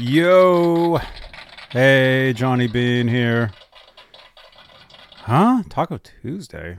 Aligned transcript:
Yo. 0.00 0.98
Hey, 1.72 2.32
Johnny 2.34 2.68
Bean 2.68 3.06
here. 3.06 3.50
Huh? 5.16 5.62
Taco 5.68 5.98
Tuesday. 5.98 6.78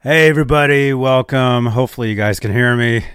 Hey, 0.00 0.28
everybody. 0.28 0.92
Welcome. 0.92 1.64
Hopefully, 1.64 2.10
you 2.10 2.14
guys 2.14 2.38
can 2.38 2.52
hear 2.52 2.76
me. 2.76 3.06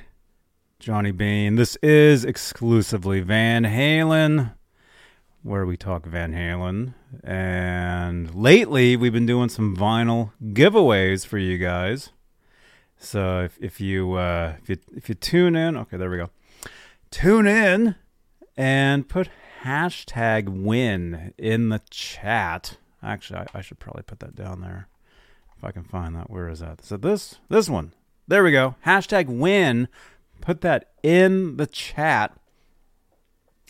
Johnny 0.80 1.12
Bean. 1.12 1.58
This 1.58 1.76
is 1.84 2.26
exclusively 2.26 3.20
Van 3.20 3.66
Halen, 3.66 4.56
where 5.44 5.68
we 5.68 5.78
talk 5.78 6.08
Van 6.08 6.34
Halen. 6.34 6.96
And 7.24 8.34
lately, 8.34 8.98
we've 8.98 9.14
been 9.14 9.28
doing 9.28 9.50
some 9.50 9.78
vinyl 9.78 10.32
giveaways 10.42 11.24
for 11.24 11.38
you 11.38 11.60
guys. 11.60 12.10
So 12.98 13.42
if, 13.44 13.60
if 13.62 13.80
you 13.80 14.14
uh, 14.14 14.56
if 14.64 14.70
you 14.70 14.78
if 14.96 15.08
you 15.08 15.14
tune 15.14 15.56
in, 15.56 15.78
okay, 15.78 15.98
there 15.98 16.10
we 16.10 16.18
go. 16.18 16.32
Tune 17.12 17.46
in 17.46 17.94
and 18.62 19.10
put 19.10 19.28
hashtag 19.64 20.48
win 20.48 21.34
in 21.36 21.70
the 21.70 21.82
chat. 21.90 22.78
Actually, 23.02 23.40
I, 23.40 23.48
I 23.56 23.62
should 23.62 23.80
probably 23.80 24.04
put 24.04 24.20
that 24.20 24.36
down 24.36 24.62
there 24.62 24.88
if 25.58 25.64
I 25.64 25.72
can 25.72 25.84
find 25.84 26.16
that. 26.16 26.30
Where 26.30 26.48
is 26.48 26.60
that? 26.60 26.86
So 26.86 26.96
this 26.96 27.40
this 27.50 27.68
one. 27.68 27.92
There 28.28 28.44
we 28.44 28.52
go. 28.52 28.76
Hashtag 28.86 29.26
win. 29.26 29.88
Put 30.42 30.62
that 30.62 30.92
in 31.02 31.58
the 31.58 31.66
chat, 31.66 32.38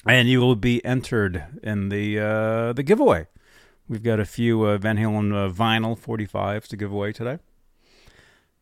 and 0.06 0.28
you 0.28 0.42
will 0.42 0.58
be 0.58 0.84
entered 0.84 1.42
in 1.64 1.88
the 1.88 2.20
uh, 2.20 2.74
the 2.74 2.84
giveaway. 2.84 3.28
We've 3.88 4.04
got 4.04 4.20
a 4.20 4.26
few 4.26 4.66
uh, 4.66 4.78
Van 4.78 4.98
Halen 4.98 5.34
uh, 5.34 5.50
vinyl 5.50 5.98
45s 5.98 6.68
to 6.68 6.76
give 6.76 6.92
away 6.92 7.14
today. 7.14 7.40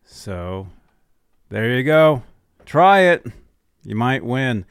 So 0.03 0.67
there 1.49 1.75
you 1.75 1.83
go. 1.83 2.21
Try 2.65 2.99
it. 2.99 3.25
You 3.83 3.95
might 3.95 4.23
win. 4.23 4.65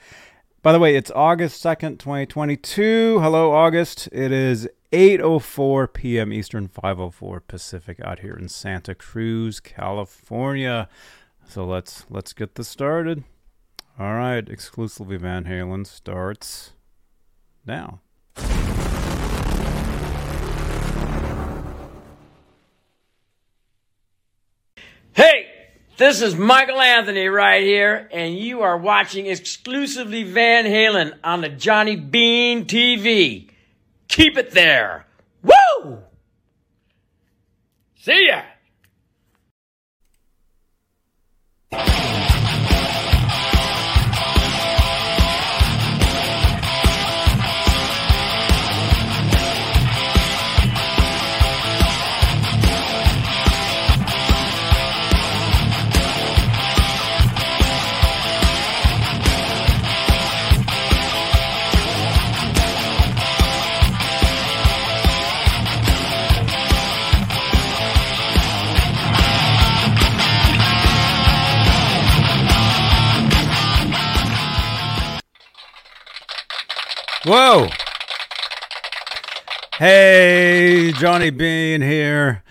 By 0.60 0.72
the 0.72 0.80
way, 0.80 0.96
it's 0.96 1.12
August 1.12 1.62
2nd, 1.62 2.00
2022. 2.00 3.20
Hello, 3.20 3.52
August. 3.52 4.08
It 4.10 4.32
is 4.32 4.68
8.04 4.90 5.92
p.m. 5.92 6.32
Eastern, 6.32 6.66
5.04 6.66 7.42
Pacific 7.46 8.00
out 8.02 8.18
here 8.20 8.34
in 8.34 8.48
Santa 8.48 8.96
Cruz, 8.96 9.60
California. 9.60 10.88
So 11.46 11.64
let's 11.64 12.06
let's 12.10 12.32
get 12.32 12.56
this 12.56 12.66
started. 12.66 13.22
All 14.00 14.14
right, 14.14 14.48
exclusively 14.48 15.16
Van 15.16 15.44
Halen 15.44 15.86
starts 15.86 16.72
now. 17.64 18.00
This 25.98 26.22
is 26.22 26.36
Michael 26.36 26.80
Anthony 26.80 27.26
right 27.26 27.62
here, 27.62 28.08
and 28.12 28.38
you 28.38 28.62
are 28.62 28.78
watching 28.78 29.26
exclusively 29.26 30.22
Van 30.22 30.64
Halen 30.64 31.18
on 31.24 31.40
the 31.40 31.48
Johnny 31.48 31.96
Bean 31.96 32.66
TV. 32.66 33.50
Keep 34.06 34.38
it 34.38 34.52
there. 34.52 35.06
Woo! 35.42 35.98
See 37.96 38.28
ya! 38.28 38.42
Whoa! 77.28 77.68
Hey, 79.76 80.92
Johnny 80.92 81.28
Bean 81.28 81.82
here. 81.82 82.42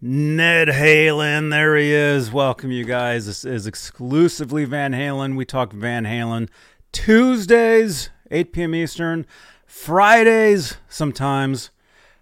Ned 0.00 0.68
Halen, 0.68 1.50
there 1.50 1.76
he 1.76 1.90
is. 1.92 2.30
Welcome, 2.30 2.70
you 2.70 2.84
guys. 2.84 3.26
This 3.26 3.44
is 3.44 3.66
exclusively 3.66 4.64
Van 4.66 4.92
Halen. 4.92 5.34
We 5.34 5.44
talk 5.44 5.72
Van 5.72 6.04
Halen 6.04 6.48
Tuesdays, 6.92 8.10
8 8.30 8.52
p.m. 8.52 8.72
Eastern, 8.76 9.26
Fridays, 9.66 10.76
sometimes, 10.88 11.70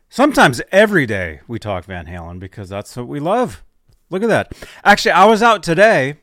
sometimes 0.08 0.62
every 0.72 1.04
day 1.04 1.40
we 1.46 1.58
talk 1.58 1.84
Van 1.84 2.06
Halen 2.06 2.40
because 2.40 2.70
that's 2.70 2.96
what 2.96 3.06
we 3.06 3.20
love. 3.20 3.62
Look 4.08 4.22
at 4.22 4.30
that. 4.30 4.54
Actually, 4.82 5.12
I 5.12 5.26
was 5.26 5.42
out 5.42 5.62
today. 5.62 6.20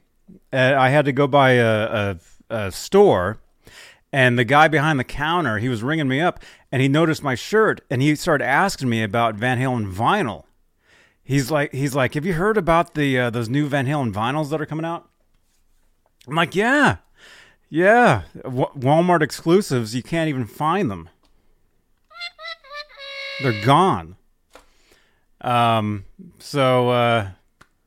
I 0.51 0.89
had 0.89 1.05
to 1.05 1.11
go 1.11 1.27
by 1.27 1.51
a, 1.51 1.67
a, 1.69 2.19
a 2.49 2.71
store 2.71 3.37
and 4.15 4.39
the 4.39 4.45
guy 4.45 4.69
behind 4.69 4.97
the 4.97 5.03
counter, 5.03 5.57
he 5.57 5.67
was 5.67 5.83
ringing 5.83 6.07
me 6.07 6.21
up 6.21 6.39
and 6.71 6.81
he 6.81 6.87
noticed 6.87 7.21
my 7.21 7.35
shirt 7.35 7.81
and 7.89 8.01
he 8.01 8.15
started 8.15 8.45
asking 8.45 8.87
me 8.87 9.03
about 9.03 9.35
Van 9.35 9.59
Halen 9.59 9.93
vinyl. 9.93 10.45
He's 11.21 11.51
like, 11.51 11.73
he's 11.73 11.93
like, 11.93 12.13
have 12.13 12.25
you 12.25 12.31
heard 12.31 12.55
about 12.55 12.93
the 12.93 13.19
uh, 13.19 13.29
those 13.29 13.49
new 13.49 13.67
Van 13.67 13.85
Halen 13.85 14.13
vinyls 14.13 14.51
that 14.51 14.61
are 14.61 14.65
coming 14.65 14.85
out? 14.85 15.09
I'm 16.29 16.35
like, 16.35 16.55
yeah, 16.55 16.97
yeah. 17.69 18.21
Walmart 18.45 19.21
exclusives, 19.21 19.93
you 19.93 20.01
can't 20.01 20.29
even 20.29 20.45
find 20.45 20.89
them. 20.89 21.09
They're 23.43 23.65
gone. 23.65 24.15
Um. 25.41 26.05
So 26.39 26.87
uh, 26.87 27.31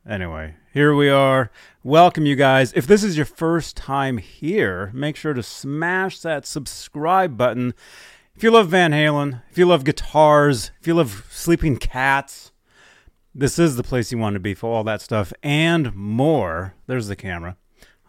anyway, 0.07 0.53
here 0.79 0.95
we 0.95 1.09
are. 1.09 1.51
Welcome, 1.83 2.25
you 2.25 2.37
guys. 2.37 2.71
If 2.71 2.87
this 2.87 3.03
is 3.03 3.17
your 3.17 3.25
first 3.25 3.75
time 3.75 4.17
here, 4.17 4.91
make 4.93 5.17
sure 5.17 5.33
to 5.33 5.43
smash 5.43 6.21
that 6.21 6.45
subscribe 6.45 7.35
button. 7.35 7.73
If 8.33 8.43
you 8.43 8.51
love 8.51 8.69
Van 8.69 8.93
Halen, 8.93 9.41
if 9.51 9.57
you 9.57 9.65
love 9.65 9.83
guitars, 9.83 10.71
if 10.79 10.87
you 10.87 10.93
love 10.93 11.27
sleeping 11.29 11.75
cats, 11.75 12.53
this 13.35 13.59
is 13.59 13.75
the 13.75 13.83
place 13.83 14.09
you 14.13 14.17
want 14.17 14.35
to 14.35 14.39
be 14.39 14.53
for 14.53 14.73
all 14.73 14.85
that 14.85 15.01
stuff 15.01 15.33
and 15.43 15.93
more. 15.93 16.75
There's 16.87 17.09
the 17.09 17.15
camera. 17.17 17.57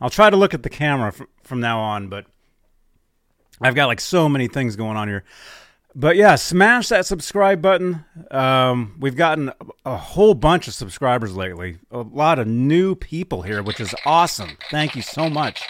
I'll 0.00 0.09
try 0.09 0.30
to 0.30 0.36
look 0.36 0.54
at 0.54 0.62
the 0.62 0.70
camera 0.70 1.12
from, 1.42 1.59
now 1.59 1.80
on, 1.80 2.06
but 2.06 2.26
I've 3.60 3.75
got 3.75 3.86
like 3.86 4.00
so 4.00 4.28
many 4.28 4.47
things 4.47 4.76
going 4.76 4.97
on 4.97 5.09
here. 5.09 5.25
But 5.94 6.16
yeah, 6.16 6.36
smash 6.36 6.88
that 6.88 7.06
subscribe 7.06 7.60
button. 7.60 8.04
Um, 8.30 8.96
we've 9.00 9.16
gotten 9.16 9.52
a 9.84 9.96
whole 9.96 10.34
bunch 10.34 10.68
of 10.68 10.74
subscribers 10.74 11.34
lately. 11.34 11.78
A 11.90 11.98
lot 11.98 12.38
of 12.38 12.46
new 12.46 12.94
people 12.94 13.42
here, 13.42 13.62
which 13.62 13.80
is 13.80 13.94
awesome. 14.06 14.56
Thank 14.70 14.94
you 14.94 15.02
so 15.02 15.28
much. 15.28 15.62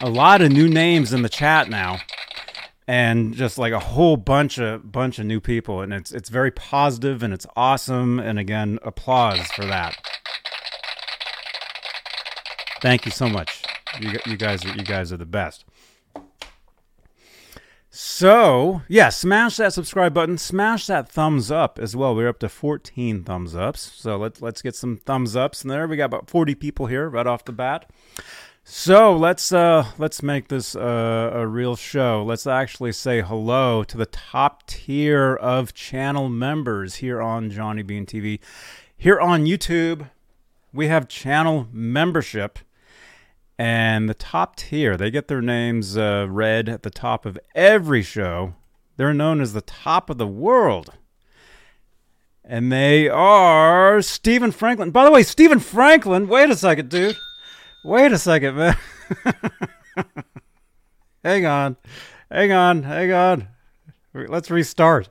A 0.00 0.10
lot 0.10 0.42
of 0.42 0.52
new 0.52 0.68
names 0.68 1.12
in 1.12 1.22
the 1.22 1.28
chat 1.30 1.70
now, 1.70 2.00
and 2.86 3.34
just 3.34 3.56
like 3.56 3.72
a 3.72 3.78
whole 3.80 4.18
bunch 4.18 4.58
of 4.58 4.92
bunch 4.92 5.18
of 5.18 5.24
new 5.24 5.40
people, 5.40 5.80
and 5.80 5.94
it's 5.94 6.12
it's 6.12 6.28
very 6.28 6.50
positive 6.50 7.22
and 7.22 7.32
it's 7.32 7.46
awesome. 7.56 8.18
And 8.18 8.38
again, 8.38 8.78
applause 8.82 9.46
for 9.52 9.64
that. 9.64 9.96
Thank 12.82 13.06
you 13.06 13.10
so 13.10 13.28
much. 13.28 13.62
You, 14.00 14.18
you 14.26 14.36
guys 14.36 14.64
are 14.66 14.74
you 14.74 14.84
guys 14.84 15.12
are 15.12 15.16
the 15.16 15.24
best. 15.24 15.64
So, 17.96 18.82
yeah, 18.88 19.08
smash 19.10 19.58
that 19.58 19.72
subscribe 19.72 20.12
button, 20.12 20.36
smash 20.36 20.88
that 20.88 21.08
thumbs 21.08 21.52
up 21.52 21.78
as 21.78 21.94
well. 21.94 22.12
We're 22.12 22.28
up 22.28 22.40
to 22.40 22.48
14 22.48 23.22
thumbs 23.22 23.54
ups. 23.54 23.82
So, 23.94 24.16
let's 24.16 24.42
let's 24.42 24.62
get 24.62 24.74
some 24.74 24.96
thumbs 24.96 25.36
ups 25.36 25.62
in 25.62 25.68
there. 25.68 25.86
We 25.86 25.96
got 25.96 26.06
about 26.06 26.28
40 26.28 26.56
people 26.56 26.86
here 26.86 27.08
right 27.08 27.24
off 27.24 27.44
the 27.44 27.52
bat. 27.52 27.88
So, 28.64 29.16
let's 29.16 29.52
uh 29.52 29.86
let's 29.96 30.24
make 30.24 30.48
this 30.48 30.74
uh, 30.74 31.30
a 31.34 31.46
real 31.46 31.76
show. 31.76 32.24
Let's 32.24 32.48
actually 32.48 32.90
say 32.90 33.20
hello 33.20 33.84
to 33.84 33.96
the 33.96 34.06
top 34.06 34.66
tier 34.66 35.36
of 35.36 35.72
channel 35.72 36.28
members 36.28 36.96
here 36.96 37.22
on 37.22 37.48
Johnny 37.48 37.84
Bean 37.84 38.06
TV. 38.06 38.40
Here 38.96 39.20
on 39.20 39.44
YouTube, 39.44 40.10
we 40.72 40.88
have 40.88 41.06
channel 41.06 41.68
membership 41.70 42.58
and 43.58 44.08
the 44.08 44.14
top 44.14 44.56
tier 44.56 44.96
they 44.96 45.10
get 45.10 45.28
their 45.28 45.42
names 45.42 45.96
uh, 45.96 46.26
read 46.28 46.68
at 46.68 46.82
the 46.82 46.90
top 46.90 47.24
of 47.24 47.38
every 47.54 48.02
show. 48.02 48.54
They're 48.96 49.14
known 49.14 49.40
as 49.40 49.52
the 49.52 49.60
top 49.60 50.10
of 50.10 50.18
the 50.18 50.26
world. 50.26 50.92
And 52.44 52.70
they 52.70 53.08
are 53.08 54.02
stephen 54.02 54.50
franklin. 54.50 54.90
By 54.90 55.04
the 55.04 55.10
way 55.10 55.22
stephen 55.22 55.60
franklin 55.60 56.28
wait 56.28 56.50
a 56.50 56.56
second 56.56 56.90
dude. 56.90 57.16
Wait 57.84 58.12
a 58.12 58.18
second 58.18 58.56
man. 58.56 58.76
Hang 61.24 61.46
on. 61.46 61.76
Hang 62.30 62.52
on. 62.52 62.82
Hang 62.82 63.12
on. 63.12 63.48
Let's 64.12 64.50
restart. 64.50 65.08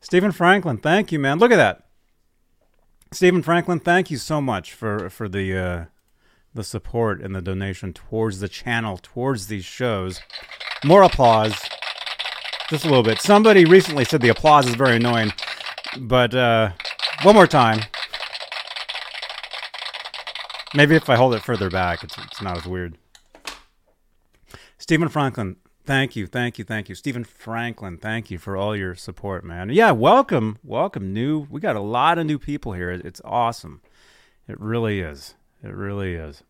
Stephen 0.00 0.32
franklin 0.32 0.78
thank 0.78 1.10
you 1.10 1.18
man. 1.18 1.38
Look 1.38 1.52
at 1.52 1.56
that. 1.56 1.86
Stephen 3.12 3.42
franklin 3.42 3.80
thank 3.80 4.10
you 4.10 4.18
so 4.18 4.40
much 4.40 4.72
for 4.72 5.10
for 5.10 5.28
the 5.28 5.56
uh 5.56 5.84
the 6.56 6.64
support 6.64 7.20
and 7.20 7.34
the 7.34 7.42
donation 7.42 7.92
towards 7.92 8.40
the 8.40 8.48
channel, 8.48 8.98
towards 9.00 9.46
these 9.46 9.64
shows. 9.64 10.20
More 10.84 11.02
applause. 11.02 11.54
Just 12.68 12.84
a 12.84 12.88
little 12.88 13.04
bit. 13.04 13.20
Somebody 13.20 13.64
recently 13.64 14.04
said 14.04 14.20
the 14.20 14.30
applause 14.30 14.66
is 14.66 14.74
very 14.74 14.96
annoying, 14.96 15.32
but 16.00 16.34
uh, 16.34 16.72
one 17.22 17.36
more 17.36 17.46
time. 17.46 17.80
Maybe 20.74 20.96
if 20.96 21.08
I 21.08 21.14
hold 21.14 21.34
it 21.34 21.42
further 21.42 21.70
back, 21.70 22.02
it's, 22.02 22.18
it's 22.18 22.42
not 22.42 22.56
as 22.56 22.66
weird. 22.66 22.98
Stephen 24.78 25.08
Franklin, 25.08 25.56
thank 25.84 26.16
you, 26.16 26.26
thank 26.26 26.58
you, 26.58 26.64
thank 26.64 26.88
you. 26.88 26.94
Stephen 26.94 27.24
Franklin, 27.24 27.98
thank 27.98 28.30
you 28.30 28.38
for 28.38 28.56
all 28.56 28.76
your 28.76 28.94
support, 28.94 29.44
man. 29.44 29.70
Yeah, 29.70 29.92
welcome, 29.92 30.58
welcome. 30.64 31.12
New, 31.12 31.46
we 31.50 31.60
got 31.60 31.76
a 31.76 31.80
lot 31.80 32.18
of 32.18 32.26
new 32.26 32.38
people 32.38 32.72
here. 32.72 32.90
It's 32.90 33.22
awesome. 33.24 33.80
It 34.48 34.60
really 34.60 35.00
is. 35.00 35.34
It 35.62 35.74
really 35.74 36.14
is. 36.14 36.42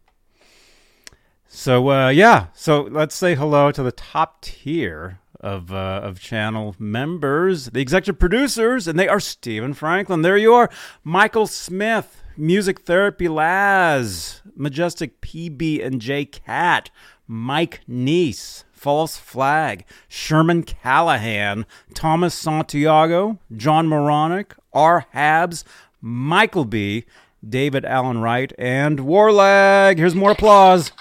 So 1.48 1.90
uh, 1.90 2.08
yeah, 2.08 2.46
so 2.54 2.82
let's 2.82 3.14
say 3.14 3.34
hello 3.34 3.70
to 3.72 3.82
the 3.82 3.92
top 3.92 4.42
tier 4.42 5.20
of 5.40 5.72
uh, 5.72 6.00
of 6.02 6.20
channel 6.20 6.74
members, 6.78 7.66
the 7.66 7.80
executive 7.80 8.18
producers, 8.18 8.88
and 8.88 8.98
they 8.98 9.08
are 9.08 9.20
Stephen 9.20 9.74
Franklin. 9.74 10.22
There 10.22 10.36
you 10.36 10.54
are, 10.54 10.70
Michael 11.04 11.46
Smith, 11.46 12.22
Music 12.36 12.80
Therapy 12.80 13.28
Laz, 13.28 14.42
Majestic 14.54 15.20
PB 15.20 15.84
and 15.84 16.00
J 16.00 16.24
Cat, 16.24 16.90
Mike 17.26 17.80
Neese, 17.88 18.64
False 18.72 19.16
Flag, 19.16 19.84
Sherman 20.08 20.62
Callahan, 20.62 21.64
Thomas 21.94 22.34
Santiago, 22.34 23.38
John 23.56 23.88
Moronic, 23.88 24.54
R. 24.72 25.06
Habs, 25.14 25.64
Michael 26.00 26.64
B., 26.64 27.04
David 27.48 27.84
Allen 27.84 28.20
Wright, 28.20 28.52
and 28.58 29.00
Warlag. 29.00 29.98
Here's 29.98 30.14
more 30.14 30.32
applause. 30.32 30.92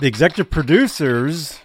The 0.00 0.06
executive 0.06 0.50
producers 0.50 1.58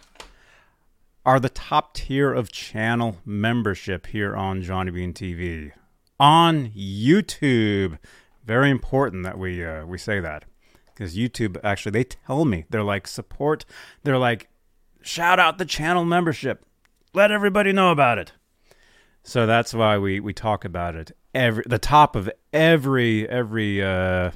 are 1.26 1.40
the 1.40 1.50
top 1.50 1.94
tier 1.94 2.34
of 2.34 2.52
channel 2.52 3.18
membership 3.26 4.08
here 4.08 4.36
on 4.36 4.62
Johnny 4.62 4.92
Bean 4.92 5.14
TV 5.14 5.72
on 6.20 6.72
YouTube. 6.72 8.00
Very 8.44 8.70
important 8.70 9.24
that 9.24 9.38
we 9.38 9.64
uh, 9.64 9.86
we 9.86 9.98
say 9.98 10.20
that 10.20 10.46
because 10.88 11.16
YouTube 11.16 11.58
actually 11.64 11.92
they 11.92 12.04
tell 12.04 12.46
me 12.46 12.66
they're 12.70 12.84
like 12.84 13.08
support. 13.08 13.66
They're 14.04 14.18
like 14.18 14.50
shout 15.02 15.40
out 15.40 15.58
the 15.58 15.66
channel 15.66 16.04
membership. 16.04 16.66
Let 17.14 17.32
everybody 17.32 17.72
know 17.72 17.92
about 17.92 18.18
it. 18.18 18.34
So 19.24 19.46
that's 19.46 19.74
why 19.74 19.98
we 19.98 20.20
we 20.20 20.34
talk 20.34 20.66
about 20.66 20.96
it 20.96 21.16
every 21.34 21.64
the 21.66 21.80
top 21.80 22.16
of 22.16 22.30
every 22.52 23.28
every 23.28 23.82
uh 23.82 24.32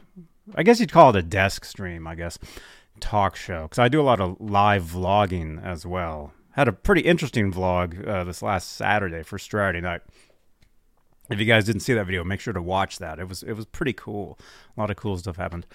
I 0.56 0.64
guess 0.64 0.80
you'd 0.80 0.92
call 0.92 1.10
it 1.10 1.16
a 1.18 1.22
desk 1.22 1.66
stream, 1.66 2.08
I 2.08 2.16
guess 2.16 2.40
talk 3.00 3.36
show 3.36 3.64
because 3.64 3.80
I 3.80 3.90
do 3.90 4.02
a 4.02 4.04
lot 4.04 4.20
of 4.20 4.38
live 4.40 4.84
vlogging 4.84 5.64
as 5.64 5.86
well. 5.86 6.34
Had 6.52 6.68
a 6.68 6.72
pretty 6.72 7.02
interesting 7.02 7.52
vlog 7.52 8.08
uh, 8.08 8.24
this 8.24 8.42
last 8.42 8.72
Saturday 8.72 9.24
for 9.24 9.38
Saturday 9.38 9.82
night. 9.82 10.02
If 11.30 11.40
you 11.40 11.46
guys 11.46 11.66
didn't 11.66 11.82
see 11.82 11.94
that 11.94 12.06
video, 12.06 12.24
make 12.24 12.40
sure 12.40 12.54
to 12.54 12.62
watch 12.62 13.00
that. 13.00 13.20
It 13.20 13.28
was 13.28 13.44
it 13.44 13.54
was 13.54 13.66
pretty 13.66 13.94
cool. 13.94 14.40
A 14.76 14.80
lot 14.80 14.90
of 14.90 14.96
cool 14.96 15.18
stuff 15.18 15.36
happened. 15.36 15.68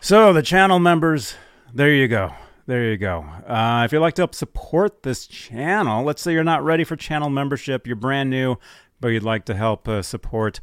So 0.00 0.32
the 0.32 0.42
channel 0.42 0.78
members, 0.78 1.34
there 1.74 1.92
you 1.92 2.08
go. 2.08 2.32
There 2.70 2.88
you 2.88 2.98
go. 2.98 3.22
Uh, 3.48 3.82
if 3.84 3.90
you'd 3.90 3.98
like 3.98 4.14
to 4.14 4.22
help 4.22 4.32
support 4.32 5.02
this 5.02 5.26
channel, 5.26 6.04
let's 6.04 6.22
say 6.22 6.32
you're 6.32 6.44
not 6.44 6.62
ready 6.62 6.84
for 6.84 6.94
channel 6.94 7.28
membership, 7.28 7.84
you're 7.84 7.96
brand 7.96 8.30
new, 8.30 8.58
but 9.00 9.08
you'd 9.08 9.24
like 9.24 9.44
to 9.46 9.56
help 9.56 9.88
uh, 9.88 10.02
support. 10.02 10.60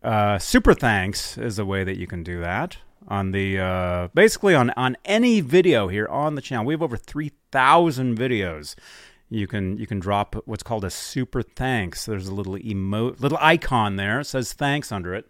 Uh, 0.00 0.38
super 0.38 0.74
thanks 0.74 1.36
is 1.36 1.58
a 1.58 1.64
way 1.64 1.82
that 1.82 1.98
you 1.98 2.06
can 2.06 2.22
do 2.22 2.38
that 2.38 2.78
on 3.08 3.32
the 3.32 3.58
uh, 3.58 4.06
basically 4.14 4.54
on 4.54 4.70
on 4.76 4.96
any 5.04 5.40
video 5.40 5.88
here 5.88 6.06
on 6.06 6.36
the 6.36 6.40
channel. 6.40 6.64
We 6.64 6.72
have 6.74 6.82
over 6.82 6.96
three 6.96 7.32
thousand 7.50 8.16
videos. 8.16 8.76
You 9.28 9.48
can 9.48 9.76
you 9.76 9.88
can 9.88 9.98
drop 9.98 10.36
what's 10.44 10.62
called 10.62 10.84
a 10.84 10.90
super 10.90 11.42
thanks. 11.42 12.06
There's 12.06 12.28
a 12.28 12.32
little 12.32 12.58
emote, 12.58 13.18
little 13.18 13.38
icon 13.40 13.96
there. 13.96 14.20
It 14.20 14.26
says 14.26 14.52
thanks 14.52 14.92
under 14.92 15.16
it. 15.16 15.26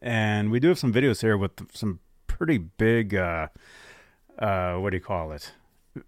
And 0.00 0.52
we 0.52 0.60
do 0.60 0.68
have 0.68 0.78
some 0.78 0.92
videos 0.92 1.20
here 1.22 1.36
with 1.36 1.50
some 1.74 1.98
pretty 2.28 2.58
big, 2.58 3.16
uh, 3.16 3.48
uh, 4.38 4.74
what 4.74 4.90
do 4.90 4.96
you 4.96 5.02
call 5.02 5.32
it? 5.32 5.52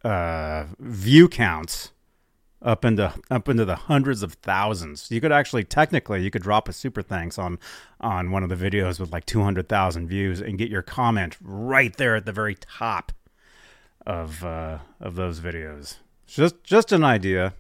Uh, 0.05 0.67
view 0.79 1.29
counts 1.29 1.93
up 2.63 2.85
into 2.85 3.13
up 3.31 3.49
into 3.49 3.65
the 3.65 3.75
hundreds 3.75 4.23
of 4.23 4.35
thousands. 4.35 5.11
You 5.11 5.21
could 5.21 5.33
actually 5.33 5.65
technically 5.65 6.23
you 6.23 6.31
could 6.31 6.43
drop 6.43 6.69
a 6.69 6.73
super 6.73 7.03
thanks 7.03 7.39
on 7.39 7.59
on 8.01 8.31
one 8.31 8.43
of 8.43 8.49
the 8.49 8.57
videos 8.71 9.01
with 9.01 9.13
like 9.13 9.27
200,000 9.27 10.09
views 10.09 10.41
and 10.41 10.59
get 10.59 10.71
your 10.71 10.83
comment 10.83 11.37
right 11.41 11.97
there 11.97 12.17
at 12.17 12.27
the 12.27 12.33
very 12.33 12.55
top 12.55 13.13
of 14.07 14.45
uh, 14.45 14.79
of 15.01 15.17
those 15.17 15.41
videos. 15.41 15.97
Just 16.27 16.63
just 16.63 16.93
an 16.93 17.05
idea. 17.05 17.55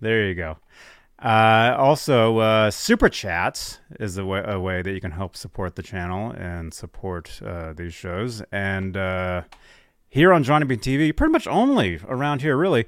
There 0.00 0.26
you 0.26 0.34
go. 0.34 0.58
Uh, 1.22 1.76
also, 1.76 2.38
uh, 2.38 2.70
super 2.70 3.10
chats 3.10 3.78
is 3.98 4.16
a 4.16 4.24
way, 4.24 4.42
a 4.46 4.58
way 4.58 4.80
that 4.80 4.90
you 4.90 5.00
can 5.02 5.10
help 5.10 5.36
support 5.36 5.76
the 5.76 5.82
channel 5.82 6.30
and 6.30 6.72
support 6.72 7.42
uh, 7.44 7.74
these 7.74 7.92
shows. 7.92 8.42
And 8.50 8.96
uh, 8.96 9.42
here 10.10 10.32
on 10.32 10.42
Johnny 10.42 10.66
Bean 10.66 10.80
TV, 10.80 11.16
pretty 11.16 11.30
much 11.30 11.46
only 11.46 12.00
around 12.06 12.42
here, 12.42 12.56
really. 12.56 12.86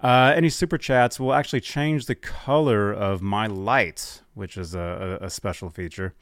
Uh, 0.00 0.32
any 0.34 0.48
super 0.48 0.78
chats 0.78 1.20
will 1.20 1.34
actually 1.34 1.60
change 1.60 2.06
the 2.06 2.14
color 2.14 2.92
of 2.92 3.20
my 3.20 3.46
lights, 3.46 4.22
which 4.34 4.56
is 4.56 4.74
a, 4.74 5.18
a, 5.20 5.26
a 5.26 5.30
special 5.30 5.70
feature, 5.70 6.14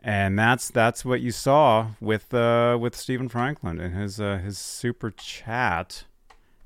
and 0.00 0.36
that's 0.38 0.70
that's 0.70 1.04
what 1.04 1.20
you 1.20 1.30
saw 1.30 1.88
with 2.00 2.32
uh, 2.32 2.76
with 2.80 2.96
Stephen 2.96 3.28
Franklin 3.28 3.78
and 3.78 3.94
his 3.94 4.20
uh, 4.20 4.38
his 4.38 4.58
super 4.58 5.10
chat. 5.10 6.04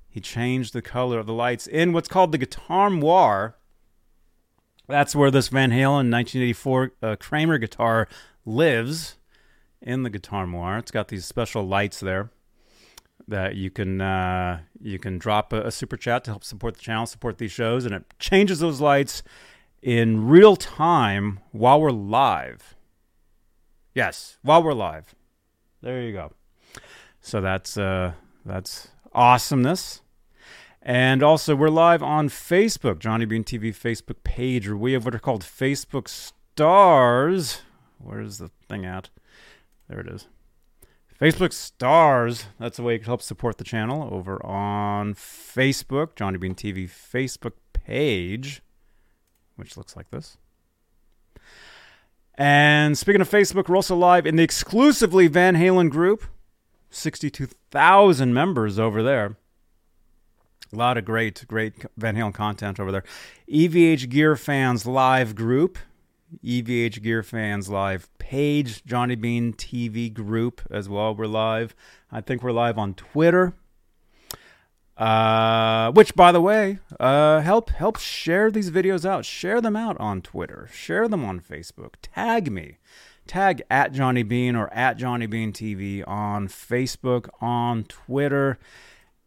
He 0.08 0.20
changed 0.20 0.72
the 0.72 0.80
color 0.80 1.18
of 1.18 1.26
the 1.26 1.34
lights 1.34 1.66
in 1.66 1.92
what's 1.92 2.08
called 2.08 2.32
the 2.32 2.38
Guitar 2.38 2.88
Noir. 2.88 3.56
That's 4.88 5.14
where 5.14 5.30
this 5.30 5.48
Van 5.48 5.72
Halen 5.72 6.10
1984 6.10 6.92
uh, 7.02 7.16
Kramer 7.16 7.58
guitar 7.58 8.08
lives 8.46 9.16
in 9.82 10.04
the 10.04 10.10
Guitar 10.10 10.46
Noir. 10.46 10.78
It's 10.78 10.90
got 10.90 11.08
these 11.08 11.26
special 11.26 11.66
lights 11.66 12.00
there 12.00 12.30
that 13.28 13.56
you 13.56 13.70
can 13.70 14.00
uh, 14.00 14.60
you 14.80 14.98
can 14.98 15.18
drop 15.18 15.52
a, 15.52 15.66
a, 15.66 15.70
super 15.70 15.96
chat 15.96 16.24
to 16.24 16.30
help 16.30 16.44
support 16.44 16.74
the 16.74 16.80
channel, 16.80 17.06
support 17.06 17.38
these 17.38 17.52
shows, 17.52 17.84
and 17.84 17.94
it 17.94 18.04
changes 18.18 18.60
those 18.60 18.80
lights 18.80 19.22
in 19.82 20.26
real 20.26 20.56
time 20.56 21.40
while 21.52 21.80
we're 21.80 21.90
live. 21.90 22.74
Yes, 23.94 24.38
while 24.42 24.62
we're 24.62 24.74
live. 24.74 25.14
There 25.82 26.02
you 26.02 26.12
go. 26.12 26.32
So 27.20 27.40
that's 27.40 27.76
uh, 27.76 28.12
that's 28.44 28.88
awesomeness. 29.12 30.02
And 30.82 31.20
also, 31.20 31.56
we're 31.56 31.68
live 31.68 32.00
on 32.00 32.28
Facebook, 32.28 33.00
Johnny 33.00 33.24
Bean 33.24 33.42
TV 33.42 33.74
Facebook 33.74 34.22
page, 34.22 34.68
where 34.68 34.76
we 34.76 34.92
have 34.92 35.04
what 35.04 35.16
are 35.16 35.18
called 35.18 35.42
Facebook 35.42 36.08
stars. 36.08 37.62
Where's 37.98 38.38
the 38.38 38.50
thing 38.68 38.84
at? 38.84 39.10
There 39.88 39.98
it 39.98 40.06
is. 40.06 40.28
Facebook 41.20 41.52
stars. 41.52 42.46
That's 42.58 42.76
the 42.76 42.82
way 42.82 42.94
you 42.94 42.98
can 42.98 43.06
help 43.06 43.22
support 43.22 43.58
the 43.58 43.64
channel 43.64 44.08
over 44.12 44.44
on 44.44 45.14
Facebook, 45.14 46.14
Johnny 46.14 46.36
Bean 46.36 46.54
TV 46.54 46.84
Facebook 46.88 47.52
page, 47.72 48.62
which 49.56 49.76
looks 49.76 49.96
like 49.96 50.10
this. 50.10 50.36
And 52.34 52.98
speaking 52.98 53.22
of 53.22 53.30
Facebook, 53.30 53.68
we're 53.68 53.76
also 53.76 53.96
live 53.96 54.26
in 54.26 54.36
the 54.36 54.42
exclusively 54.42 55.26
Van 55.26 55.56
Halen 55.56 55.88
group. 55.90 56.24
62,000 56.90 58.32
members 58.32 58.78
over 58.78 59.02
there. 59.02 59.36
A 60.72 60.76
lot 60.76 60.98
of 60.98 61.04
great, 61.04 61.46
great 61.46 61.74
Van 61.96 62.14
Halen 62.14 62.34
content 62.34 62.78
over 62.78 62.92
there. 62.92 63.04
EVH 63.50 64.10
Gear 64.10 64.36
Fans 64.36 64.86
Live 64.86 65.34
group. 65.34 65.78
EVH 66.44 67.02
Gear 67.02 67.22
Fans 67.22 67.68
Live 67.68 68.08
page, 68.18 68.84
Johnny 68.84 69.14
Bean 69.14 69.52
TV 69.52 70.12
group 70.12 70.60
as 70.70 70.88
well. 70.88 71.14
We're 71.14 71.26
live. 71.26 71.74
I 72.10 72.20
think 72.20 72.42
we're 72.42 72.52
live 72.52 72.78
on 72.78 72.94
Twitter. 72.94 73.54
Uh, 74.96 75.92
which, 75.92 76.14
by 76.14 76.32
the 76.32 76.40
way, 76.40 76.78
uh, 76.98 77.40
help 77.40 77.70
help 77.70 77.98
share 77.98 78.50
these 78.50 78.70
videos 78.70 79.04
out. 79.04 79.24
Share 79.24 79.60
them 79.60 79.76
out 79.76 79.98
on 80.00 80.22
Twitter. 80.22 80.68
Share 80.72 81.06
them 81.06 81.24
on 81.24 81.38
Facebook. 81.38 81.94
Tag 82.00 82.50
me. 82.50 82.78
Tag 83.26 83.62
at 83.70 83.92
Johnny 83.92 84.22
Bean 84.22 84.56
or 84.56 84.72
at 84.72 84.96
Johnny 84.96 85.26
Bean 85.26 85.52
TV 85.52 86.06
on 86.06 86.48
Facebook, 86.48 87.28
on 87.40 87.84
Twitter, 87.84 88.58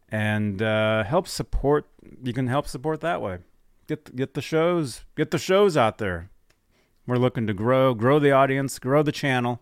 and 0.08 0.60
uh, 0.60 1.04
help 1.04 1.28
support. 1.28 1.86
You 2.22 2.32
can 2.32 2.48
help 2.48 2.66
support 2.66 3.00
that 3.02 3.22
way. 3.22 3.38
Get 3.86 4.16
get 4.16 4.34
the 4.34 4.42
shows 4.42 5.04
get 5.16 5.30
the 5.30 5.38
shows 5.38 5.76
out 5.76 5.98
there. 5.98 6.30
We're 7.06 7.16
looking 7.16 7.46
to 7.46 7.54
grow, 7.54 7.94
grow 7.94 8.18
the 8.18 8.32
audience, 8.32 8.78
grow 8.78 9.02
the 9.02 9.12
channel. 9.12 9.60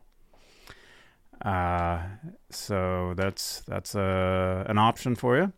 Uh, 1.41 2.03
so 2.51 3.15
that's 3.17 3.61
that's 3.61 3.95
a, 3.95 4.65
uh, 4.67 4.71
an 4.71 4.79
option 4.79 5.15
for 5.15 5.37
you. 5.37 5.53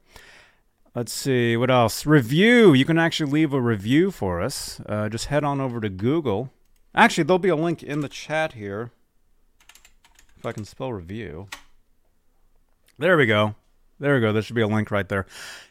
Let's 0.94 1.12
see 1.12 1.56
what 1.56 1.70
else. 1.70 2.04
Review. 2.04 2.74
You 2.74 2.84
can 2.84 2.98
actually 2.98 3.30
leave 3.30 3.52
a 3.52 3.60
review 3.60 4.10
for 4.10 4.40
us. 4.40 4.80
Uh, 4.86 5.08
just 5.08 5.26
head 5.26 5.44
on 5.44 5.60
over 5.60 5.80
to 5.80 5.88
Google. 5.88 6.50
Actually, 6.94 7.24
there'll 7.24 7.38
be 7.38 7.48
a 7.48 7.56
link 7.56 7.82
in 7.82 8.00
the 8.00 8.08
chat 8.08 8.54
here. 8.54 8.90
If 10.36 10.44
I 10.44 10.52
can 10.52 10.64
spell 10.64 10.92
review. 10.92 11.48
There 12.98 13.16
we 13.16 13.26
go. 13.26 13.54
There 14.00 14.14
we 14.14 14.20
go. 14.22 14.32
There 14.32 14.40
should 14.40 14.56
be 14.56 14.62
a 14.62 14.66
link 14.66 14.90
right 14.90 15.06
there. 15.06 15.26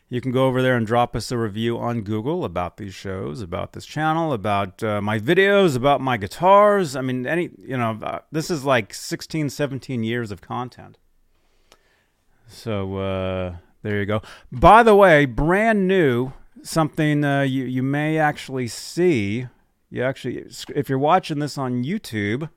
You 0.07 0.21
can 0.21 0.31
go 0.31 0.45
over 0.45 0.61
there 0.61 0.77
and 0.77 0.85
drop 0.85 1.15
us 1.15 1.31
a 1.31 1.37
review 1.37 1.79
on 1.79 2.01
Google 2.01 2.45
about 2.45 2.77
these 2.77 2.93
shows, 2.93 3.41
about 3.41 3.73
this 3.73 3.87
channel, 3.87 4.33
about 4.33 4.83
uh, 4.83 5.01
my 5.01 5.19
videos, 5.19 5.75
about 5.75 5.99
my 5.99 6.15
guitars. 6.15 6.95
I 6.95 7.01
mean, 7.01 7.25
any, 7.25 7.49
you 7.57 7.75
know, 7.75 7.99
uh, 8.03 8.19
this 8.31 8.51
is 8.51 8.63
like 8.63 8.93
16, 8.93 9.49
17 9.49 10.03
years 10.03 10.29
of 10.29 10.41
content. 10.41 10.99
So 12.47 12.97
uh, 12.97 13.55
there 13.81 13.99
you 13.99 14.05
go. 14.05 14.21
By 14.51 14.83
the 14.83 14.95
way, 14.95 15.25
brand 15.25 15.87
new, 15.87 16.33
something 16.61 17.23
uh, 17.23 17.41
you, 17.41 17.65
you 17.65 17.81
may 17.81 18.19
actually 18.19 18.67
see. 18.67 19.47
You 19.89 20.03
actually, 20.03 20.45
if 20.75 20.87
you're 20.87 20.99
watching 20.99 21.39
this 21.39 21.57
on 21.57 21.83
YouTube, 21.83 22.49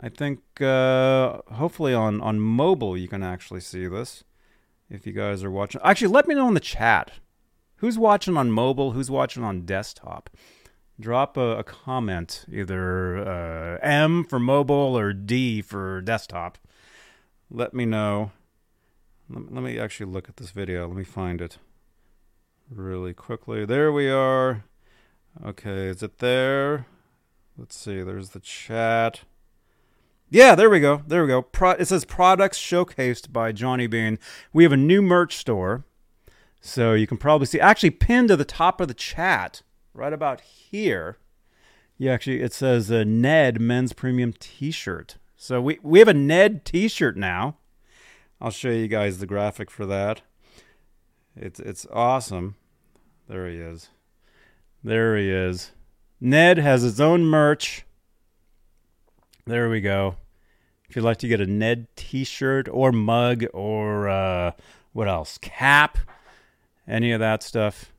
I 0.00 0.08
think 0.08 0.40
uh, 0.60 1.38
hopefully 1.52 1.94
on, 1.94 2.20
on 2.20 2.38
mobile 2.40 2.96
you 2.96 3.08
can 3.08 3.24
actually 3.24 3.60
see 3.60 3.88
this 3.88 4.22
if 4.90 5.06
you 5.06 5.12
guys 5.12 5.42
are 5.44 5.50
watching. 5.50 5.80
Actually, 5.84 6.12
let 6.12 6.26
me 6.26 6.34
know 6.34 6.48
in 6.48 6.54
the 6.54 6.60
chat. 6.60 7.12
Who's 7.76 7.98
watching 7.98 8.36
on 8.36 8.50
mobile? 8.50 8.90
Who's 8.90 9.10
watching 9.10 9.44
on 9.44 9.62
desktop? 9.62 10.28
Drop 10.98 11.38
a, 11.38 11.58
a 11.58 11.64
comment, 11.64 12.44
either 12.52 13.16
uh, 13.16 13.78
M 13.82 14.24
for 14.24 14.38
mobile 14.38 14.98
or 14.98 15.14
D 15.14 15.62
for 15.62 16.02
desktop. 16.02 16.58
Let 17.50 17.72
me 17.72 17.86
know. 17.86 18.32
Let, 19.30 19.54
let 19.54 19.64
me 19.64 19.78
actually 19.78 20.12
look 20.12 20.28
at 20.28 20.36
this 20.36 20.50
video. 20.50 20.86
Let 20.86 20.96
me 20.96 21.04
find 21.04 21.40
it 21.40 21.56
really 22.68 23.14
quickly. 23.14 23.64
There 23.64 23.90
we 23.90 24.10
are. 24.10 24.64
Okay, 25.42 25.86
is 25.86 26.02
it 26.02 26.18
there? 26.18 26.86
Let's 27.56 27.76
see. 27.76 28.02
There's 28.02 28.30
the 28.30 28.40
chat. 28.40 29.22
Yeah, 30.30 30.54
there 30.54 30.70
we 30.70 30.78
go. 30.78 31.02
There 31.06 31.22
we 31.22 31.28
go. 31.28 31.42
Pro- 31.42 31.72
it 31.72 31.86
says 31.86 32.04
products 32.04 32.58
showcased 32.58 33.32
by 33.32 33.50
Johnny 33.50 33.88
Bean. 33.88 34.18
We 34.52 34.62
have 34.62 34.72
a 34.72 34.76
new 34.76 35.02
merch 35.02 35.36
store. 35.36 35.84
So 36.60 36.92
you 36.92 37.06
can 37.06 37.16
probably 37.16 37.46
see 37.46 37.58
actually 37.58 37.90
pinned 37.90 38.28
to 38.28 38.36
the 38.36 38.44
top 38.44 38.80
of 38.80 38.88
the 38.88 38.94
chat 38.94 39.62
right 39.92 40.12
about 40.12 40.40
here. 40.40 41.16
Yeah, 41.98 42.12
actually 42.12 42.42
it 42.42 42.52
says 42.52 42.90
a 42.90 43.04
Ned 43.04 43.60
men's 43.60 43.92
premium 43.92 44.32
t-shirt. 44.38 45.16
So 45.36 45.60
we 45.60 45.78
we 45.82 45.98
have 45.98 46.08
a 46.08 46.14
Ned 46.14 46.64
t-shirt 46.64 47.16
now. 47.16 47.56
I'll 48.40 48.50
show 48.50 48.70
you 48.70 48.88
guys 48.88 49.18
the 49.18 49.26
graphic 49.26 49.70
for 49.70 49.86
that. 49.86 50.22
It's 51.34 51.60
it's 51.60 51.86
awesome. 51.92 52.56
There 53.26 53.48
he 53.48 53.56
is. 53.56 53.88
There 54.84 55.16
he 55.16 55.30
is. 55.30 55.72
Ned 56.20 56.58
has 56.58 56.82
his 56.82 57.00
own 57.00 57.24
merch. 57.24 57.84
There 59.46 59.70
we 59.70 59.80
go. 59.80 60.16
If 60.88 60.96
you'd 60.96 61.02
like 61.02 61.18
to 61.18 61.28
get 61.28 61.40
a 61.40 61.46
Ned 61.46 61.88
T-shirt 61.96 62.68
or 62.68 62.92
mug 62.92 63.44
or 63.54 64.08
uh, 64.08 64.52
what 64.92 65.08
else, 65.08 65.38
cap, 65.38 65.98
any 66.86 67.12
of 67.12 67.20
that 67.20 67.42
stuff, 67.42 67.92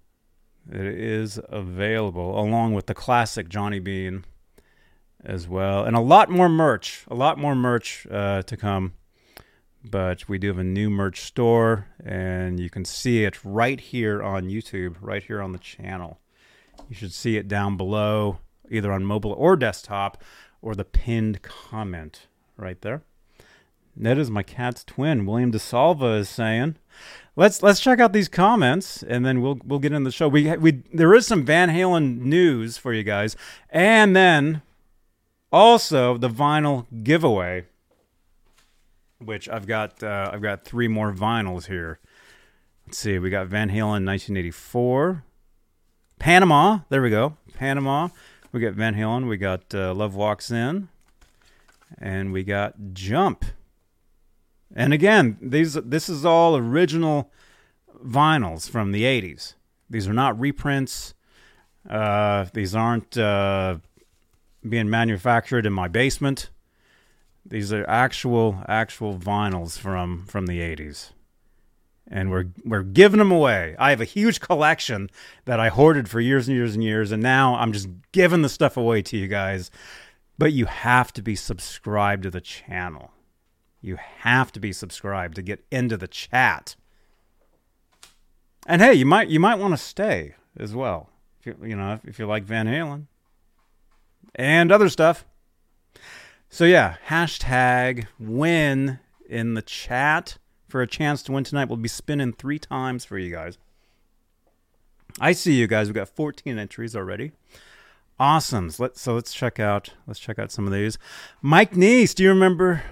it 0.69 0.85
is 0.85 1.39
available 1.49 2.39
along 2.39 2.73
with 2.73 2.85
the 2.85 2.93
classic 2.93 3.49
Johnny 3.49 3.79
Bean 3.79 4.25
as 5.23 5.47
well, 5.47 5.83
and 5.83 5.95
a 5.95 6.01
lot 6.01 6.29
more 6.29 6.49
merch. 6.49 7.05
A 7.07 7.15
lot 7.15 7.37
more 7.37 7.55
merch 7.55 8.05
uh, 8.11 8.43
to 8.43 8.57
come. 8.57 8.93
But 9.83 10.29
we 10.29 10.37
do 10.37 10.49
have 10.49 10.59
a 10.59 10.63
new 10.63 10.91
merch 10.91 11.21
store, 11.21 11.87
and 12.05 12.59
you 12.59 12.69
can 12.69 12.85
see 12.85 13.23
it 13.23 13.43
right 13.43 13.79
here 13.79 14.21
on 14.21 14.43
YouTube, 14.43 14.97
right 15.01 15.23
here 15.23 15.41
on 15.41 15.53
the 15.53 15.57
channel. 15.57 16.19
You 16.87 16.95
should 16.95 17.13
see 17.13 17.35
it 17.37 17.47
down 17.47 17.77
below, 17.77 18.39
either 18.69 18.91
on 18.91 19.05
mobile 19.05 19.33
or 19.33 19.55
desktop 19.55 20.21
or 20.61 20.75
the 20.75 20.85
pinned 20.85 21.41
comment 21.41 22.27
right 22.57 22.81
there. 22.81 23.01
Ned 23.95 24.17
is 24.17 24.31
my 24.31 24.43
cat's 24.43 24.83
twin. 24.83 25.25
William 25.25 25.51
DeSalva 25.51 26.19
is 26.19 26.29
saying, 26.29 26.75
"Let's 27.35 27.61
let's 27.61 27.79
check 27.79 27.99
out 27.99 28.13
these 28.13 28.29
comments, 28.29 29.03
and 29.03 29.25
then 29.25 29.41
we'll 29.41 29.59
we'll 29.65 29.79
get 29.79 29.91
in 29.91 30.03
the 30.03 30.11
show. 30.11 30.27
We 30.27 30.55
we 30.57 30.83
there 30.93 31.13
is 31.13 31.27
some 31.27 31.43
Van 31.43 31.69
Halen 31.69 32.19
news 32.19 32.77
for 32.77 32.93
you 32.93 33.03
guys, 33.03 33.35
and 33.69 34.15
then 34.15 34.61
also 35.51 36.17
the 36.17 36.29
vinyl 36.29 36.85
giveaway, 37.03 37.65
which 39.19 39.49
I've 39.49 39.67
got 39.67 40.01
uh, 40.01 40.31
I've 40.33 40.41
got 40.41 40.63
three 40.63 40.87
more 40.87 41.11
vinyls 41.11 41.67
here. 41.67 41.99
Let's 42.87 42.97
see, 42.97 43.19
we 43.19 43.29
got 43.29 43.47
Van 43.47 43.69
Halen 43.69 44.05
1984, 44.05 45.23
Panama. 46.19 46.79
There 46.89 47.01
we 47.01 47.09
go, 47.09 47.37
Panama. 47.53 48.09
We 48.51 48.59
got 48.59 48.73
Van 48.73 48.95
Halen. 48.95 49.27
We 49.27 49.37
got 49.37 49.73
uh, 49.73 49.93
Love 49.93 50.15
Walks 50.15 50.51
In, 50.51 50.89
and 51.97 52.33
we 52.33 52.43
got 52.43 52.75
Jump. 52.93 53.45
And 54.75 54.93
again, 54.93 55.37
these 55.41 55.73
this 55.73 56.09
is 56.09 56.25
all 56.25 56.57
original 56.57 57.31
vinyls 58.03 58.69
from 58.69 58.91
the 58.91 59.03
'80s. 59.03 59.53
These 59.89 60.07
are 60.07 60.13
not 60.13 60.39
reprints. 60.39 61.13
Uh, 61.89 62.45
these 62.53 62.75
aren't 62.75 63.17
uh, 63.17 63.77
being 64.67 64.89
manufactured 64.89 65.65
in 65.65 65.73
my 65.73 65.87
basement. 65.87 66.49
These 67.45 67.71
are 67.71 67.89
actual 67.89 68.63
actual 68.67 69.17
vinyls 69.17 69.79
from 69.79 70.25
from 70.25 70.47
the 70.47 70.59
'80s 70.59 71.11
and 72.11 72.29
we're 72.29 72.47
we're 72.65 72.83
giving 72.83 73.19
them 73.19 73.31
away. 73.31 73.75
I 73.79 73.89
have 73.89 74.01
a 74.01 74.05
huge 74.05 74.41
collection 74.41 75.09
that 75.45 75.59
I 75.59 75.69
hoarded 75.69 76.09
for 76.09 76.19
years 76.19 76.47
and 76.47 76.55
years 76.55 76.75
and 76.75 76.83
years, 76.83 77.11
and 77.11 77.23
now 77.23 77.55
I'm 77.55 77.71
just 77.71 77.87
giving 78.11 78.41
the 78.41 78.49
stuff 78.49 78.75
away 78.75 79.01
to 79.03 79.17
you 79.17 79.27
guys. 79.27 79.71
But 80.37 80.51
you 80.51 80.65
have 80.65 81.13
to 81.13 81.21
be 81.21 81.35
subscribed 81.35 82.23
to 82.23 82.31
the 82.31 82.41
channel. 82.41 83.11
You 83.79 83.97
have 84.19 84.51
to 84.51 84.59
be 84.59 84.73
subscribed 84.73 85.35
to 85.35 85.41
get 85.41 85.63
into 85.71 85.97
the 85.97 86.07
chat. 86.07 86.75
And 88.67 88.81
hey, 88.81 88.93
you 88.93 89.05
might 89.05 89.29
you 89.29 89.39
might 89.39 89.59
want 89.59 89.73
to 89.73 89.77
stay 89.77 90.35
as 90.59 90.75
well. 90.75 91.09
If 91.39 91.45
you, 91.45 91.69
you 91.69 91.75
know, 91.75 91.93
if, 91.93 92.05
if 92.05 92.19
you 92.19 92.27
like 92.27 92.43
Van 92.43 92.67
Halen 92.67 93.07
and 94.35 94.71
other 94.71 94.89
stuff. 94.89 95.25
So 96.49 96.65
yeah, 96.65 96.97
hashtag 97.07 98.07
win 98.19 98.99
in 99.29 99.53
the 99.53 99.61
chat 99.61 100.37
for 100.71 100.81
a 100.81 100.87
chance 100.87 101.21
to 101.23 101.31
win 101.31 101.43
tonight. 101.43 101.67
We'll 101.69 101.77
be 101.77 101.89
spinning 101.89 102.33
three 102.33 102.57
times 102.57 103.05
for 103.05 103.17
you 103.17 103.31
guys. 103.31 103.57
I 105.19 105.33
see 105.33 105.53
you 105.53 105.67
guys. 105.67 105.87
We've 105.87 105.95
got 105.95 106.09
14 106.09 106.57
entries 106.57 106.95
already. 106.95 107.33
Awesome. 108.19 108.71
Let's 108.79 109.01
so 109.01 109.15
let's 109.15 109.33
check 109.33 109.59
out 109.59 109.93
let's 110.07 110.19
check 110.19 110.39
out 110.39 110.51
some 110.51 110.65
of 110.65 110.73
these. 110.73 110.97
Mike 111.41 111.73
Neese, 111.73 112.15
do 112.15 112.23
you 112.23 112.29
remember? 112.29 112.83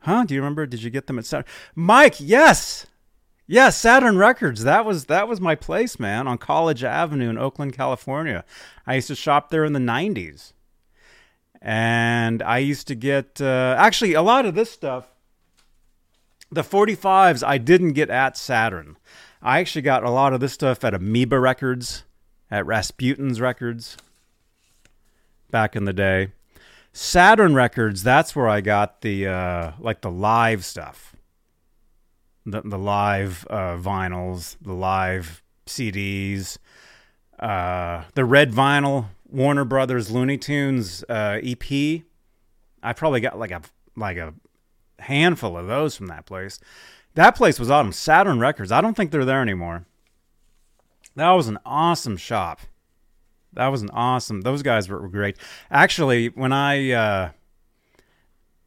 Huh? 0.00 0.24
Do 0.24 0.34
you 0.34 0.40
remember? 0.40 0.66
Did 0.66 0.82
you 0.82 0.90
get 0.90 1.06
them 1.06 1.18
at 1.18 1.26
Saturn? 1.26 1.46
Mike, 1.74 2.16
yes. 2.18 2.86
Yes, 3.46 3.78
Saturn 3.78 4.18
Records. 4.18 4.64
That 4.64 4.84
was 4.84 5.06
that 5.06 5.28
was 5.28 5.40
my 5.40 5.54
place, 5.54 5.98
man, 5.98 6.26
on 6.26 6.38
College 6.38 6.84
Avenue 6.84 7.30
in 7.30 7.38
Oakland, 7.38 7.74
California. 7.74 8.44
I 8.86 8.96
used 8.96 9.08
to 9.08 9.14
shop 9.14 9.50
there 9.50 9.64
in 9.64 9.72
the 9.72 9.78
90s. 9.78 10.52
And 11.60 12.42
I 12.42 12.58
used 12.58 12.86
to 12.88 12.94
get 12.94 13.40
uh, 13.40 13.74
actually 13.78 14.14
a 14.14 14.22
lot 14.22 14.46
of 14.46 14.54
this 14.54 14.70
stuff 14.70 15.08
the 16.50 16.62
45s 16.62 17.46
I 17.46 17.58
didn't 17.58 17.92
get 17.92 18.10
at 18.10 18.36
Saturn. 18.36 18.96
I 19.42 19.60
actually 19.60 19.82
got 19.82 20.04
a 20.04 20.10
lot 20.10 20.32
of 20.32 20.40
this 20.40 20.52
stuff 20.52 20.84
at 20.84 20.94
Amoeba 20.94 21.38
Records, 21.38 22.04
at 22.50 22.66
Rasputin's 22.66 23.40
Records 23.40 23.96
back 25.50 25.76
in 25.76 25.84
the 25.84 25.92
day. 25.92 26.32
Saturn 26.92 27.54
Records, 27.54 28.02
that's 28.02 28.34
where 28.34 28.48
I 28.48 28.60
got 28.60 29.02
the 29.02 29.26
uh, 29.26 29.72
like 29.78 30.00
the 30.00 30.10
live 30.10 30.64
stuff. 30.64 31.14
The 32.44 32.62
the 32.62 32.78
live 32.78 33.46
uh, 33.48 33.76
vinyls, 33.76 34.56
the 34.60 34.72
live 34.72 35.42
CDs, 35.66 36.58
uh, 37.38 38.04
the 38.14 38.24
red 38.24 38.52
vinyl 38.52 39.06
Warner 39.30 39.64
Brothers 39.64 40.10
Looney 40.10 40.38
Tunes 40.38 41.04
uh, 41.08 41.38
EP. 41.42 42.02
I 42.82 42.92
probably 42.94 43.20
got 43.20 43.38
like 43.38 43.50
a 43.50 43.62
like 43.94 44.16
a 44.16 44.34
handful 45.00 45.56
of 45.56 45.66
those 45.66 45.96
from 45.96 46.06
that 46.06 46.26
place. 46.26 46.58
That 47.14 47.34
place 47.34 47.58
was 47.58 47.70
awesome. 47.70 47.92
Saturn 47.92 48.38
Records. 48.38 48.70
I 48.70 48.80
don't 48.80 48.94
think 48.94 49.10
they're 49.10 49.24
there 49.24 49.42
anymore. 49.42 49.86
That 51.16 51.32
was 51.32 51.48
an 51.48 51.58
awesome 51.66 52.16
shop. 52.16 52.60
That 53.52 53.68
was 53.68 53.82
an 53.82 53.90
awesome. 53.90 54.42
Those 54.42 54.62
guys 54.62 54.88
were, 54.88 55.00
were 55.00 55.08
great. 55.08 55.36
Actually, 55.70 56.28
when 56.28 56.52
I 56.52 56.92
uh, 56.92 57.30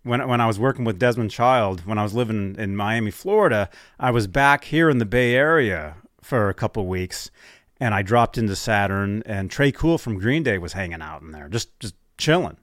when 0.04 0.28
when 0.28 0.42
I 0.42 0.48
was 0.48 0.60
working 0.60 0.84
with 0.84 1.00
Desmond 1.00 1.32
Child, 1.32 1.86
when 1.86 1.98
I 1.98 2.04
was 2.04 2.14
living 2.14 2.56
in 2.58 2.76
Miami, 2.76 3.12
Florida, 3.12 3.70
I 4.00 4.12
was 4.12 4.28
back 4.28 4.66
here 4.66 4.90
in 4.90 4.98
the 4.98 5.06
Bay 5.06 5.36
Area 5.36 5.96
for 6.22 6.50
a 6.50 6.54
couple 6.54 6.86
weeks, 6.88 7.32
and 7.80 7.94
I 7.94 8.02
dropped 8.02 8.38
into 8.38 8.56
Saturn, 8.56 9.24
and 9.26 9.50
Tré 9.50 9.74
Cool 9.74 9.98
from 9.98 10.20
Green 10.20 10.44
Day 10.44 10.58
was 10.58 10.74
hanging 10.74 11.02
out 11.02 11.22
in 11.22 11.32
there, 11.32 11.48
just 11.48 11.80
just 11.80 11.96
chilling. 12.18 12.58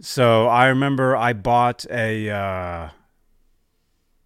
So 0.00 0.48
I 0.48 0.66
remember 0.66 1.16
I 1.16 1.32
bought 1.32 1.86
a 1.90 2.30
uh, 2.30 2.88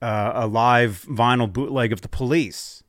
uh, 0.03 0.33
a 0.35 0.47
live 0.47 1.05
vinyl 1.09 1.53
bootleg 1.53 1.93
of 1.93 2.01
the 2.01 2.09
Police, 2.09 2.83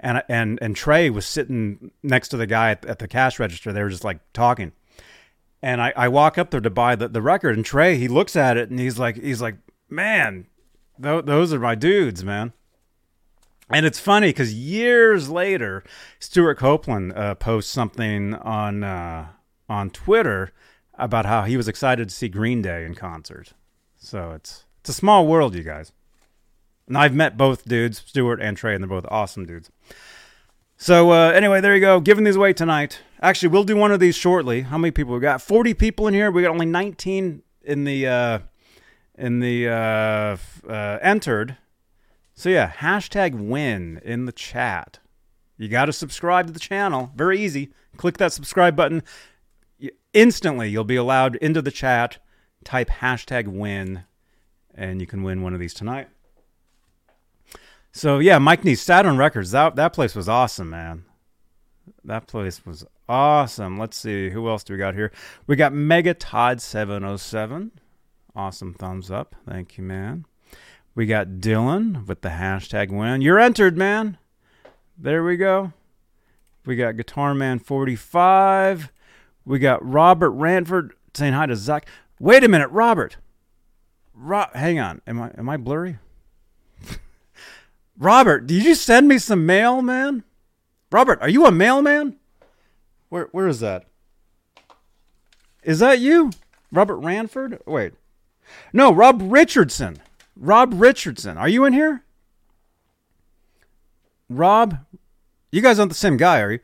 and 0.00 0.22
and 0.28 0.58
and 0.60 0.76
Tré 0.76 1.10
was 1.10 1.26
sitting 1.26 1.90
next 2.02 2.28
to 2.28 2.36
the 2.36 2.46
guy 2.46 2.72
at, 2.72 2.84
at 2.84 2.98
the 2.98 3.08
cash 3.08 3.38
register. 3.38 3.72
They 3.72 3.82
were 3.82 3.88
just 3.88 4.04
like 4.04 4.20
talking, 4.32 4.72
and 5.62 5.80
I, 5.80 5.92
I 5.96 6.08
walk 6.08 6.36
up 6.36 6.50
there 6.50 6.60
to 6.60 6.70
buy 6.70 6.96
the, 6.96 7.08
the 7.08 7.22
record, 7.22 7.56
and 7.56 7.64
Tré 7.64 7.96
he 7.96 8.08
looks 8.08 8.36
at 8.36 8.56
it 8.56 8.70
and 8.70 8.78
he's 8.78 8.98
like 8.98 9.16
he's 9.16 9.40
like 9.40 9.56
man, 9.88 10.46
th- 11.02 11.24
those 11.24 11.52
are 11.52 11.60
my 11.60 11.74
dudes, 11.74 12.24
man. 12.24 12.52
And 13.68 13.84
it's 13.84 13.98
funny 13.98 14.28
because 14.28 14.54
years 14.54 15.28
later, 15.28 15.82
Stewart 16.20 16.58
Copeland 16.58 17.12
uh, 17.14 17.34
posts 17.34 17.72
something 17.72 18.34
on 18.34 18.84
uh, 18.84 19.28
on 19.68 19.90
Twitter 19.90 20.52
about 20.98 21.26
how 21.26 21.42
he 21.42 21.56
was 21.56 21.68
excited 21.68 22.08
to 22.08 22.14
see 22.14 22.28
Green 22.28 22.62
Day 22.62 22.84
in 22.84 22.94
concert. 22.94 23.52
So 23.96 24.32
it's 24.32 24.64
it's 24.80 24.90
a 24.90 24.94
small 24.94 25.26
world, 25.26 25.54
you 25.54 25.62
guys. 25.62 25.92
And 26.86 26.96
I've 26.96 27.14
met 27.14 27.36
both 27.36 27.64
dudes, 27.64 28.02
Stewart 28.06 28.40
and 28.40 28.56
Tré, 28.56 28.74
and 28.74 28.82
they're 28.82 28.88
both 28.88 29.06
awesome 29.10 29.44
dudes. 29.44 29.70
So 30.76 31.10
uh, 31.10 31.30
anyway, 31.30 31.60
there 31.60 31.74
you 31.74 31.80
go. 31.80 32.00
Giving 32.00 32.24
these 32.24 32.36
away 32.36 32.52
tonight. 32.52 33.00
Actually, 33.20 33.48
we'll 33.48 33.64
do 33.64 33.76
one 33.76 33.92
of 33.92 33.98
these 33.98 34.14
shortly. 34.14 34.60
How 34.60 34.78
many 34.78 34.90
people 34.90 35.14
we 35.14 35.20
got? 35.20 35.42
Forty 35.42 35.74
people 35.74 36.06
in 36.06 36.14
here. 36.14 36.30
We 36.30 36.42
got 36.42 36.50
only 36.50 36.66
nineteen 36.66 37.42
in 37.62 37.84
the 37.84 38.06
uh, 38.06 38.38
in 39.16 39.40
the 39.40 39.68
uh, 39.68 40.36
uh, 40.68 40.98
entered. 41.02 41.56
So 42.34 42.50
yeah, 42.50 42.70
hashtag 42.70 43.34
win 43.34 44.00
in 44.04 44.26
the 44.26 44.32
chat. 44.32 44.98
You 45.56 45.68
got 45.68 45.86
to 45.86 45.92
subscribe 45.92 46.46
to 46.46 46.52
the 46.52 46.60
channel. 46.60 47.10
Very 47.16 47.40
easy. 47.40 47.72
Click 47.96 48.18
that 48.18 48.32
subscribe 48.32 48.76
button. 48.76 49.02
Instantly, 50.16 50.70
you'll 50.70 50.82
be 50.82 50.96
allowed 50.96 51.36
into 51.36 51.60
the 51.60 51.70
chat. 51.70 52.16
Type 52.64 52.88
hashtag 52.88 53.46
win, 53.46 54.04
and 54.74 54.98
you 54.98 55.06
can 55.06 55.22
win 55.22 55.42
one 55.42 55.52
of 55.52 55.60
these 55.60 55.74
tonight. 55.74 56.08
So 57.92 58.18
yeah, 58.18 58.38
Mike 58.38 58.62
Neese 58.62 58.78
Saturn 58.78 59.18
Records. 59.18 59.50
That 59.50 59.76
that 59.76 59.92
place 59.92 60.14
was 60.14 60.26
awesome, 60.26 60.70
man. 60.70 61.04
That 62.02 62.26
place 62.26 62.64
was 62.64 62.86
awesome. 63.06 63.78
Let's 63.78 63.98
see 63.98 64.30
who 64.30 64.48
else 64.48 64.64
do 64.64 64.72
we 64.72 64.78
got 64.78 64.94
here. 64.94 65.12
We 65.46 65.54
got 65.54 65.74
Mega 65.74 66.14
Todd 66.14 66.62
seven 66.62 67.04
oh 67.04 67.18
seven. 67.18 67.72
Awesome 68.34 68.72
thumbs 68.72 69.10
up. 69.10 69.36
Thank 69.46 69.76
you, 69.76 69.84
man. 69.84 70.24
We 70.94 71.04
got 71.04 71.28
Dylan 71.40 72.06
with 72.06 72.22
the 72.22 72.30
hashtag 72.30 72.90
win. 72.90 73.20
You're 73.20 73.38
entered, 73.38 73.76
man. 73.76 74.16
There 74.96 75.22
we 75.22 75.36
go. 75.36 75.74
We 76.64 76.74
got 76.74 76.96
Guitar 76.96 77.34
Man 77.34 77.58
45. 77.58 78.92
We 79.46 79.60
got 79.60 79.86
Robert 79.88 80.30
Ranford 80.30 80.92
saying 81.14 81.32
hi 81.32 81.46
to 81.46 81.56
Zach. 81.56 81.88
Wait 82.18 82.42
a 82.44 82.48
minute, 82.48 82.68
Robert. 82.68 83.16
Ro- 84.12 84.50
hang 84.54 84.78
on. 84.80 85.00
Am 85.06 85.22
I 85.22 85.30
am 85.38 85.48
I 85.48 85.56
blurry? 85.56 85.98
Robert, 87.98 88.46
did 88.46 88.64
you 88.64 88.74
send 88.74 89.08
me 89.08 89.18
some 89.18 89.46
mail, 89.46 89.80
man? 89.80 90.24
Robert, 90.90 91.20
are 91.22 91.28
you 91.28 91.46
a 91.46 91.52
mailman? 91.52 92.16
Where 93.08 93.28
where 93.30 93.46
is 93.46 93.60
that? 93.60 93.84
Is 95.62 95.78
that 95.78 96.00
you? 96.00 96.30
Robert 96.72 96.96
Ranford? 96.96 97.60
Wait. 97.66 97.92
No, 98.72 98.92
Rob 98.92 99.20
Richardson. 99.22 99.98
Rob 100.36 100.72
Richardson. 100.74 101.38
Are 101.38 101.48
you 101.48 101.64
in 101.64 101.72
here? 101.72 102.02
Rob, 104.28 104.78
you 105.52 105.62
guys 105.62 105.78
aren't 105.78 105.92
the 105.92 105.98
same 105.98 106.16
guy, 106.16 106.40
are 106.40 106.52
you? 106.52 106.60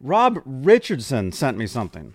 Rob 0.00 0.40
Richardson 0.44 1.32
sent 1.32 1.58
me 1.58 1.66
something. 1.66 2.14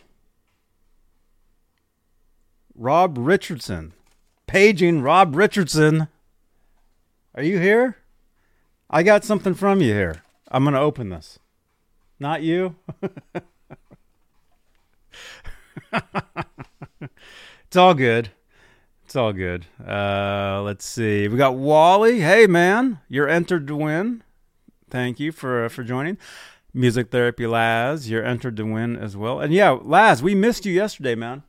Rob 2.75 3.17
Richardson. 3.17 3.93
Paging 4.47 5.01
Rob 5.01 5.35
Richardson. 5.35 6.07
Are 7.35 7.43
you 7.43 7.59
here? 7.59 7.97
I 8.89 9.03
got 9.03 9.25
something 9.25 9.53
from 9.53 9.81
you 9.81 9.93
here. 9.93 10.23
I'm 10.49 10.63
going 10.63 10.75
to 10.75 10.79
open 10.79 11.09
this. 11.09 11.39
Not 12.19 12.41
you? 12.43 12.75
it's 15.91 17.75
all 17.75 17.93
good. 17.93 18.29
It's 19.05 19.15
all 19.15 19.33
good. 19.33 19.65
Uh, 19.85 20.61
let's 20.63 20.85
see. 20.85 21.27
We 21.27 21.37
got 21.37 21.55
Wally. 21.55 22.21
Hey, 22.21 22.47
man, 22.47 22.99
you're 23.09 23.27
entered 23.27 23.67
to 23.67 23.75
win. 23.75 24.23
Thank 24.89 25.19
you 25.19 25.31
for 25.31 25.65
uh, 25.65 25.69
for 25.69 25.83
joining. 25.83 26.17
Music 26.73 27.11
Therapy 27.11 27.45
Laz, 27.45 28.09
you're 28.09 28.25
entered 28.25 28.57
to 28.57 28.65
win 28.65 28.95
as 28.95 29.15
well. 29.15 29.39
And 29.39 29.53
yeah, 29.53 29.77
Laz, 29.81 30.23
we 30.23 30.33
missed 30.33 30.65
you 30.65 30.73
yesterday, 30.73 31.13
man. 31.13 31.43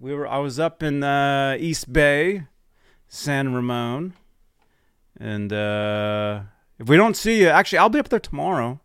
We 0.00 0.12
were 0.14 0.26
I 0.26 0.38
was 0.38 0.58
up 0.58 0.82
in 0.82 1.04
uh, 1.04 1.56
East 1.60 1.92
Bay, 1.92 2.48
San 3.06 3.54
Ramon, 3.54 4.14
and 5.16 5.52
uh, 5.52 6.40
if 6.80 6.88
we 6.88 6.96
don't 6.96 7.16
see 7.16 7.40
you, 7.40 7.48
actually, 7.48 7.78
I'll 7.78 7.88
be 7.88 8.00
up 8.00 8.08
there 8.08 8.18
tomorrow. 8.18 8.80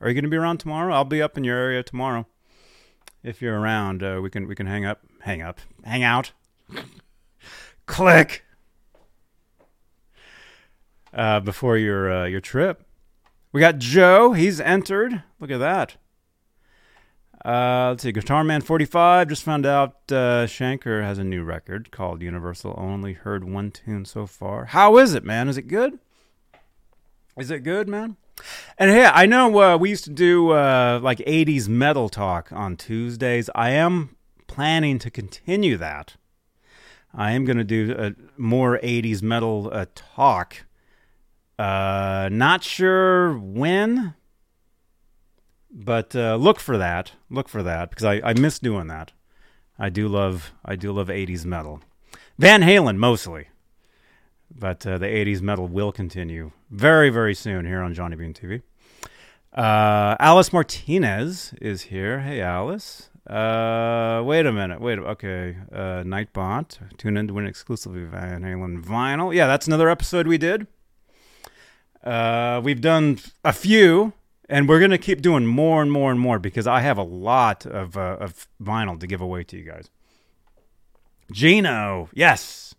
Are 0.00 0.08
you 0.08 0.14
going 0.14 0.24
to 0.24 0.30
be 0.30 0.36
around 0.36 0.58
tomorrow? 0.58 0.94
I'll 0.94 1.04
be 1.04 1.20
up 1.20 1.36
in 1.36 1.42
your 1.42 1.58
area 1.58 1.82
tomorrow. 1.82 2.26
If 3.24 3.42
you're 3.42 3.58
around, 3.58 4.04
uh, 4.04 4.20
we 4.22 4.30
can 4.30 4.46
we 4.46 4.54
can 4.54 4.66
hang 4.66 4.84
up, 4.84 5.00
hang 5.22 5.42
up, 5.42 5.60
hang 5.82 6.04
out. 6.04 6.30
Click. 7.86 8.44
Uh, 11.12 11.40
before 11.40 11.76
your 11.76 12.10
uh, 12.10 12.26
your 12.26 12.40
trip, 12.40 12.86
we 13.52 13.60
got 13.60 13.78
Joe. 13.78 14.32
He's 14.32 14.60
entered. 14.60 15.22
Look 15.38 15.50
at 15.50 15.58
that. 15.58 15.96
Uh, 17.44 17.88
let's 17.90 18.02
see. 18.02 18.12
Guitar 18.12 18.44
Man 18.44 18.60
45 18.60 19.28
just 19.28 19.42
found 19.42 19.66
out 19.66 19.96
uh, 20.10 20.46
Schenker 20.46 21.02
has 21.02 21.18
a 21.18 21.24
new 21.24 21.42
record 21.42 21.90
called 21.90 22.22
Universal. 22.22 22.74
Only 22.78 23.14
heard 23.14 23.44
one 23.44 23.70
tune 23.70 24.04
so 24.04 24.26
far. 24.26 24.66
How 24.66 24.96
is 24.98 25.14
it, 25.14 25.24
man? 25.24 25.48
Is 25.48 25.58
it 25.58 25.68
good? 25.68 25.98
Is 27.36 27.50
it 27.50 27.60
good, 27.60 27.88
man? 27.88 28.16
And 28.78 28.90
hey, 28.90 29.04
I 29.04 29.26
know 29.26 29.60
uh, 29.60 29.76
we 29.76 29.90
used 29.90 30.04
to 30.04 30.10
do 30.10 30.50
uh, 30.50 31.00
like 31.02 31.18
80s 31.18 31.68
metal 31.68 32.08
talk 32.08 32.52
on 32.52 32.76
Tuesdays. 32.76 33.50
I 33.54 33.70
am 33.70 34.16
planning 34.46 34.98
to 35.00 35.10
continue 35.10 35.76
that. 35.76 36.16
I 37.14 37.32
am 37.32 37.44
going 37.44 37.58
to 37.58 37.64
do 37.64 37.94
a 37.98 38.14
more 38.40 38.78
80s 38.82 39.22
metal 39.22 39.68
uh, 39.72 39.86
talk. 39.94 40.64
Uh, 41.58 42.28
not 42.32 42.64
sure 42.64 43.36
when, 43.38 44.14
but 45.70 46.16
uh, 46.16 46.36
look 46.36 46.58
for 46.60 46.78
that. 46.78 47.12
Look 47.30 47.48
for 47.48 47.62
that 47.62 47.90
because 47.90 48.04
I, 48.04 48.20
I 48.24 48.34
miss 48.34 48.58
doing 48.58 48.88
that. 48.88 49.12
I 49.78 49.88
do 49.88 50.08
love 50.08 50.52
I 50.64 50.76
do 50.76 50.92
love 50.92 51.08
80s 51.08 51.44
metal. 51.44 51.80
Van 52.38 52.62
Halen 52.62 52.96
mostly. 52.96 53.48
But 54.54 54.86
uh, 54.86 54.98
the 54.98 55.06
80s 55.06 55.40
metal 55.40 55.66
will 55.66 55.92
continue 55.92 56.52
very, 56.70 57.08
very 57.10 57.34
soon 57.34 57.64
here 57.64 57.80
on 57.82 57.94
Johnny 57.94 58.16
Bean 58.16 58.34
TV. 58.34 58.62
Uh, 59.52 60.16
Alice 60.18 60.52
Martinez 60.52 61.54
is 61.60 61.82
here. 61.82 62.20
Hey, 62.20 62.40
Alice. 62.40 63.10
Uh, 63.26 64.22
wait 64.24 64.46
a 64.46 64.52
minute. 64.52 64.80
Wait. 64.80 64.98
Okay. 64.98 65.56
Uh, 65.70 66.02
Nightbot. 66.04 66.96
Tune 66.98 67.16
in 67.16 67.28
to 67.28 67.34
win 67.34 67.46
exclusively 67.46 68.04
Van 68.04 68.42
Halen 68.42 68.84
vinyl. 68.84 69.34
Yeah, 69.34 69.46
that's 69.46 69.66
another 69.66 69.88
episode 69.88 70.26
we 70.26 70.38
did. 70.38 70.66
Uh, 72.02 72.60
we've 72.62 72.80
done 72.80 73.18
a 73.44 73.52
few, 73.52 74.12
and 74.48 74.68
we're 74.68 74.80
gonna 74.80 74.98
keep 74.98 75.22
doing 75.22 75.46
more 75.46 75.82
and 75.82 75.92
more 75.92 76.10
and 76.10 76.18
more 76.18 76.38
because 76.38 76.66
I 76.66 76.80
have 76.80 76.98
a 76.98 77.02
lot 77.02 77.64
of 77.64 77.96
uh, 77.96 78.16
of 78.20 78.48
vinyl 78.60 78.98
to 78.98 79.06
give 79.06 79.20
away 79.20 79.44
to 79.44 79.56
you 79.56 79.64
guys. 79.64 79.90
Gino, 81.30 82.08
yes, 82.12 82.74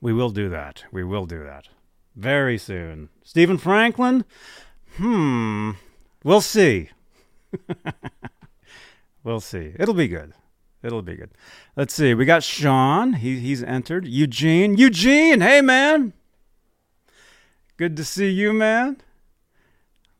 we 0.00 0.12
will 0.12 0.30
do 0.30 0.48
that. 0.50 0.84
We 0.92 1.02
will 1.02 1.26
do 1.26 1.42
that 1.44 1.68
very 2.14 2.58
soon. 2.58 3.08
Stephen 3.24 3.58
Franklin, 3.58 4.24
hmm, 4.96 5.72
we'll 6.22 6.40
see. 6.40 6.90
we'll 9.24 9.40
see. 9.40 9.72
It'll 9.78 9.94
be 9.94 10.08
good. 10.08 10.34
It'll 10.82 11.02
be 11.02 11.16
good. 11.16 11.30
Let's 11.76 11.94
see. 11.94 12.14
We 12.14 12.24
got 12.24 12.44
Sean. 12.44 13.14
He 13.14 13.40
he's 13.40 13.62
entered. 13.62 14.06
Eugene. 14.06 14.76
Eugene. 14.76 15.40
Hey 15.40 15.60
man. 15.60 16.12
Good 17.78 17.96
to 17.98 18.04
see 18.04 18.28
you, 18.28 18.52
man. 18.52 18.96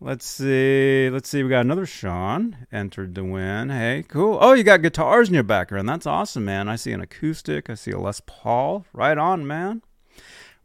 Let's 0.00 0.24
see. 0.24 1.10
Let's 1.10 1.28
see. 1.28 1.42
We 1.42 1.48
got 1.48 1.62
another 1.62 1.86
Sean 1.86 2.68
entered 2.70 3.16
to 3.16 3.24
win. 3.24 3.70
Hey, 3.70 4.04
cool. 4.06 4.38
Oh, 4.40 4.52
you 4.52 4.62
got 4.62 4.80
guitars 4.80 5.26
in 5.26 5.34
your 5.34 5.42
background. 5.42 5.88
That's 5.88 6.06
awesome, 6.06 6.44
man. 6.44 6.68
I 6.68 6.76
see 6.76 6.92
an 6.92 7.00
acoustic. 7.00 7.68
I 7.68 7.74
see 7.74 7.90
a 7.90 7.98
Les 7.98 8.22
Paul. 8.24 8.86
Right 8.92 9.18
on, 9.18 9.44
man. 9.44 9.82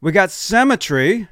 We 0.02 0.12
got 0.12 0.30
Symmetry, 0.30 1.28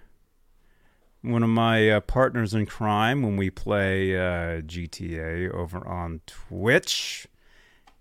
one 1.21 1.43
of 1.43 1.49
my 1.49 1.91
uh, 1.91 1.99
partners 1.99 2.55
in 2.55 2.65
crime 2.65 3.21
when 3.21 3.37
we 3.37 3.51
play 3.51 4.17
uh, 4.17 4.61
GTA 4.61 5.53
over 5.53 5.87
on 5.87 6.21
Twitch. 6.25 7.27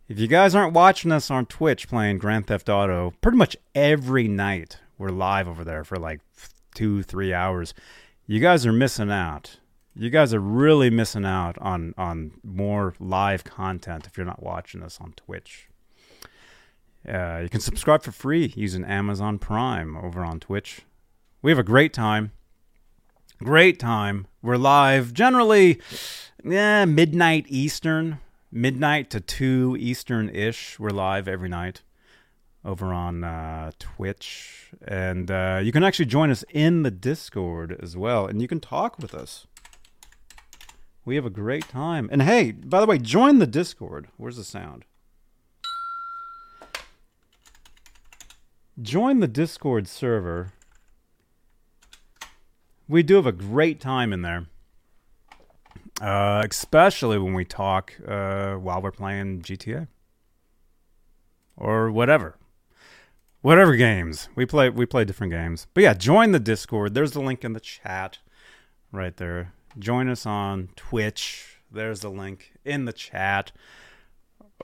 If 0.09 0.19
you 0.19 0.29
guys 0.29 0.55
aren't 0.55 0.73
watching 0.73 1.13
us 1.13 1.31
on 1.31 1.45
Twitch 1.45 1.89
playing 1.89 2.21
Grand 2.21 2.47
Theft 2.47 2.71
Auto, 2.71 3.13
pretty 3.21 3.37
much 3.37 3.55
every 3.75 4.29
night 4.29 4.79
we're 4.97 5.11
live 5.11 5.47
over 5.47 5.63
there 5.63 5.85
for 5.85 5.99
like 5.99 6.21
two, 6.75 7.03
three 7.03 7.33
hours. 7.33 7.75
You 8.27 8.41
guys 8.41 8.67
are 8.67 8.73
missing 8.73 9.11
out. 9.11 9.59
You 9.95 10.09
guys 10.11 10.33
are 10.33 10.41
really 10.41 10.89
missing 10.89 11.25
out 11.25 11.59
on 11.59 11.95
on 11.99 12.33
more 12.45 12.95
live 13.01 13.45
content 13.45 14.07
if 14.07 14.17
you're 14.17 14.27
not 14.27 14.43
watching 14.43 14.83
us 14.83 15.01
on 15.01 15.13
Twitch. 15.13 15.69
Uh, 17.09 17.41
you 17.43 17.49
can 17.49 17.61
subscribe 17.61 18.03
for 18.03 18.13
free 18.13 18.53
using 18.55 18.85
Amazon 18.85 19.39
Prime 19.39 19.97
over 19.97 20.23
on 20.23 20.39
Twitch. 20.39 20.83
We 21.43 21.51
have 21.51 21.59
a 21.59 21.65
great 21.65 21.93
time. 21.93 22.33
Great 23.43 23.79
time. 23.79 24.27
We're 24.43 24.57
live 24.57 25.13
generally 25.13 25.81
yeah, 26.45 26.85
midnight 26.85 27.47
Eastern, 27.49 28.21
midnight 28.53 29.11
to 29.11 29.21
2 29.21 29.77
Eastern 29.79 30.29
ish. 30.29 30.79
We're 30.79 30.91
live 30.91 31.27
every 31.27 31.49
night 31.49 31.83
over 32.65 32.93
on 32.93 33.25
uh, 33.25 33.71
Twitch, 33.79 34.73
and 34.87 35.31
uh, 35.31 35.61
you 35.63 35.73
can 35.73 35.83
actually 35.83 36.07
join 36.07 36.31
us 36.31 36.45
in 36.51 36.83
the 36.83 36.91
Discord 36.91 37.79
as 37.83 37.97
well, 37.97 38.27
and 38.27 38.43
you 38.43 38.49
can 38.49 38.61
talk 38.61 38.99
with 38.99 39.15
us. 39.15 39.47
We 41.05 41.15
have 41.17 41.25
a 41.25 41.31
great 41.31 41.69
time. 41.69 42.09
And 42.13 42.23
hey, 42.23 42.53
by 42.53 42.81
the 42.81 42.87
way, 42.87 42.99
join 42.99 43.39
the 43.39 43.47
Discord. 43.47 44.09
Where's 44.17 44.37
the 44.37 44.45
sound? 44.45 44.85
Join 48.81 49.21
the 49.21 49.29
Discord 49.29 49.89
server. 49.89 50.53
We 52.89 53.03
do 53.03 53.17
have 53.17 53.27
a 53.27 53.33
great 53.33 53.81
time 53.81 54.13
in 54.13 54.23
there. 54.23 54.47
Uh, 56.01 56.47
especially 56.51 57.19
when 57.19 57.35
we 57.35 57.45
talk 57.45 57.93
uh, 58.07 58.55
while 58.55 58.81
we're 58.81 58.91
playing 58.91 59.43
GTA 59.43 59.87
or 61.59 61.91
whatever, 61.91 62.37
whatever 63.43 63.77
games 63.77 64.29
we 64.35 64.47
play. 64.47 64.69
We 64.71 64.87
play 64.87 65.05
different 65.05 65.33
games, 65.33 65.67
but 65.75 65.83
yeah, 65.83 65.95
join 65.95 66.33
the 66.33 66.41
Discord. 66.41 66.95
There's 66.95 67.13
the 67.13 67.21
link 67.21 67.45
in 67.45 67.53
the 67.53 67.61
chat, 67.61 68.19
right 68.93 69.17
there. 69.17 69.53
Join 69.79 70.09
us 70.09 70.27
on 70.27 70.71
Twitch. 70.77 71.59
There's 71.71 72.01
the 72.01 72.11
link 72.11 72.53
in 72.65 72.85
the 72.85 72.93
chat 72.93 73.53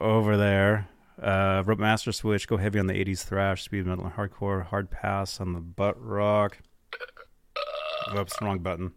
over 0.01 0.37
there. 0.37 0.89
Uh, 1.21 1.63
Rope 1.65 1.79
Master 1.79 2.13
Switch. 2.13 2.47
Go 2.47 2.57
heavy 2.57 2.79
on 2.79 2.87
the 2.87 2.95
80s 2.95 3.25
thrash, 3.25 3.63
speed 3.63 3.87
metal, 3.87 4.05
and 4.05 4.15
hardcore. 4.15 4.67
Hard 4.67 4.91
pass 4.91 5.41
on 5.41 5.53
the 5.53 5.61
butt 5.61 5.97
rock. 5.99 6.59
Oops, 8.17 8.35
wrong 8.43 8.59
button. 8.59 8.93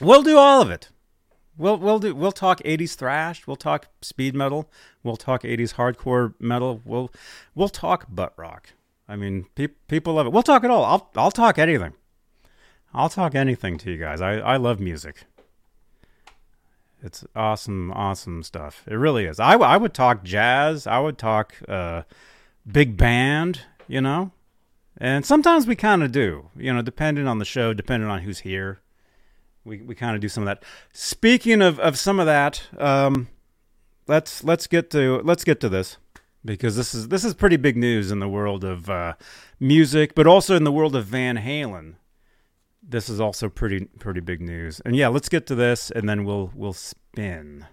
We'll 0.00 0.22
do 0.22 0.38
all 0.38 0.62
of 0.62 0.70
it. 0.70 0.88
We'll 1.58 1.76
we'll 1.76 1.98
do 1.98 2.14
we'll 2.14 2.32
talk 2.32 2.60
80s 2.60 2.94
thrash, 2.94 3.46
we'll 3.46 3.56
talk 3.56 3.88
speed 4.00 4.34
metal, 4.34 4.70
we'll 5.02 5.16
talk 5.16 5.42
80s 5.42 5.74
hardcore 5.74 6.34
metal, 6.38 6.80
we'll 6.84 7.10
we'll 7.54 7.68
talk 7.68 8.06
butt 8.08 8.32
rock. 8.36 8.70
I 9.08 9.16
mean, 9.16 9.46
pe- 9.54 9.68
people 9.88 10.14
love 10.14 10.26
it. 10.26 10.32
We'll 10.32 10.42
talk 10.42 10.62
it 10.64 10.70
all. 10.70 10.84
I'll 10.84 11.10
I'll 11.16 11.30
talk 11.32 11.58
anything. 11.58 11.94
I'll 12.94 13.08
talk 13.08 13.34
anything 13.34 13.76
to 13.78 13.90
you 13.90 13.98
guys. 13.98 14.20
I 14.20 14.34
I 14.38 14.56
love 14.56 14.78
music. 14.78 15.24
It's 17.02 17.24
awesome, 17.34 17.92
awesome 17.92 18.42
stuff. 18.42 18.84
It 18.88 18.94
really 18.94 19.24
is. 19.26 19.38
I, 19.38 19.52
w- 19.52 19.70
I 19.70 19.76
would 19.76 19.94
talk 19.94 20.24
jazz. 20.24 20.84
I 20.86 20.98
would 20.98 21.16
talk 21.16 21.54
uh, 21.68 22.02
big 22.66 22.96
band, 22.96 23.60
you 23.86 24.00
know? 24.00 24.32
And 24.96 25.24
sometimes 25.24 25.64
we 25.64 25.76
kind 25.76 26.02
of 26.02 26.10
do, 26.10 26.50
you 26.56 26.72
know, 26.74 26.82
depending 26.82 27.28
on 27.28 27.38
the 27.38 27.44
show, 27.44 27.72
depending 27.72 28.10
on 28.10 28.22
who's 28.22 28.40
here 28.40 28.80
we, 29.68 29.82
we 29.82 29.94
kind 29.94 30.14
of 30.14 30.20
do 30.20 30.28
some 30.28 30.42
of 30.42 30.46
that. 30.46 30.64
Speaking 30.92 31.62
of, 31.62 31.78
of 31.78 31.98
some 31.98 32.18
of 32.18 32.26
that, 32.26 32.62
um, 32.78 33.28
let's 34.06 34.42
let's 34.42 34.66
get 34.66 34.90
to 34.90 35.20
let's 35.22 35.44
get 35.44 35.60
to 35.60 35.68
this 35.68 35.98
because 36.44 36.76
this 36.76 36.94
is 36.94 37.08
this 37.08 37.24
is 37.24 37.34
pretty 37.34 37.56
big 37.56 37.76
news 37.76 38.10
in 38.10 38.20
the 38.20 38.28
world 38.28 38.64
of 38.64 38.90
uh, 38.90 39.14
music, 39.60 40.14
but 40.14 40.26
also 40.26 40.56
in 40.56 40.64
the 40.64 40.72
world 40.72 40.96
of 40.96 41.04
Van 41.04 41.36
Halen. 41.36 41.94
This 42.82 43.08
is 43.08 43.20
also 43.20 43.48
pretty 43.48 43.84
pretty 43.98 44.20
big 44.20 44.40
news. 44.40 44.80
And 44.84 44.96
yeah, 44.96 45.08
let's 45.08 45.28
get 45.28 45.46
to 45.48 45.54
this, 45.54 45.90
and 45.90 46.08
then 46.08 46.24
we'll 46.24 46.50
we'll 46.54 46.72
spin. 46.72 47.66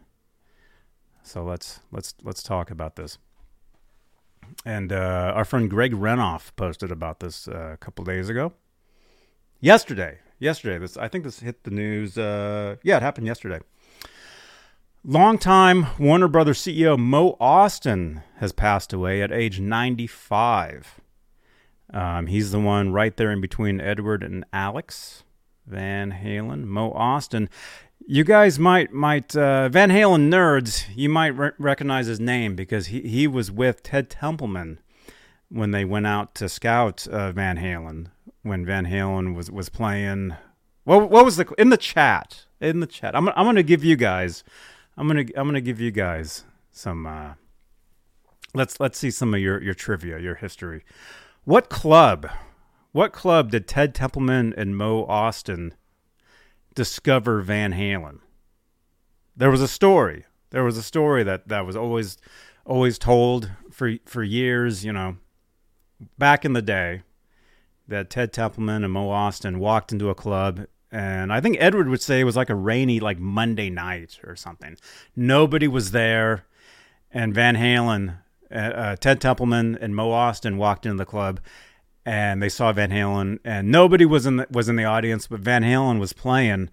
So 1.24 1.44
let's 1.44 1.80
let's 1.92 2.14
let's 2.22 2.44
talk 2.44 2.70
about 2.70 2.98
this. 2.98 3.18
And 4.66 4.92
uh, 4.92 5.34
our 5.36 5.46
friend 5.46 5.70
Greg 5.70 5.94
Renoff 5.94 6.52
posted 6.56 6.92
about 6.92 7.20
this 7.20 7.48
uh, 7.48 7.72
a 7.74 7.78
couple 7.78 8.06
days 8.06 8.30
ago. 8.30 8.54
Yesterday, 9.60 10.20
yesterday. 10.46 10.78
This 10.78 10.96
I 10.96 11.10
think 11.10 11.26
this 11.26 11.42
hit 11.42 11.64
the 11.64 11.72
news. 11.72 12.18
Uh, 12.18 12.78
yeah, 12.84 12.98
it 12.98 13.02
happened 13.02 13.28
yesterday. 13.28 13.60
Longtime 15.04 15.88
Warner 16.00 16.28
Brothers 16.28 16.60
CEO 16.60 16.98
Mo 16.98 17.36
Ostin 17.42 18.24
has 18.38 18.52
passed 18.52 18.94
away 18.94 19.22
at 19.22 19.32
age 19.32 19.60
95. 19.60 21.00
Um, 21.94 22.28
he's 22.28 22.52
the 22.52 22.60
one 22.60 22.92
right 22.92 23.16
there 23.16 23.30
in 23.30 23.40
between 23.40 23.80
Edward 23.80 24.24
and 24.24 24.46
Alex 24.52 25.24
Van 25.68 26.12
Halen. 26.12 26.64
Mo 26.64 26.92
Ostin. 26.94 27.50
You 28.08 28.24
guys 28.24 28.58
might 28.58 28.94
might 28.94 29.36
uh, 29.36 29.70
Van 29.70 29.90
Halen 29.90 30.30
nerds. 30.30 30.86
You 30.96 31.10
might 31.10 31.36
re- 31.38 31.52
recognize 31.58 32.08
his 32.08 32.20
name 32.20 32.56
because 32.56 32.88
he 32.88 33.02
he 33.02 33.28
was 33.28 33.52
with 33.52 33.84
Ted 33.84 34.10
Templeman 34.10 34.80
when 35.50 35.72
they 35.72 35.86
went 35.86 36.08
out 36.08 36.36
to 36.36 36.50
scout 36.50 37.08
uh, 37.08 37.32
Van 37.32 37.58
Halen 37.58 38.08
when 38.46 38.64
Van 38.64 38.86
Halen 38.86 39.36
was 39.36 39.50
was 39.50 39.70
playing. 39.70 40.36
What 40.84 41.10
what 41.10 41.26
was 41.26 41.38
the 41.38 41.52
in 41.58 41.70
the 41.70 41.78
chat 41.78 42.46
in 42.62 42.80
the 42.80 42.88
chat? 42.88 43.16
I'm 43.16 43.28
I'm 43.30 43.46
gonna 43.46 43.64
give 43.64 43.84
you 43.84 43.96
guys. 43.96 44.44
I'm 44.96 45.08
gonna 45.08 45.26
I'm 45.36 45.48
gonna 45.48 45.62
give 45.62 45.82
you 45.82 45.92
guys 45.92 46.46
some. 46.72 47.08
Uh, 47.08 47.34
let's 48.54 48.80
let's 48.80 49.00
see 49.00 49.10
some 49.10 49.34
of 49.34 49.40
your 49.40 49.62
your 49.62 49.74
trivia, 49.74 50.20
your 50.20 50.36
history. 50.36 50.86
What 51.44 51.70
club? 51.70 52.30
What 52.92 53.12
club 53.12 53.52
did 53.52 53.68
Ted 53.68 53.94
Templeman 53.94 54.54
and 54.56 54.78
Mo 54.78 55.06
Ostin 55.08 55.72
discover 56.76 57.42
Van 57.42 57.74
Halen? 57.74 58.20
There 59.36 59.52
was 59.52 59.62
a 59.62 59.68
story. 59.68 60.26
There 60.52 60.64
was 60.64 60.78
a 60.78 60.84
story 60.84 61.24
that 61.24 61.48
that 61.48 61.66
was 61.66 61.76
always 61.76 62.18
always 62.64 63.00
told 63.00 63.50
for 63.72 63.96
for 64.06 64.22
years. 64.22 64.86
You 64.86 64.94
know, 64.94 65.18
back 66.20 66.46
in 66.46 66.54
the 66.54 66.62
day 66.62 67.02
that 67.88 68.10
Ted 68.10 68.34
Templeman 68.34 68.84
and 68.84 68.94
Mo 68.94 69.10
Ostin 69.10 69.58
walked 69.58 69.92
into 69.92 70.10
a 70.10 70.16
club 70.16 70.66
and 70.96 71.34
I 71.34 71.42
think 71.42 71.58
Edward 71.60 71.90
would 71.90 72.02
say 72.02 72.22
it 72.22 72.24
was 72.26 72.38
like 72.38 72.50
a 72.50 72.56
rainy 72.56 73.02
like 73.02 73.20
Monday 73.20 73.70
night 73.70 74.18
or 74.24 74.38
something. 74.38 74.78
Nobody 75.14 75.68
was 75.68 75.92
there, 75.92 76.46
and 77.12 77.34
Van 77.34 77.58
Halen, 77.58 78.20
uh, 78.50 78.56
uh, 78.56 78.96
Ted 78.96 79.20
Templeman, 79.20 79.78
and 79.82 79.94
Mo 79.94 80.12
Ostin 80.12 80.56
walked 80.56 80.86
into 80.86 80.98
the 80.98 81.06
club, 81.06 81.42
and 82.06 82.42
they 82.42 82.48
saw 82.48 82.72
Van 82.72 82.92
Halen, 82.92 83.40
and 83.44 83.70
nobody 83.70 84.06
was 84.06 84.26
in 84.26 84.38
the, 84.38 84.48
was 84.50 84.70
in 84.70 84.78
the 84.78 84.86
audience, 84.86 85.28
but 85.28 85.42
Van 85.42 85.64
Halen 85.64 86.00
was 86.00 86.14
playing 86.14 86.70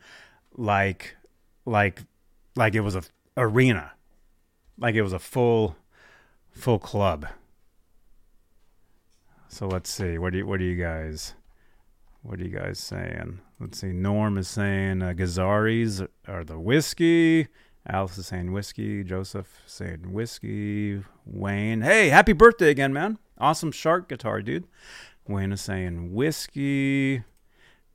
like 0.57 1.17
like 1.65 2.03
like 2.55 2.77
it 2.77 2.83
was 2.83 2.95
a 2.95 3.03
arena, 3.37 3.91
like 4.79 4.95
it 4.95 5.03
was 5.03 5.13
a 5.13 5.19
full 5.19 5.75
full 6.53 6.79
club. 6.79 7.27
So 9.53 9.67
let's 9.67 9.91
see. 9.91 10.17
What 10.17 10.33
do 10.33 10.39
you, 10.39 10.47
what 10.47 10.61
do 10.61 10.65
you 10.65 10.83
guys 10.83 11.35
what 12.23 12.41
are 12.41 12.43
you 12.43 12.57
guys 12.57 12.79
saying? 12.79 13.41
Let's 13.61 13.81
see. 13.81 13.93
Norm 13.93 14.39
is 14.39 14.49
saying 14.49 15.03
uh, 15.03 15.13
Gazzarri's 15.13 16.03
are 16.27 16.43
the 16.43 16.59
whiskey. 16.59 17.49
Alice 17.87 18.17
is 18.17 18.29
saying 18.29 18.53
whiskey. 18.53 19.05
Joseph 19.05 19.61
saying 19.67 20.11
whiskey. 20.11 21.03
Wayne, 21.27 21.83
hey, 21.83 22.09
happy 22.09 22.33
birthday 22.33 22.71
again, 22.71 22.95
man! 22.95 23.19
Awesome 23.37 23.73
shark 23.73 24.09
guitar, 24.09 24.41
dude. 24.41 24.67
Wayne 25.29 25.53
is 25.53 25.61
saying 25.61 26.15
whiskey. 26.15 27.23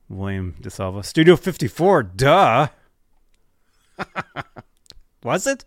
William 0.08 0.54
DeSalva, 0.62 1.04
Studio 1.04 1.34
54, 1.34 2.02
duh. 2.04 2.68
Was 5.24 5.46
it? 5.46 5.64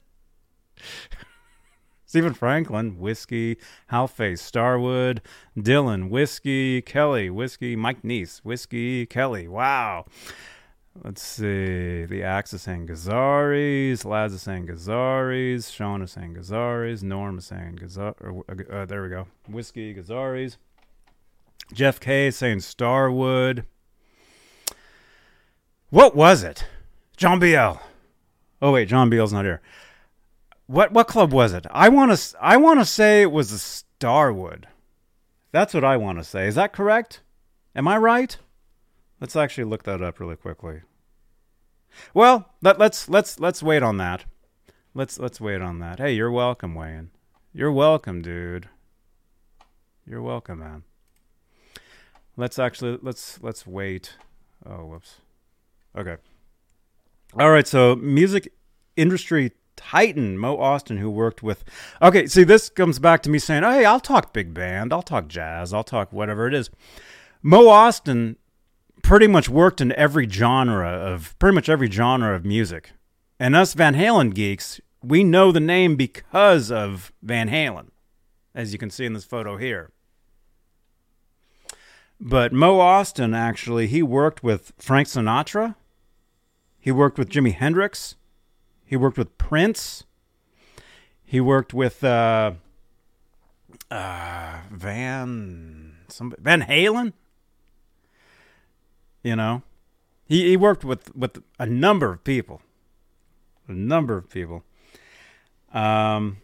Stephen 2.12 2.34
Franklin, 2.34 3.00
whiskey. 3.00 3.56
Halface, 3.90 4.40
Starwood. 4.40 5.22
Dylan, 5.58 6.10
whiskey. 6.10 6.82
Kelly, 6.82 7.30
whiskey. 7.30 7.78
Mike 7.78 8.02
Neese, 8.02 8.40
whiskey. 8.40 9.06
Kelly, 9.06 9.48
wow. 9.48 10.04
Let's 11.06 11.24
see. 11.24 12.04
The 12.04 12.22
Axe 12.22 12.52
is 12.52 12.64
saying 12.64 12.88
Gazzarri's. 12.88 14.04
Laz 14.04 14.34
is 14.34 14.42
saying 14.42 14.68
Gazzarri's. 14.68 15.72
Sean 15.72 16.02
is 16.02 16.12
saying 16.12 16.36
Gazzarri's. 16.36 17.02
Norm 17.02 17.38
is 17.38 17.46
saying 17.46 17.80
Gazzar. 17.82 18.14
Uh, 18.20 18.74
uh, 18.74 18.86
there 18.86 19.04
we 19.04 19.08
go. 19.08 19.28
Whiskey, 19.48 19.96
Gazzarri's. 19.96 20.58
Jeff 21.72 22.02
K 22.02 22.28
is 22.28 22.36
saying 22.36 22.60
Starwood. 22.60 23.66
What 25.90 26.14
was 26.14 26.44
it? 26.44 26.66
John 27.16 27.40
Biel. 27.40 27.80
Oh 28.62 28.74
wait, 28.74 28.90
John 28.90 29.10
Biel's 29.10 29.32
not 29.32 29.46
here. 29.46 29.62
What 30.72 30.94
what 30.94 31.10
club 31.10 31.34
was 31.34 31.52
it? 31.52 31.66
I 31.70 31.90
want 31.90 32.18
to 32.18 32.38
I 32.40 32.56
want 32.56 32.80
to 32.80 32.86
say 32.86 33.24
it 33.24 33.32
was 33.34 33.52
the 33.52 33.58
Starwood. 33.58 34.70
That's 35.52 35.74
what 35.74 35.84
I 35.84 35.98
want 35.98 36.18
to 36.20 36.24
say. 36.24 36.48
Is 36.48 36.56
that 36.56 36.72
correct? 36.72 37.20
Am 37.76 37.90
I 37.90 37.98
right? 37.98 38.38
Let's 39.20 39.36
actually 39.36 39.66
look 39.66 39.84
that 39.84 40.02
up 40.02 40.18
really 40.18 40.38
quickly. 40.38 40.84
Well, 42.14 42.54
let, 42.62 42.80
let's 42.80 43.10
let's 43.10 43.38
let's 43.38 43.62
wait 43.62 43.84
on 43.84 43.98
that. 43.98 44.24
Let's 44.94 45.20
let's 45.20 45.42
wait 45.42 45.62
on 45.62 45.80
that. 45.80 46.00
Hey, 46.00 46.14
you're 46.14 46.32
welcome, 46.32 46.74
Wayne. 46.74 47.10
You're 47.54 47.74
welcome, 47.74 48.22
dude. 48.22 48.70
You're 50.08 50.22
welcome, 50.22 50.60
man. 50.60 50.84
Let's 52.38 52.58
actually 52.58 52.98
let's 53.02 53.44
let's 53.44 53.68
wait. 53.68 54.14
Oh, 54.66 54.86
whoops. 54.86 55.16
Okay. 55.98 56.16
All 57.38 57.52
right, 57.52 57.68
so 57.68 57.98
music 57.98 58.54
industry 58.96 59.52
titan 59.76 60.38
Mo 60.38 60.58
Ostin, 60.58 61.00
who 61.00 61.10
worked 61.10 61.42
with. 61.44 61.64
Okay, 62.02 62.28
see, 62.28 62.44
this 62.44 62.70
comes 62.70 63.00
back 63.00 63.22
to 63.24 63.30
me 63.30 63.40
saying, 63.40 63.64
"Hey, 63.64 63.86
I'll 63.86 64.00
talk 64.00 64.34
big 64.34 64.54
band, 64.54 64.94
I'll 64.94 65.02
talk 65.02 65.28
jazz, 65.28 65.74
I'll 65.74 65.84
talk 65.84 66.12
whatever 66.12 66.48
it 66.48 66.54
is." 66.54 66.70
Mo 67.42 67.66
Ostin 67.66 68.36
pretty 69.04 69.28
much 69.28 69.50
worked 69.50 69.82
in 69.82 69.92
every 69.94 70.30
genre 70.30 70.90
of 70.90 71.38
pretty 71.40 71.56
much 71.56 71.70
every 71.70 71.90
genre 71.90 72.36
of 72.36 72.46
music, 72.46 72.92
and 73.40 73.56
us 73.56 73.74
Van 73.74 73.96
Halen 73.96 74.34
geeks, 74.34 74.80
we 75.04 75.24
know 75.24 75.52
the 75.52 75.60
name 75.60 75.96
because 75.96 76.72
of 76.72 77.12
Van 77.22 77.50
Halen. 77.50 77.88
as 78.54 78.74
you 78.74 78.80
can 78.80 78.90
see 78.90 79.06
in 79.06 79.14
this 79.14 79.24
photo 79.24 79.58
here. 79.58 79.92
But 82.20 82.54
Mo 82.54 82.78
Ostin 82.78 83.36
actually 83.36 83.88
he 83.88 84.04
worked 84.04 84.44
with 84.44 84.74
Frank 84.78 85.08
Sinatra. 85.08 85.76
He 86.80 86.92
worked 86.92 87.18
with 87.18 87.30
Jimi 87.30 87.54
Hendrix. 87.54 88.16
He 88.92 88.98
worked 88.98 89.18
with 89.18 89.38
Prince. 89.38 90.04
He 91.24 91.40
worked 91.40 91.74
with 91.74 92.04
uh, 92.04 92.52
uh, 93.90 94.58
Van 94.70 95.96
Van 96.20 96.62
Halen. 96.64 97.14
You 99.24 99.38
know, 99.38 99.64
he 100.26 100.50
he 100.50 100.58
worked 100.58 100.84
with 100.84 101.16
with 101.16 101.42
a 101.58 101.66
number 101.66 102.12
of 102.12 102.26
people, 102.26 102.62
a 103.66 103.72
number 103.72 104.18
of 104.18 104.30
people. 104.30 104.66
Um, 105.74 106.42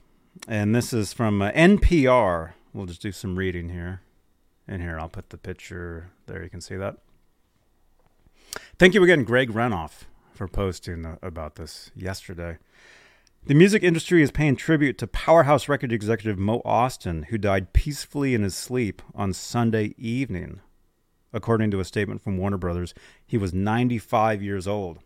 and 0.47 0.73
this 0.73 0.93
is 0.93 1.11
from 1.11 1.41
uh, 1.41 1.51
NPR. 1.51 2.53
We'll 2.71 2.85
just 2.85 3.01
do 3.01 3.11
some 3.11 3.35
reading 3.35 3.67
here. 3.67 3.99
And 4.69 4.81
here, 4.81 4.97
I'll 4.97 5.09
put 5.09 5.31
the 5.31 5.37
picture 5.37 6.11
there. 6.27 6.41
You 6.41 6.49
can 6.49 6.61
see 6.61 6.77
that. 6.77 6.95
Thank 8.79 8.93
you 8.93 9.03
again, 9.03 9.25
Greg 9.25 9.51
Renoff, 9.51 10.03
for 10.37 10.47
posting 10.47 11.05
uh, 11.05 11.17
about 11.21 11.55
this 11.55 11.91
yesterday. 11.95 12.57
The 13.45 13.53
music 13.53 13.83
industry 13.83 14.21
is 14.21 14.31
paying 14.31 14.55
tribute 14.55 14.97
to 14.99 15.07
powerhouse 15.07 15.67
record 15.67 15.91
executive 15.91 16.37
Mo 16.37 16.61
Ostin, 16.65 17.25
who 17.25 17.37
died 17.37 17.73
peacefully 17.73 18.33
in 18.33 18.43
his 18.43 18.55
sleep 18.55 19.01
on 19.15 19.33
Sunday 19.33 19.95
evening. 19.97 20.61
According 21.33 21.71
to 21.71 21.79
a 21.79 21.85
statement 21.85 22.21
from 22.21 22.37
Warner 22.37 22.57
Brothers, 22.57 22.93
he 23.25 23.37
was 23.37 23.53
95 23.53 24.41
years 24.41 24.67
old. 24.67 24.99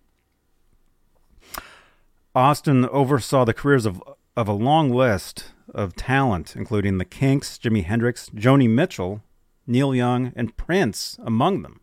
Ostin 2.35 2.87
oversaw 2.89 3.45
the 3.45 3.53
careers 3.53 3.85
of, 3.85 4.01
of 4.37 4.47
a 4.47 4.53
long 4.53 4.89
list 4.89 5.51
of 5.73 5.95
talent, 5.95 6.55
including 6.55 6.97
the 6.97 7.05
Kinks, 7.05 7.57
Jimi 7.57 7.83
Hendrix, 7.83 8.29
Joni 8.29 8.69
Mitchell, 8.69 9.21
Neil 9.67 9.93
Young, 9.93 10.33
and 10.35 10.55
Prince 10.57 11.17
among 11.23 11.61
them. 11.61 11.79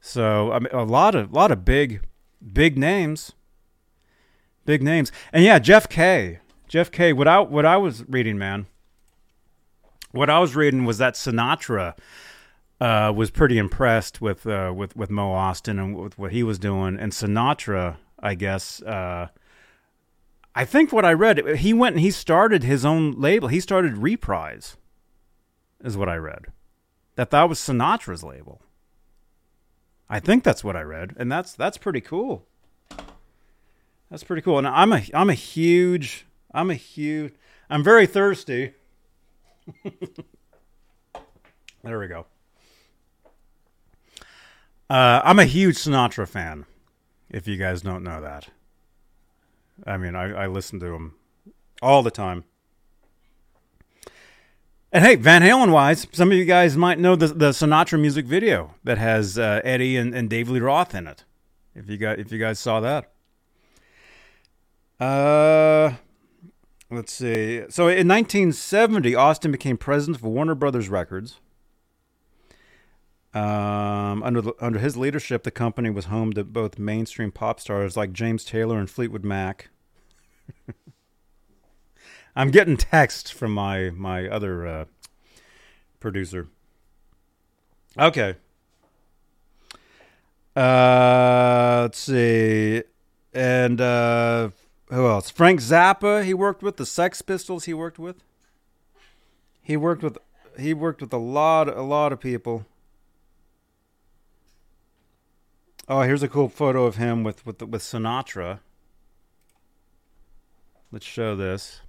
So 0.00 0.52
I 0.52 0.58
mean, 0.58 0.72
a 0.72 0.82
lot 0.82 1.14
of 1.14 1.32
lot 1.32 1.52
of 1.52 1.64
big, 1.64 2.02
big 2.52 2.78
names, 2.78 3.32
big 4.64 4.82
names, 4.82 5.12
and 5.32 5.44
yeah, 5.44 5.58
Jeff 5.58 5.88
Kay, 5.88 6.40
Jeff 6.68 6.90
Kay. 6.90 7.12
What 7.12 7.28
I 7.28 7.40
what 7.40 7.66
I 7.66 7.76
was 7.76 8.04
reading, 8.08 8.38
man, 8.38 8.66
what 10.12 10.30
I 10.30 10.38
was 10.38 10.56
reading 10.56 10.84
was 10.84 10.98
that 10.98 11.14
Sinatra 11.14 11.94
uh, 12.80 13.12
was 13.14 13.30
pretty 13.30 13.58
impressed 13.58 14.20
with 14.20 14.46
uh, 14.46 14.72
with 14.74 14.96
with 14.96 15.10
Mo 15.10 15.32
Ostin 15.32 15.78
and 15.78 15.96
with 15.96 16.18
what 16.18 16.32
he 16.32 16.42
was 16.42 16.58
doing, 16.58 16.98
and 16.98 17.12
Sinatra, 17.12 17.96
I 18.18 18.34
guess. 18.34 18.82
Uh, 18.82 19.28
I 20.54 20.66
think 20.66 20.92
what 20.92 21.06
I 21.06 21.14
read, 21.14 21.56
he 21.56 21.72
went 21.72 21.94
and 21.94 22.00
he 22.00 22.10
started 22.10 22.62
his 22.62 22.84
own 22.84 23.12
label. 23.12 23.48
He 23.48 23.58
started 23.58 23.96
Reprise, 23.96 24.76
is 25.82 25.96
what 25.96 26.10
I 26.10 26.16
read 26.16 26.48
that 27.16 27.30
that 27.30 27.48
was 27.48 27.58
Sinatra's 27.58 28.22
label. 28.22 28.60
I 30.12 30.20
think 30.20 30.44
that's 30.44 30.62
what 30.62 30.76
I 30.76 30.82
read, 30.82 31.14
and 31.16 31.32
that's 31.32 31.54
that's 31.54 31.78
pretty 31.78 32.02
cool. 32.02 32.44
That's 34.10 34.22
pretty 34.22 34.42
cool. 34.42 34.58
And 34.58 34.68
I'm 34.68 34.92
a 34.92 35.02
I'm 35.14 35.30
a 35.30 35.34
huge 35.34 36.26
I'm 36.52 36.70
a 36.70 36.74
huge 36.74 37.32
I'm 37.70 37.82
very 37.82 38.06
thirsty. 38.06 38.74
there 41.82 41.98
we 41.98 42.08
go. 42.08 42.26
Uh, 44.90 45.22
I'm 45.24 45.38
a 45.38 45.46
huge 45.46 45.76
Sinatra 45.76 46.28
fan. 46.28 46.66
If 47.30 47.48
you 47.48 47.56
guys 47.56 47.80
don't 47.80 48.04
know 48.04 48.20
that, 48.20 48.48
I 49.86 49.96
mean, 49.96 50.14
I, 50.14 50.42
I 50.42 50.46
listen 50.46 50.78
to 50.80 50.92
him 50.92 51.14
all 51.80 52.02
the 52.02 52.10
time. 52.10 52.44
And 54.94 55.02
hey, 55.02 55.14
Van 55.14 55.40
Halen 55.40 55.72
wise, 55.72 56.06
some 56.12 56.30
of 56.30 56.36
you 56.36 56.44
guys 56.44 56.76
might 56.76 56.98
know 56.98 57.16
the 57.16 57.28
the 57.28 57.50
Sinatra 57.50 57.98
music 57.98 58.26
video 58.26 58.74
that 58.84 58.98
has 58.98 59.38
uh, 59.38 59.62
Eddie 59.64 59.96
and, 59.96 60.14
and 60.14 60.28
Dave 60.28 60.50
Lee 60.50 60.60
Roth 60.60 60.94
in 60.94 61.06
it. 61.06 61.24
If 61.74 61.88
you 61.88 61.96
got 61.96 62.18
if 62.18 62.30
you 62.30 62.38
guys 62.38 62.58
saw 62.58 62.78
that. 62.80 63.10
Uh 65.00 65.94
let's 66.90 67.10
see. 67.10 67.62
So 67.70 67.88
in 67.88 68.06
1970, 68.06 69.12
Ostin 69.12 69.50
became 69.50 69.78
president 69.78 70.18
of 70.18 70.24
Warner 70.24 70.54
Brothers 70.54 70.90
Records. 70.90 71.40
Um, 73.32 74.22
under 74.22 74.42
the, 74.42 74.52
under 74.60 74.78
his 74.78 74.94
leadership, 74.98 75.42
the 75.42 75.50
company 75.50 75.88
was 75.88 76.04
home 76.04 76.34
to 76.34 76.44
both 76.44 76.78
mainstream 76.78 77.32
pop 77.32 77.60
stars 77.60 77.96
like 77.96 78.12
James 78.12 78.44
Taylor 78.44 78.78
and 78.78 78.90
Fleetwood 78.90 79.24
Mac. 79.24 79.70
I'm 82.34 82.50
getting 82.50 82.76
text 82.76 83.32
from 83.32 83.52
my 83.52 83.90
my 83.90 84.26
other 84.26 84.66
uh, 84.66 84.84
producer. 86.00 86.48
Okay. 87.98 88.36
Uh, 90.54 91.80
let's 91.82 91.98
see, 91.98 92.82
and 93.32 93.80
uh, 93.80 94.50
who 94.90 95.06
else? 95.06 95.30
Frank 95.30 95.60
Zappa. 95.60 96.24
He 96.24 96.34
worked 96.34 96.62
with 96.62 96.76
the 96.76 96.86
Sex 96.86 97.22
Pistols. 97.22 97.64
He 97.64 97.74
worked 97.74 97.98
with. 97.98 98.22
He 99.62 99.76
worked 99.76 100.02
with. 100.02 100.18
He 100.58 100.74
worked 100.74 101.00
with 101.00 101.12
a 101.12 101.18
lot, 101.18 101.68
a 101.68 101.82
lot 101.82 102.12
of 102.12 102.20
people. 102.20 102.66
Oh, 105.88 106.02
here's 106.02 106.22
a 106.22 106.28
cool 106.28 106.48
photo 106.48 106.84
of 106.84 106.96
him 106.96 107.24
with 107.24 107.44
with 107.44 107.62
with 107.62 107.82
Sinatra. 107.82 108.60
Let's 110.90 111.06
show 111.06 111.34
this. 111.34 111.80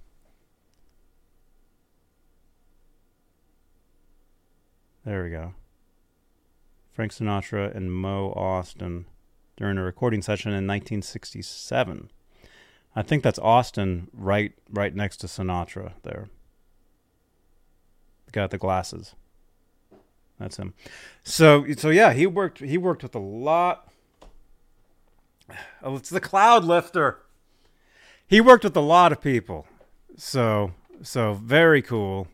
There 5.04 5.24
we 5.24 5.30
go. 5.30 5.52
Frank 6.94 7.12
Sinatra 7.12 7.74
and 7.74 7.92
Mo 7.92 8.32
Ostin 8.34 9.04
during 9.56 9.76
a 9.76 9.82
recording 9.82 10.22
session 10.22 10.50
in 10.50 10.66
1967. 10.66 12.10
I 12.96 13.02
think 13.02 13.22
that's 13.22 13.38
Ostin 13.38 14.06
right 14.14 14.52
right 14.70 14.94
next 14.94 15.18
to 15.18 15.26
Sinatra 15.26 15.92
there. 16.04 16.28
The 18.26 18.32
guy 18.32 18.42
with 18.42 18.52
the 18.52 18.58
glasses. 18.58 19.14
That's 20.38 20.56
him. 20.56 20.72
So 21.22 21.66
so 21.76 21.90
yeah, 21.90 22.14
he 22.14 22.26
worked 22.26 22.60
he 22.60 22.78
worked 22.78 23.02
with 23.02 23.14
a 23.14 23.20
lot. 23.20 23.88
Oh, 25.82 25.96
it's 25.96 26.08
the 26.08 26.20
cloud 26.20 26.64
lifter. 26.64 27.18
He 28.26 28.40
worked 28.40 28.64
with 28.64 28.76
a 28.76 28.80
lot 28.80 29.12
of 29.12 29.20
people. 29.20 29.66
So 30.16 30.72
so 31.02 31.34
very 31.34 31.82
cool. 31.82 32.28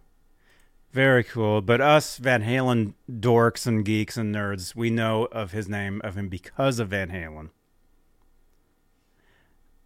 Very 0.92 1.22
cool. 1.22 1.61
But 1.61 1.81
us 1.81 2.16
Van 2.16 2.42
Halen 2.42 2.94
dorks 3.11 3.66
and 3.66 3.85
geeks 3.85 4.16
and 4.16 4.35
nerds, 4.35 4.74
we 4.74 4.90
know 4.90 5.26
of 5.26 5.53
his 5.53 5.68
name 5.68 6.00
of 6.03 6.16
him 6.16 6.29
because 6.29 6.79
of 6.79 6.88
Van 6.88 7.11
Halen. 7.11 7.50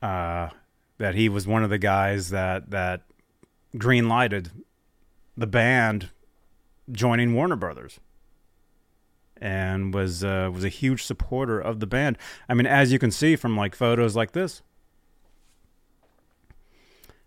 Uh, 0.00 0.50
that 0.98 1.14
he 1.14 1.28
was 1.28 1.46
one 1.46 1.64
of 1.64 1.70
the 1.70 1.78
guys 1.78 2.30
that 2.30 2.70
that 2.70 3.02
green 3.76 4.08
lighted 4.08 4.50
the 5.36 5.46
band 5.46 6.10
joining 6.90 7.34
Warner 7.34 7.56
Brothers. 7.56 8.00
And 9.40 9.92
was 9.92 10.24
uh, 10.24 10.50
was 10.52 10.64
a 10.64 10.70
huge 10.70 11.02
supporter 11.02 11.60
of 11.60 11.80
the 11.80 11.86
band. 11.86 12.16
I 12.48 12.54
mean, 12.54 12.66
as 12.66 12.92
you 12.92 12.98
can 12.98 13.10
see 13.10 13.36
from 13.36 13.56
like 13.56 13.74
photos 13.74 14.16
like 14.16 14.32
this, 14.32 14.62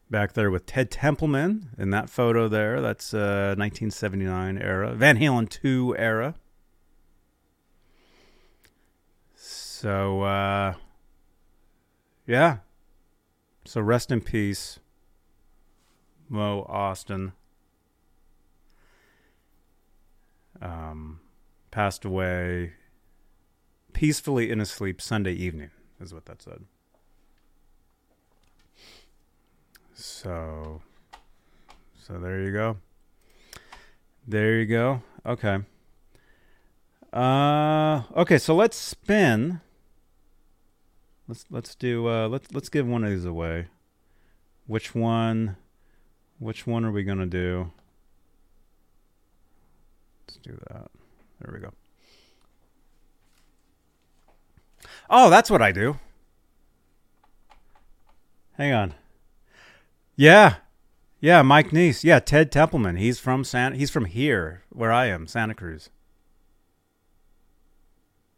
back 0.09 0.33
there 0.33 0.49
with 0.49 0.65
Ted 0.65 0.89
Templeman 0.91 1.69
in 1.77 1.89
that 1.91 2.09
photo 2.09 2.47
there. 2.47 2.81
That's 2.81 3.13
uh, 3.13 3.55
1979 3.57 4.57
era, 4.57 4.93
Van 4.93 5.17
Halen 5.17 5.49
2 5.49 5.95
era. 5.97 6.35
So, 9.35 10.21
uh, 10.23 10.73
yeah. 12.25 12.57
So 13.65 13.81
rest 13.81 14.11
in 14.11 14.21
peace, 14.21 14.79
Mo 16.29 16.65
Ostin. 16.69 17.33
Um, 20.59 21.19
passed 21.69 22.03
away 22.03 22.73
peacefully 23.93 24.49
in 24.49 24.59
his 24.59 24.71
sleep 24.71 24.99
Sunday 24.99 25.33
evening, 25.33 25.69
is 25.99 26.13
what 26.13 26.25
that 26.25 26.41
said. 26.41 26.65
So, 29.99 30.83
so 31.99 32.19
there 32.19 32.43
you 32.43 32.51
go. 32.51 32.77
There 34.27 34.59
you 34.59 34.67
go. 34.67 35.01
Okay. 35.25 35.57
Uh, 37.11 38.03
okay. 38.15 38.37
So 38.37 38.55
let's 38.55 38.77
spin. 38.77 39.59
Let's 41.27 41.45
let's 41.49 41.73
do. 41.73 42.07
Uh, 42.07 42.27
let's 42.27 42.53
let's 42.53 42.69
give 42.69 42.85
one 42.85 43.03
of 43.03 43.09
these 43.09 43.25
away. 43.25 43.69
Which 44.67 44.93
one? 44.93 45.57
Which 46.37 46.67
one 46.67 46.85
are 46.85 46.91
we 46.91 47.03
gonna 47.03 47.25
do? 47.25 47.71
Let's 50.27 50.37
do 50.37 50.59
that. 50.69 50.91
There 51.41 51.51
we 51.51 51.59
go. 51.59 51.73
Oh, 55.09 55.31
that's 55.31 55.49
what 55.49 55.63
I 55.63 55.71
do. 55.71 55.97
Hang 58.57 58.73
on. 58.73 58.93
Yeah. 60.17 60.55
Yeah, 61.21 61.41
Mike 61.43 61.69
Neese. 61.69 62.03
Yeah, 62.03 62.19
Ted 62.19 62.51
Templeman. 62.51 62.97
He's 62.97 63.19
from 63.19 63.43
San. 63.43 63.73
He's 63.73 63.89
from 63.89 64.05
here, 64.05 64.63
where 64.69 64.91
I 64.91 65.05
am, 65.05 65.27
Santa 65.27 65.53
Cruz. 65.53 65.89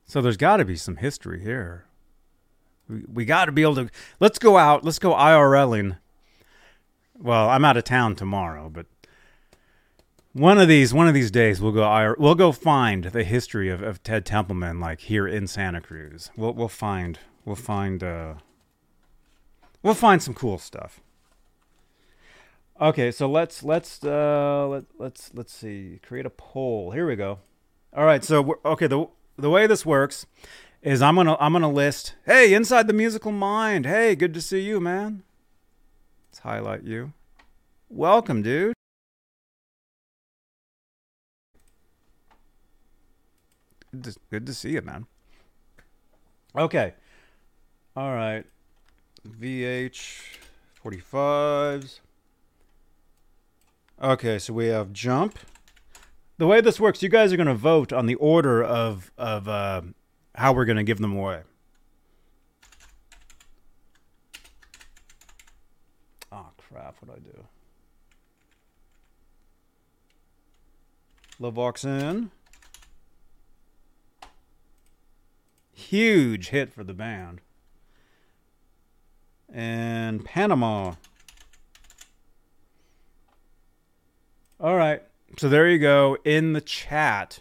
So 0.06 0.22
there's 0.22 0.38
got 0.38 0.58
to 0.58 0.66
be 0.66 0.76
some 0.76 0.98
history 0.98 1.42
here. 1.42 1.86
We, 2.88 3.04
we 3.12 3.26
got 3.26 3.46
to 3.46 3.52
be 3.52 3.64
able 3.64 3.76
to. 3.76 3.90
Let's 4.20 4.40
go 4.40 4.58
out. 4.58 4.84
Let's 4.84 5.00
go 5.00 5.14
IRLing. 5.14 5.98
Well, 7.18 7.50
I'm 7.50 7.66
out 7.66 7.78
of 7.78 7.84
town 7.84 8.16
tomorrow, 8.16 8.70
but 8.70 8.86
one 10.32 10.58
of 10.58 10.68
these 10.68 10.94
one 10.94 11.08
of 11.08 11.14
these 11.14 11.32
days 11.32 11.60
we'll 11.60 11.74
go 11.74 11.84
IR, 11.84 12.16
we'll 12.18 12.36
go 12.36 12.52
find 12.54 13.06
the 13.06 13.24
history 13.24 13.70
of, 13.70 13.82
of 13.82 14.02
Ted 14.04 14.26
Templeman 14.26 14.80
like 14.80 15.02
here 15.02 15.28
in 15.28 15.48
Santa 15.48 15.82
Cruz. 15.82 16.32
We'll 16.38 16.54
we'll 16.54 16.70
find 16.70 17.20
we'll 17.44 17.58
find 17.58 18.02
uh 18.02 18.36
we'll 19.84 19.96
find 19.96 20.24
some 20.24 20.34
cool 20.34 20.58
stuff. 20.58 21.02
Okay, 22.82 23.12
so 23.12 23.30
let's 23.30 23.62
let's 23.62 24.02
uh 24.06 24.66
let 24.70 24.86
let's 24.98 25.32
let's 25.34 25.54
see. 25.54 26.00
Create 26.02 26.26
a 26.26 26.30
poll. 26.30 26.92
Here 26.92 27.06
we 27.06 27.18
go. 27.18 27.40
All 27.94 28.06
right, 28.06 28.24
so 28.24 28.58
okay, 28.64 28.88
the 28.88 29.06
the 29.38 29.50
way 29.50 29.68
this 29.68 29.86
works 29.86 30.26
is 30.82 31.02
I'm 31.02 31.16
gonna 31.16 31.36
I'm 31.42 31.52
gonna 31.52 31.70
list. 31.70 32.16
Hey, 32.26 32.54
inside 32.54 32.88
the 32.88 32.94
musical 32.94 33.34
mind. 33.34 33.86
Hey, 33.86 34.16
good 34.16 34.34
to 34.34 34.42
see 34.42 34.62
you, 34.62 34.80
man. 34.80 35.24
Let's 36.30 36.40
highlight 36.40 36.84
you. 36.84 37.12
Welcome, 37.90 38.44
dude. 38.44 38.74
Good 43.92 44.04
to, 44.06 44.16
good 44.30 44.46
to 44.46 44.54
see 44.54 44.72
you, 44.72 44.82
man. 44.82 45.06
Okay. 46.56 46.94
All 47.98 48.14
right. 48.14 48.46
VH 49.28 50.38
45s. 50.82 52.00
Okay, 54.02 54.40
so 54.40 54.54
we 54.54 54.68
have 54.68 54.94
jump. 54.94 55.38
The 56.38 56.48
way 56.48 56.62
this 56.62 56.80
works, 56.80 57.04
you 57.04 57.10
guys 57.10 57.34
are 57.34 57.38
going 57.38 57.48
to 57.48 57.54
vote 57.54 57.92
on 57.92 58.06
the 58.06 58.16
order 58.16 58.64
of 58.64 59.12
of 59.18 59.50
uh, 59.50 59.82
how 60.36 60.54
we're 60.54 60.64
going 60.64 60.78
to 60.78 60.84
give 60.84 61.00
them 61.00 61.18
away. 61.18 61.42
Oh 66.32 66.48
crap! 66.58 66.96
What 67.02 67.08
do 67.08 67.22
I 67.22 67.32
do? 67.32 67.44
Love 71.40 71.58
Walks 71.58 71.84
In. 71.84 72.32
Huge 75.74 76.50
hit 76.50 76.74
for 76.74 76.86
the 76.86 76.94
band. 76.94 77.42
And 79.52 80.24
Panama. 80.24 80.94
All 84.60 84.76
right. 84.76 85.02
So 85.38 85.48
there 85.48 85.70
you 85.70 85.80
go. 85.80 86.18
In 86.26 86.52
the 86.52 86.60
chat, 86.60 87.40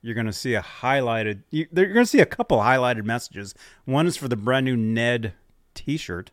you're 0.00 0.14
going 0.14 0.26
to 0.26 0.32
see 0.32 0.54
a 0.54 0.62
highlighted. 0.62 1.42
You, 1.50 1.68
you're 1.72 1.92
going 1.92 2.04
to 2.04 2.10
see 2.10 2.20
a 2.20 2.26
couple 2.26 2.58
highlighted 2.58 3.04
messages. 3.04 3.54
One 3.84 4.08
is 4.08 4.16
for 4.16 4.26
the 4.26 4.36
brand 4.36 4.64
new 4.64 4.76
Ned 4.76 5.34
t 5.74 5.96
shirt. 5.96 6.32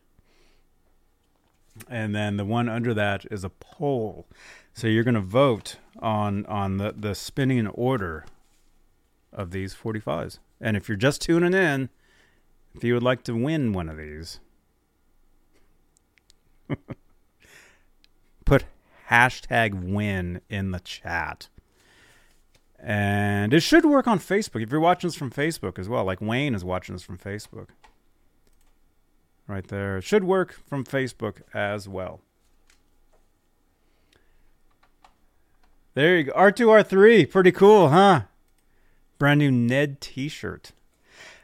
And 1.88 2.12
then 2.14 2.36
the 2.36 2.44
one 2.44 2.68
under 2.68 2.92
that 2.94 3.24
is 3.30 3.44
a 3.44 3.50
poll. 3.50 4.26
So 4.74 4.88
you're 4.88 5.04
going 5.04 5.14
to 5.14 5.20
vote 5.20 5.76
on 6.00 6.44
on 6.46 6.78
the, 6.78 6.92
the 6.96 7.14
spinning 7.14 7.68
order 7.68 8.24
of 9.32 9.52
these 9.52 9.74
45s. 9.74 10.38
And 10.60 10.76
if 10.76 10.88
you're 10.88 10.96
just 10.96 11.22
tuning 11.22 11.54
in, 11.54 11.88
if 12.74 12.82
you 12.82 12.94
would 12.94 13.02
like 13.04 13.22
to 13.24 13.34
win 13.34 13.72
one 13.72 13.88
of 13.88 13.96
these, 13.96 14.40
put 18.44 18.64
hashtag 19.10 19.84
win 19.84 20.40
in 20.48 20.70
the 20.70 20.80
chat. 20.80 21.48
And 22.78 23.52
it 23.52 23.60
should 23.60 23.84
work 23.84 24.06
on 24.06 24.18
Facebook. 24.18 24.62
If 24.62 24.70
you're 24.70 24.80
watching 24.80 25.08
this 25.08 25.16
from 25.16 25.30
Facebook 25.30 25.78
as 25.78 25.88
well, 25.88 26.04
like 26.04 26.20
Wayne 26.20 26.54
is 26.54 26.64
watching 26.64 26.94
this 26.94 27.02
from 27.02 27.18
Facebook. 27.18 27.68
Right 29.46 29.66
there. 29.66 29.98
It 29.98 30.04
should 30.04 30.24
work 30.24 30.58
from 30.66 30.84
Facebook 30.84 31.42
as 31.52 31.88
well. 31.88 32.20
There 35.94 36.16
you 36.16 36.24
go. 36.24 36.32
R2, 36.32 36.84
R3. 36.84 37.30
Pretty 37.30 37.52
cool, 37.52 37.88
huh? 37.88 38.22
Brand 39.18 39.40
new 39.40 39.50
Ned 39.50 40.00
t 40.00 40.28
shirt. 40.28 40.72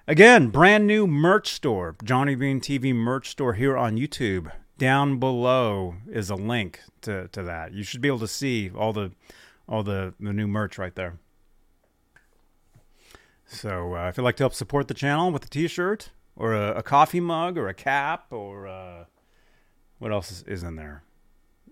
Again, 0.07 0.48
brand 0.48 0.87
new 0.87 1.07
merch 1.09 1.52
store. 1.52 1.96
Johnny 2.05 2.37
Bean 2.37 2.61
TV 2.61 2.94
merch 2.94 3.29
store 3.29 3.55
here 3.55 3.76
on 3.76 3.96
YouTube. 3.96 4.52
Down 4.78 5.18
below 5.18 5.94
is 6.10 6.28
a 6.28 6.34
link 6.34 6.80
to, 7.02 7.28
to 7.28 7.42
that. 7.42 7.72
You 7.72 7.82
should 7.82 8.00
be 8.00 8.08
able 8.08 8.18
to 8.18 8.28
see 8.28 8.70
all 8.70 8.92
the 8.92 9.12
all 9.68 9.82
the, 9.82 10.14
the 10.20 10.32
new 10.32 10.46
merch 10.46 10.78
right 10.78 10.94
there. 10.94 11.18
So 13.46 13.96
uh, 13.96 14.08
if 14.08 14.16
you'd 14.16 14.22
like 14.22 14.36
to 14.36 14.42
help 14.42 14.54
support 14.54 14.88
the 14.88 14.94
channel 14.94 15.32
with 15.32 15.44
a 15.44 15.48
t-shirt 15.48 16.10
or 16.36 16.54
a, 16.54 16.78
a 16.78 16.82
coffee 16.82 17.20
mug 17.20 17.56
or 17.58 17.68
a 17.68 17.74
cap 17.74 18.26
or 18.30 18.66
uh, 18.66 19.04
what 19.98 20.12
else 20.12 20.30
is, 20.30 20.42
is 20.44 20.62
in 20.62 20.76
there? 20.76 21.02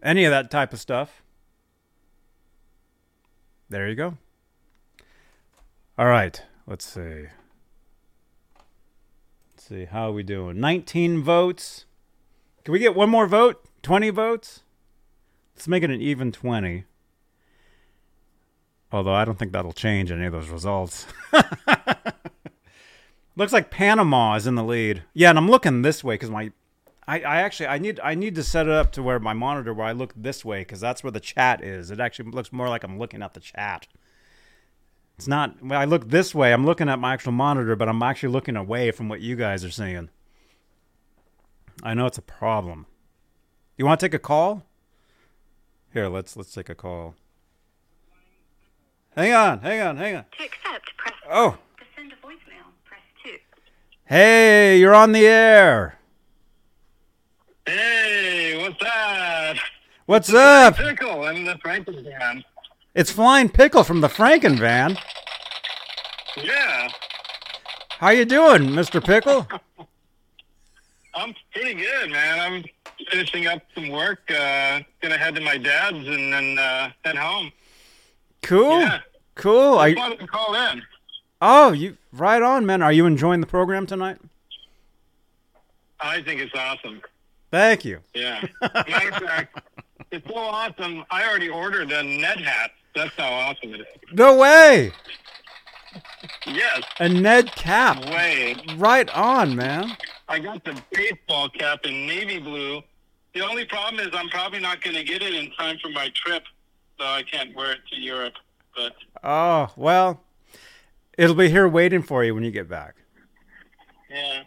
Any 0.03 0.25
of 0.25 0.31
that 0.31 0.51
type 0.51 0.73
of 0.73 0.81
stuff. 0.81 1.23
There 3.69 3.89
you 3.89 3.95
go. 3.95 4.19
All 5.97 6.07
right, 6.07 6.43
let's 6.67 6.85
see. 6.85 7.27
Let's 9.53 9.69
see 9.69 9.85
how 9.87 10.11
are 10.11 10.13
we 10.13 10.23
doing. 10.23 10.61
19 10.61 11.23
votes. 11.23 11.87
Can 12.65 12.73
we 12.73 12.79
get 12.79 12.95
one 12.95 13.11
more 13.11 13.27
vote? 13.27 13.63
20 13.83 14.11
votes? 14.11 14.63
Let's 15.55 15.69
make 15.69 15.83
it 15.83 15.91
an 15.91 16.01
even 16.01 16.33
20. 16.33 16.85
Although 18.91 19.15
I 19.15 19.25
don't 19.25 19.39
think 19.39 19.53
that'll 19.53 19.73
change 19.73 20.11
any 20.11 20.25
of 20.25 20.33
those 20.33 20.49
results. 20.49 21.07
Looks 23.37 23.53
like 23.53 23.71
Panama 23.71 24.37
is 24.37 24.47
in 24.47 24.55
the 24.55 24.63
lead. 24.63 25.03
Yeah, 25.13 25.31
and 25.31 25.39
I'm 25.39 25.51
looking 25.51 25.83
this 25.83 26.05
way 26.05 26.15
because 26.15 26.31
my, 26.31 26.53
I, 27.07 27.21
I 27.21 27.43
actually 27.43 27.67
I 27.67 27.79
need 27.79 27.99
I 28.03 28.15
need 28.15 28.37
to 28.37 28.45
set 28.45 28.67
it 28.67 28.73
up 28.73 28.93
to 28.93 29.03
where 29.03 29.19
my 29.19 29.33
monitor 29.33 29.75
where 29.75 29.89
I 29.89 29.93
look 29.93 30.15
this 30.17 30.45
way 30.45 30.61
because 30.61 30.81
that's 30.81 31.03
where 31.03 31.11
the 31.11 31.19
chat 31.19 31.63
is. 31.63 31.91
It 31.91 31.99
actually 31.99 32.31
looks 32.31 32.53
more 32.53 32.69
like 32.69 32.85
I'm 32.85 32.97
looking 32.97 33.23
at 33.23 33.35
the 33.35 33.41
chat. 33.41 33.89
It's 35.19 35.27
not. 35.27 35.61
When 35.61 35.73
I 35.73 35.85
look 35.85 36.09
this 36.09 36.33
way, 36.33 36.53
I'm 36.53 36.65
looking 36.65 36.89
at 36.89 37.01
my 37.01 37.15
actual 37.15 37.33
monitor, 37.33 37.75
but 37.75 37.89
I'm 37.89 38.03
actually 38.03 38.33
looking 38.33 38.57
away 38.57 38.93
from 38.93 39.09
what 39.09 39.21
you 39.21 39.35
guys 39.35 39.65
are 39.65 39.71
seeing. 39.71 40.11
I 41.85 41.95
know 41.95 42.07
it's 42.07 42.19
a 42.19 42.23
problem. 42.23 42.87
You 43.77 43.85
want 43.85 44.01
to 44.01 44.07
take 44.07 44.15
a 44.15 44.19
call? 44.19 44.63
Here, 45.93 46.09
let's 46.09 46.37
let's 46.37 46.53
take 46.53 46.69
a 46.69 46.75
call. 46.75 47.15
Hang 49.17 49.33
on, 49.33 49.61
hang 49.61 49.81
on, 49.81 49.97
hang 49.97 50.17
on. 50.17 50.25
To 50.39 50.45
accept, 50.45 50.97
press 50.97 51.15
Oh, 51.31 51.51
to 51.79 51.85
send 51.95 52.13
a 52.13 52.17
voicemail, 52.27 52.67
press 52.85 53.01
2. 53.25 53.31
hey, 54.07 54.79
you're 54.79 54.95
on 54.95 55.13
the 55.13 55.27
air. 55.27 55.99
Hey, 57.67 58.61
what's 58.61 58.83
up? 58.85 59.57
What's 60.07 60.35
up? 60.35 60.77
Pickle, 60.77 61.25
I'm 61.25 61.45
the 61.45 61.55
Franken 61.55 62.03
van. 62.05 62.43
It's 62.95 63.11
Flying 63.11 63.49
Pickle 63.49 63.85
from 63.85 64.01
the 64.01 64.09
Franken 64.09 64.59
van. 64.59 64.97
Yeah, 66.43 66.89
How 67.99 68.09
you 68.11 68.25
doing, 68.25 68.63
Mr. 68.71 69.05
Pickle? 69.05 69.47
I'm 71.17 71.35
pretty 71.53 71.75
good, 71.75 72.11
man. 72.11 72.41
I'm 72.41 72.65
finishing 73.11 73.47
up 73.47 73.63
some 73.75 73.89
work. 73.89 74.21
Uh, 74.31 74.81
gonna 75.01 75.19
head 75.19 75.35
to 75.37 75.41
my 75.41 75.57
dad's 75.59 75.97
and 75.97 76.33
then 76.33 76.59
uh, 76.59 76.91
head 77.05 77.17
home. 77.17 77.53
Cool. 78.43 78.81
Yeah. 78.81 79.01
Cool. 79.35 79.79
I 79.79 79.95
wanted 79.95 80.21
to 80.21 80.27
call 80.27 80.55
in. 80.55 80.83
oh, 81.41 81.73
you 81.73 81.97
right 82.13 82.43
on, 82.43 82.67
man. 82.67 82.83
Are 82.83 82.93
you 82.93 83.07
enjoying 83.07 83.41
the 83.41 83.47
program 83.47 83.87
tonight? 83.87 84.19
I 86.01 86.23
think 86.23 86.41
it's 86.41 86.55
awesome. 86.55 87.01
Thank 87.51 87.85
you. 87.85 88.01
Yeah. 88.15 88.45
Matter 88.61 89.09
of 89.09 89.15
fact, 89.23 89.59
it's 90.11 90.27
so 90.29 90.37
awesome. 90.37 91.05
I 91.11 91.27
already 91.29 91.49
ordered 91.49 91.91
a 91.93 92.03
Ned 92.03 92.41
hat. 92.41 92.73
That's 92.95 93.15
how 93.17 93.31
awesome 93.33 93.75
it 93.75 93.81
is. 93.81 93.87
No 94.13 94.37
way. 94.37 94.93
Yes, 96.47 96.83
A 97.01 97.09
Ned 97.09 97.53
cap. 97.53 98.05
way. 98.07 98.57
Right 98.77 99.09
on, 99.11 99.57
man. 99.57 99.97
I 100.29 100.39
got 100.39 100.65
the 100.65 100.81
baseball 100.93 101.49
cap 101.51 101.81
in 101.85 102.07
navy 102.07 102.39
blue. 102.39 102.83
The 103.35 103.41
only 103.47 103.65
problem 103.65 104.01
is 104.07 104.15
I'm 104.15 104.29
probably 104.29 104.61
not 104.61 104.81
going 104.83 104.97
to 104.97 105.05
get 105.05 105.23
it 105.23 105.35
in 105.35 105.51
time 105.53 105.77
for 105.83 105.91
my 105.91 106.11
trip, 106.15 106.45
so 106.99 107.05
I 107.05 107.23
can't 107.25 107.55
wear 107.55 107.73
it 107.73 107.81
to 107.93 108.01
Europe. 108.01 108.35
But 108.77 108.95
Oh, 109.23 109.69
well, 109.77 110.21
it'll 111.19 111.35
be 111.37 111.49
here 111.51 111.69
waiting 111.69 112.03
for 112.03 112.25
you 112.25 112.35
when 112.35 112.45
you 112.45 112.51
get 112.51 112.69
back. 112.69 112.95
yeah, 114.11 114.43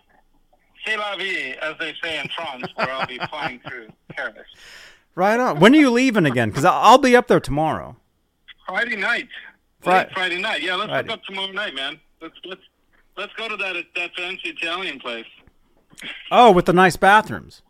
c'est 0.85 0.97
la 0.97 1.15
vie, 1.17 1.55
as 1.61 1.75
they 1.79 1.93
say 2.01 2.19
in 2.19 2.27
France, 2.29 2.65
where 2.75 2.89
I'll 2.91 3.05
be 3.07 3.19
flying 3.29 3.59
through 3.67 3.87
Paris 4.09 4.47
Right 5.15 5.39
on. 5.39 5.59
When 5.59 5.73
are 5.73 5.77
you 5.77 5.89
leaving 5.89 6.25
again? 6.27 6.49
Because 6.49 6.63
I'll 6.65 6.99
be 6.99 7.15
up 7.15 7.27
there 7.27 7.39
tomorrow. 7.39 7.97
Friday 8.67 8.95
night. 8.95 9.27
Fri- 9.81 9.93
Late 9.93 10.11
Friday 10.13 10.39
night. 10.39 10.61
Yeah, 10.61 10.75
let's 10.75 10.89
Friday. 10.89 11.07
hook 11.09 11.17
up 11.19 11.23
tomorrow 11.23 11.51
night, 11.51 11.73
man. 11.73 11.99
Let's 12.21 12.35
let's 12.45 12.61
let's 13.17 13.33
go 13.33 13.47
to 13.49 13.57
that 13.57 13.75
that 13.95 14.11
fancy 14.15 14.49
Italian 14.49 14.99
place. 14.99 15.25
Oh, 16.31 16.51
with 16.51 16.65
the 16.65 16.73
nice 16.73 16.95
bathrooms. 16.95 17.61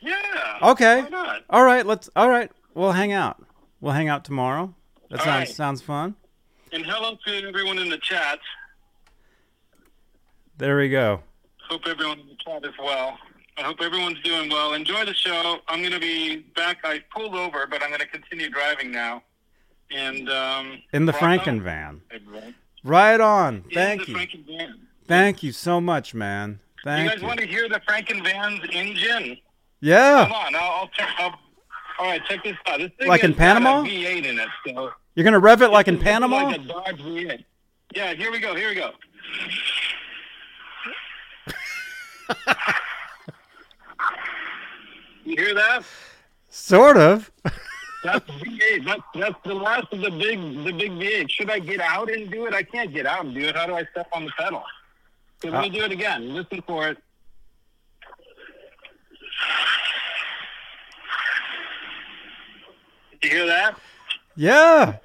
Yeah. 0.00 0.58
Okay. 0.62 1.02
Why 1.02 1.08
not? 1.08 1.44
All 1.48 1.64
right, 1.64 1.86
let's. 1.86 2.10
All 2.14 2.28
right, 2.28 2.50
we'll 2.74 2.92
hang 2.92 3.12
out. 3.12 3.42
We'll 3.80 3.92
hang 3.94 4.08
out 4.08 4.24
tomorrow. 4.24 4.74
That 5.10 5.20
All 5.20 5.24
sounds 5.24 5.48
right. 5.48 5.56
sounds 5.56 5.82
fun. 5.82 6.14
And 6.72 6.84
hello 6.84 7.16
to 7.26 7.48
everyone 7.48 7.78
in 7.78 7.88
the 7.88 7.98
chat. 7.98 8.38
There 10.58 10.76
we 10.76 10.88
go. 10.88 11.20
Hope 11.68 11.82
everyone 11.86 12.20
in 12.20 12.28
the 12.28 12.36
chat 12.44 12.64
is 12.64 12.72
well. 12.78 13.18
I 13.56 13.62
hope 13.62 13.80
everyone's 13.80 14.20
doing 14.22 14.50
well. 14.50 14.74
Enjoy 14.74 15.04
the 15.04 15.14
show. 15.14 15.58
I'm 15.68 15.80
going 15.80 15.92
to 15.92 16.00
be 16.00 16.38
back. 16.56 16.78
I 16.84 17.00
pulled 17.14 17.34
over, 17.34 17.66
but 17.66 17.82
I'm 17.82 17.88
going 17.88 18.00
to 18.00 18.06
continue 18.06 18.50
driving 18.50 18.90
now. 18.90 19.22
And 19.90 20.28
um, 20.28 20.82
In 20.92 21.06
the 21.06 21.12
Franken 21.12 21.60
van. 21.60 22.00
Right 22.82 23.20
on. 23.20 23.64
In 23.68 23.74
Thank 23.74 24.06
the 24.06 24.10
you. 24.10 24.16
Franken 24.16 24.46
van. 24.46 24.80
Thank 25.06 25.42
you 25.42 25.52
so 25.52 25.80
much, 25.80 26.14
man. 26.14 26.60
You 26.86 27.08
guys 27.08 27.20
you. 27.20 27.26
want 27.26 27.40
to 27.40 27.46
hear 27.46 27.66
the 27.68 27.80
Franken 27.88 28.22
van's 28.22 28.60
engine? 28.70 29.38
Yeah. 29.80 30.24
Come 30.24 30.32
on, 30.32 30.54
I'll, 30.54 30.70
I'll 30.72 30.88
check. 30.88 31.08
I'll, 31.18 31.38
all 31.98 32.06
right, 32.06 32.22
check 32.26 32.44
this 32.44 32.56
out. 32.66 32.78
This 32.78 32.90
thing 32.98 33.08
Like 33.08 33.24
in 33.24 33.32
Panama? 33.34 33.82
V8 33.82 34.24
in 34.24 34.38
it, 34.38 34.48
so 34.66 34.90
You're 35.14 35.24
gonna 35.24 35.38
rev 35.38 35.62
it 35.62 35.68
like 35.68 35.88
in 35.88 35.98
Panama? 35.98 36.44
Like 36.44 36.60
a 36.60 36.64
Dodge 36.64 37.00
V8. 37.00 37.44
Yeah, 37.94 38.12
here 38.14 38.30
we 38.30 38.40
go. 38.40 38.54
Here 38.54 38.68
we 38.68 38.74
go. 38.74 38.90
you 45.24 45.36
hear 45.36 45.54
that? 45.54 45.84
Sort 46.50 46.96
of. 46.96 47.30
That's 48.02 48.28
V8. 48.30 48.84
That's 48.84 49.02
that's 49.14 49.36
the 49.44 49.54
last 49.54 49.86
of 49.92 50.00
the 50.00 50.10
big 50.10 50.40
the 50.64 50.72
big 50.72 50.92
V8. 50.92 51.30
Should 51.30 51.50
I 51.50 51.60
get 51.60 51.80
out 51.80 52.10
and 52.10 52.30
do 52.30 52.46
it? 52.46 52.54
I 52.54 52.62
can't 52.62 52.92
get 52.92 53.06
out 53.06 53.24
and 53.24 53.34
do 53.34 53.40
it. 53.40 53.56
How 53.56 53.66
do 53.66 53.74
I 53.74 53.84
step 53.92 54.08
on 54.12 54.24
the 54.24 54.32
pedal? 54.38 54.62
So 55.44 55.50
let 55.50 55.60
me 55.60 55.68
do 55.68 55.84
it 55.84 55.92
again. 55.92 56.32
Listen 56.32 56.62
for 56.66 56.88
it. 56.88 56.96
You 63.22 63.28
hear 63.28 63.46
that? 63.46 63.78
Yeah. 64.36 64.96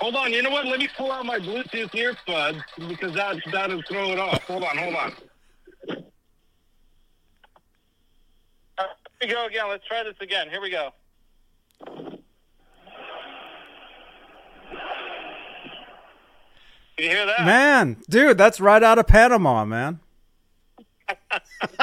Hold 0.00 0.16
on. 0.16 0.34
You 0.34 0.42
know 0.42 0.50
what? 0.50 0.66
Let 0.66 0.80
me 0.80 0.88
pull 0.98 1.10
out 1.10 1.24
my 1.24 1.38
Bluetooth 1.38 1.92
earbuds 1.92 2.60
because 2.86 3.14
that 3.14 3.36
that'll 3.50 3.80
throw 3.88 4.10
it 4.10 4.18
off. 4.18 4.42
Hold 4.42 4.64
on. 4.64 4.76
Hold 4.76 4.94
on. 4.94 5.12
Uh, 8.76 8.84
Here 9.22 9.28
we 9.28 9.28
go 9.28 9.46
again. 9.46 9.64
Let's 9.70 9.86
try 9.86 10.02
this 10.02 10.16
again. 10.20 10.50
Here 10.50 10.60
we 10.60 10.70
go. 10.70 10.90
Can 11.86 12.18
you 16.98 17.08
hear 17.10 17.26
that? 17.26 17.44
Man, 17.44 17.96
dude, 18.08 18.38
that's 18.38 18.60
right 18.60 18.82
out 18.82 18.98
of 18.98 19.06
Panama, 19.06 19.64
man. 19.64 20.00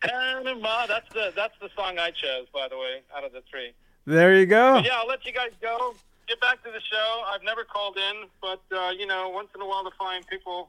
Panama. 0.00 0.86
That's 0.86 1.08
the 1.12 1.32
that's 1.34 1.54
the 1.60 1.68
song 1.76 1.98
I 1.98 2.10
chose, 2.10 2.46
by 2.52 2.68
the 2.68 2.76
way, 2.76 3.02
out 3.16 3.24
of 3.24 3.32
the 3.32 3.42
three. 3.50 3.72
There 4.06 4.36
you 4.36 4.46
go. 4.46 4.78
Yeah, 4.78 4.98
I'll 4.98 5.06
let 5.06 5.24
you 5.24 5.32
guys 5.32 5.50
go. 5.60 5.94
Get 6.28 6.40
back 6.40 6.62
to 6.64 6.70
the 6.70 6.80
show. 6.80 7.22
I've 7.32 7.42
never 7.42 7.64
called 7.64 7.96
in, 7.96 8.28
but 8.40 8.60
uh, 8.76 8.90
you 8.90 9.06
know, 9.06 9.28
once 9.28 9.48
in 9.54 9.60
a 9.60 9.66
while 9.66 9.84
to 9.84 9.90
find 9.98 10.26
people 10.26 10.68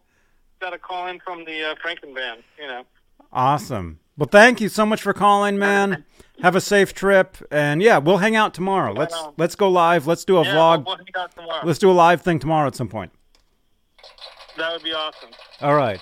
got 0.59 0.71
to 0.71 0.79
call 0.79 1.07
in 1.07 1.19
from 1.19 1.45
the 1.45 1.71
uh, 1.71 1.75
Franken 1.75 2.13
van. 2.13 2.37
You 2.59 2.67
know. 2.67 2.83
Awesome. 3.31 3.99
Well, 4.17 4.29
thank 4.31 4.61
you 4.61 4.69
so 4.69 4.85
much 4.85 5.01
for 5.01 5.13
calling, 5.13 5.57
man. 5.57 6.03
Have 6.41 6.55
a 6.55 6.61
safe 6.61 6.93
trip, 6.93 7.35
and 7.49 7.81
yeah, 7.81 7.97
we'll 7.97 8.19
hang 8.19 8.35
out 8.35 8.53
tomorrow. 8.53 8.93
Let's 8.93 9.15
let's 9.37 9.55
go 9.55 9.69
live. 9.69 10.05
Let's 10.05 10.23
do 10.23 10.37
a 10.37 10.43
Yeah, 10.43 10.53
vlog. 10.53 10.85
We'll 10.85 10.97
hang 10.97 11.05
out 11.17 11.35
tomorrow. 11.35 11.65
Let's 11.65 11.79
do 11.79 11.89
a 11.89 11.93
live 11.93 12.21
thing 12.21 12.37
tomorrow 12.37 12.67
at 12.67 12.75
some 12.75 12.87
point. 12.87 13.11
That 14.55 14.71
would 14.73 14.83
be 14.83 14.93
awesome. 14.93 15.29
All 15.61 15.75
right. 15.75 15.99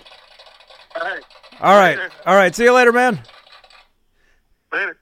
All 0.95 1.07
right. 1.07 1.23
All 1.61 1.77
right. 1.77 1.97
Later. 1.97 2.11
All 2.25 2.35
right. 2.35 2.53
See 2.53 2.65
you 2.65 2.73
later, 2.73 2.91
man. 2.91 3.21
Later. 4.73 4.97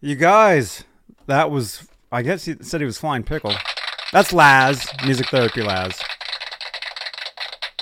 You 0.00 0.16
guys, 0.16 0.84
that 1.26 1.50
was. 1.50 1.86
I 2.10 2.22
guess 2.22 2.44
he 2.46 2.56
said 2.60 2.80
he 2.80 2.86
was 2.86 2.98
flying 2.98 3.22
pickle. 3.22 3.54
That's 4.12 4.32
Laz, 4.32 4.86
music 5.04 5.28
therapy 5.28 5.62
Laz. 5.62 6.00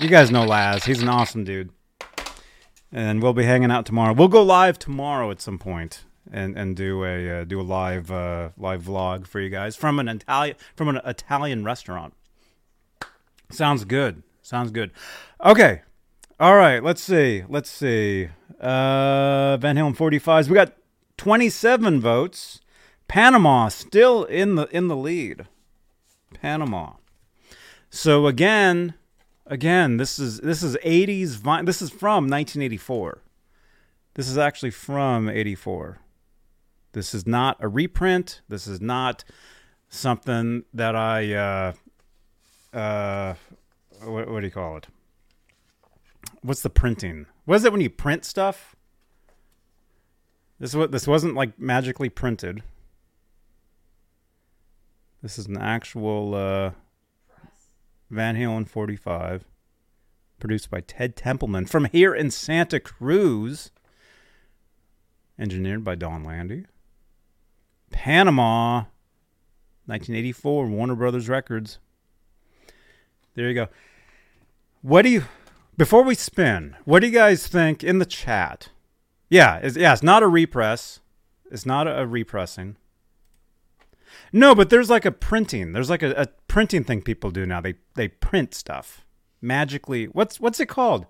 You 0.00 0.08
guys 0.08 0.30
know 0.30 0.44
Laz. 0.44 0.84
He's 0.84 1.02
an 1.02 1.08
awesome 1.08 1.44
dude. 1.44 1.70
And 2.93 3.22
we'll 3.22 3.32
be 3.32 3.45
hanging 3.45 3.70
out 3.70 3.86
tomorrow. 3.86 4.12
We'll 4.12 4.28
go 4.28 4.43
live 4.43 4.78
tomorrow 4.78 5.30
at 5.30 5.41
some 5.41 5.59
point 5.59 6.05
and 6.32 6.57
and 6.57 6.76
do 6.76 7.05
a 7.05 7.41
uh, 7.41 7.45
do 7.45 7.61
a 7.61 7.62
live 7.62 8.11
uh, 8.11 8.51
live 8.57 8.82
vlog 8.82 9.26
for 9.26 9.41
you 9.41 9.49
guys 9.49 9.76
from 9.76 9.99
an 9.99 10.09
Italian 10.09 10.57
from 10.74 10.88
an 10.88 11.01
Italian 11.05 11.64
restaurant. 11.64 12.14
Sounds 13.51 13.84
good. 13.84 14.22
Sounds 14.43 14.70
good. 14.70 14.91
Okay. 15.45 15.82
All 16.38 16.57
right. 16.57 16.82
Let's 16.82 17.03
see. 17.03 17.45
Let's 17.49 17.70
see. 17.70 18.28
Uh, 18.61 19.57
Van 19.59 19.76
Halen 19.76 19.97
45s. 19.97 20.49
We 20.49 20.55
got 20.55 20.72
27 21.18 22.01
votes. 22.01 22.61
Panama 23.09 23.68
still 23.68 24.24
in 24.24 24.55
the 24.55 24.66
in 24.68 24.88
the 24.88 24.97
lead. 24.97 25.47
Panama. 26.32 26.93
So 27.91 28.26
again, 28.26 28.95
again, 29.51 29.98
this 29.98 30.18
is 30.18 30.40
this 30.40 30.62
is 30.62 30.76
80s. 30.78 31.36
vi- 31.36 31.62
This 31.62 31.82
is 31.82 31.90
from 31.90 32.24
1984. 32.28 33.18
This 34.14 34.28
is 34.28 34.38
actually 34.38 34.70
from 34.70 35.28
84. 35.28 35.98
This 36.92 37.14
is 37.14 37.26
not 37.26 37.57
a 37.61 37.68
reprint. 37.68 38.40
This 38.48 38.66
is 38.66 38.80
not 38.80 39.24
something 39.88 40.64
that 40.72 40.96
I 40.96 41.34
uh 41.34 41.72
uh 42.72 43.34
what, 44.05 44.30
what 44.30 44.40
do 44.40 44.46
you 44.46 44.53
call 44.53 44.76
it? 44.78 44.86
What's 46.42 46.62
the 46.62 46.70
printing? 46.70 47.26
What 47.44 47.57
is 47.57 47.64
it 47.64 47.72
when 47.72 47.80
you 47.82 47.90
print 47.90 48.24
stuff? 48.24 48.74
This 50.59 50.74
what 50.74 50.92
this 50.92 51.07
wasn't 51.07 51.34
like 51.34 51.59
magically 51.59 52.09
printed. 52.09 52.62
This 55.22 55.38
is 55.38 55.46
an 55.46 55.59
actual 55.59 56.34
uh, 56.34 56.70
Van 58.11 58.36
Halen 58.36 58.68
45 58.68 59.44
produced 60.38 60.70
by 60.70 60.80
Ted 60.80 61.16
Templeman 61.16 61.66
from 61.66 61.84
here 61.86 62.14
in 62.14 62.30
Santa 62.30 62.80
Cruz. 62.80 63.70
Engineered 65.38 65.84
by 65.84 65.94
Donn 65.94 66.24
Landee. 66.24 66.66
Panama 67.90 68.84
1984 69.86 70.66
Warner 70.66 70.94
Brothers 70.94 71.28
Records. 71.28 71.78
There 73.34 73.48
you 73.48 73.54
go. 73.54 73.68
What 74.82 75.02
do 75.02 75.11
you 75.11 75.24
before 75.80 76.02
we 76.02 76.14
spin, 76.14 76.76
what 76.84 77.00
do 77.00 77.06
you 77.06 77.12
guys 77.12 77.46
think 77.46 77.82
in 77.82 78.00
the 78.00 78.04
chat? 78.04 78.68
Yeah, 79.30 79.56
it's, 79.62 79.78
yeah, 79.78 79.94
it's 79.94 80.02
not 80.02 80.22
a 80.22 80.28
repress. 80.28 81.00
It's 81.50 81.64
not 81.64 81.86
a, 81.86 82.02
a 82.02 82.06
repressing. 82.06 82.76
No, 84.32 84.54
but 84.54 84.70
there's 84.70 84.90
like 84.90 85.04
a 85.04 85.12
printing. 85.12 85.72
There's 85.72 85.90
like 85.90 86.02
a, 86.02 86.12
a 86.12 86.26
printing 86.48 86.84
thing 86.84 87.02
people 87.02 87.30
do 87.30 87.46
now. 87.46 87.61
They 87.61 87.74
they 87.94 88.08
print 88.08 88.54
stuff 88.54 89.04
magically. 89.40 90.06
What's 90.06 90.40
what's 90.40 90.61
it 90.61 90.66
called? 90.66 91.06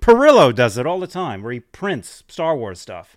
Perillo 0.00 0.54
does 0.54 0.78
it 0.78 0.86
all 0.86 1.00
the 1.00 1.06
time, 1.06 1.42
where 1.42 1.52
he 1.52 1.60
prints 1.60 2.22
Star 2.28 2.56
Wars 2.56 2.80
stuff. 2.80 3.16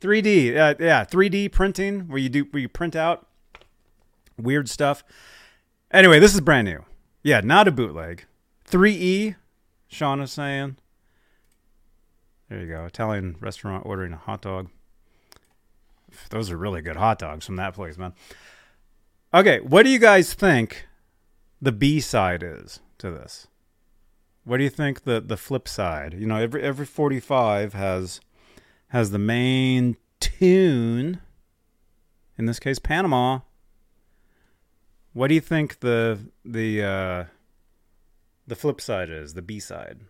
3D, 0.00 0.56
uh, 0.56 0.74
yeah, 0.80 1.04
3D 1.04 1.52
printing, 1.52 2.08
where 2.08 2.18
you 2.18 2.28
do 2.28 2.44
where 2.50 2.60
you 2.60 2.68
print 2.68 2.96
out 2.96 3.26
weird 4.36 4.68
stuff. 4.68 5.04
Anyway, 5.90 6.18
this 6.18 6.34
is 6.34 6.40
brand 6.40 6.66
new. 6.66 6.84
Yeah, 7.22 7.40
not 7.40 7.68
a 7.68 7.72
bootleg. 7.72 8.24
3E, 8.68 9.36
Sean 9.88 10.20
is 10.20 10.32
saying. 10.32 10.76
There 12.48 12.60
you 12.60 12.68
go. 12.68 12.84
Italian 12.84 13.36
restaurant 13.40 13.86
ordering 13.86 14.12
a 14.12 14.16
hot 14.16 14.42
dog. 14.42 14.68
Those 16.30 16.50
are 16.50 16.56
really 16.56 16.82
good 16.82 16.96
hot 16.96 17.18
dogs 17.18 17.46
from 17.46 17.56
that 17.56 17.74
place, 17.74 17.98
man. 17.98 18.14
Okay, 19.34 19.60
what 19.60 19.84
do 19.84 19.90
you 19.90 19.98
guys 19.98 20.34
think 20.34 20.86
the 21.60 21.72
B 21.72 22.00
side 22.00 22.42
is 22.42 22.80
to 22.98 23.10
this? 23.10 23.46
What 24.44 24.58
do 24.58 24.64
you 24.64 24.70
think 24.70 25.04
the 25.04 25.20
the 25.20 25.36
flip 25.36 25.68
side? 25.68 26.14
You 26.14 26.26
know, 26.26 26.36
every 26.36 26.62
every 26.62 26.86
45 26.86 27.74
has 27.74 28.20
has 28.88 29.10
the 29.10 29.18
main 29.18 29.96
tune. 30.20 31.20
In 32.36 32.46
this 32.46 32.58
case, 32.58 32.78
Panama. 32.78 33.40
What 35.12 35.28
do 35.28 35.34
you 35.34 35.40
think 35.40 35.80
the 35.80 36.18
the 36.44 36.82
uh, 36.82 37.24
the 38.46 38.56
flip 38.56 38.80
side 38.80 39.10
is? 39.10 39.34
The 39.34 39.42
B 39.42 39.60
side 39.60 40.00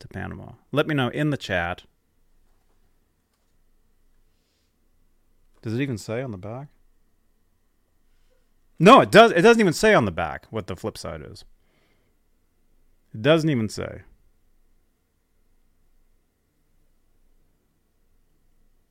to 0.00 0.08
Panama. 0.08 0.52
Let 0.72 0.86
me 0.86 0.94
know 0.94 1.08
in 1.08 1.30
the 1.30 1.36
chat. 1.36 1.84
Does 5.64 5.72
it 5.72 5.80
even 5.80 5.96
say 5.96 6.20
on 6.20 6.30
the 6.30 6.36
back? 6.36 6.68
No, 8.78 9.00
it 9.00 9.10
does. 9.10 9.32
It 9.32 9.40
doesn't 9.40 9.62
even 9.62 9.72
say 9.72 9.94
on 9.94 10.04
the 10.04 10.10
back 10.10 10.44
what 10.50 10.66
the 10.66 10.76
flip 10.76 10.98
side 10.98 11.22
is. 11.22 11.46
It 13.14 13.22
doesn't 13.22 13.48
even 13.48 13.70
say. 13.70 14.02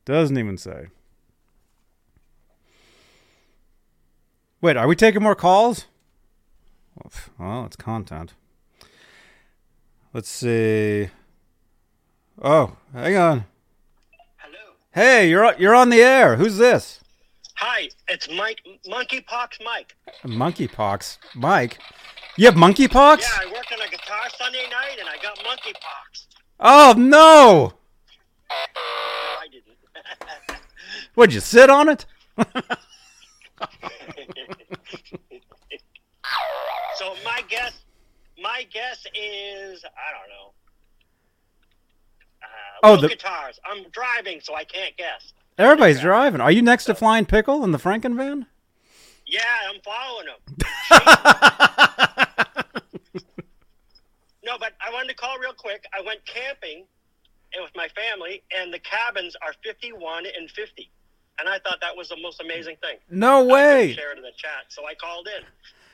Doesn't 0.04 0.36
even 0.36 0.58
say. 0.58 0.88
Wait, 4.60 4.76
are 4.76 4.88
we 4.88 4.96
taking 4.96 5.22
more 5.22 5.36
calls? 5.36 5.86
Well, 7.38 7.66
it's 7.66 7.76
content. 7.76 8.34
Let's 10.12 10.28
see. 10.28 11.10
Oh, 12.42 12.76
hang 12.92 13.16
on. 13.16 13.44
Hey, 14.94 15.28
you're 15.28 15.44
on- 15.44 15.58
you're 15.58 15.74
on 15.74 15.88
the 15.88 16.00
air. 16.02 16.36
Who's 16.36 16.56
this? 16.56 17.00
Hi, 17.56 17.88
it's 18.06 18.28
Mike, 18.30 18.60
Monkeypox 18.86 19.60
Mike. 19.64 19.96
Monkeypox. 20.24 21.18
Mike. 21.34 21.78
You 22.36 22.46
have 22.46 22.54
monkeypox? 22.54 23.20
Yeah, 23.22 23.28
I 23.40 23.46
worked 23.52 23.72
on 23.72 23.80
a 23.80 23.88
guitar 23.88 24.28
Sunday 24.38 24.68
night 24.70 24.98
and 25.00 25.08
I 25.08 25.16
got 25.22 25.36
monkeypox. 25.38 26.26
Oh 26.60 26.94
no! 26.96 27.72
I 28.50 29.46
didn't. 29.50 29.76
What'd 31.14 31.34
you 31.34 31.40
sit 31.40 31.70
on 31.70 31.88
it? 31.88 32.06
so 36.96 37.14
my 37.24 37.42
guess, 37.48 37.72
my 38.40 38.64
guess 38.72 39.04
is 39.14 39.84
I 39.84 40.10
don't 40.12 40.28
know. 40.28 40.52
Uh, 42.82 42.86
Oh, 42.86 42.96
the- 42.96 43.08
guitars. 43.08 43.58
I'm 43.64 43.84
driving, 43.90 44.40
so 44.42 44.54
I 44.54 44.64
can't 44.64 44.96
guess. 44.96 45.32
Everybody's 45.56 46.00
driving. 46.00 46.40
Are 46.40 46.50
you 46.50 46.62
next 46.62 46.84
to 46.86 46.94
Flying 46.94 47.26
Pickle 47.26 47.62
in 47.64 47.70
the 47.70 47.78
Franken 47.78 48.16
van? 48.16 48.46
Yeah, 49.26 49.40
I'm 49.72 49.80
following 49.82 50.26
him. 50.26 50.34
no, 54.44 54.58
but 54.58 54.72
I 54.86 54.92
wanted 54.92 55.08
to 55.08 55.14
call 55.14 55.38
real 55.38 55.54
quick. 55.54 55.84
I 55.96 56.02
went 56.04 56.24
camping 56.26 56.84
and 57.54 57.62
with 57.62 57.72
my 57.76 57.88
family, 57.88 58.42
and 58.56 58.72
the 58.74 58.78
cabins 58.80 59.36
are 59.42 59.52
51 59.64 60.24
and 60.38 60.50
50. 60.50 60.90
And 61.38 61.48
I 61.48 61.58
thought 61.60 61.78
that 61.80 61.96
was 61.96 62.08
the 62.08 62.16
most 62.20 62.40
amazing 62.40 62.76
thing. 62.82 62.96
No 63.10 63.44
way. 63.44 63.92
Share 63.94 64.12
it 64.12 64.18
in 64.18 64.22
the 64.22 64.32
chat, 64.36 64.64
so 64.68 64.84
I 64.86 64.94
called 64.94 65.28
in. 65.38 65.44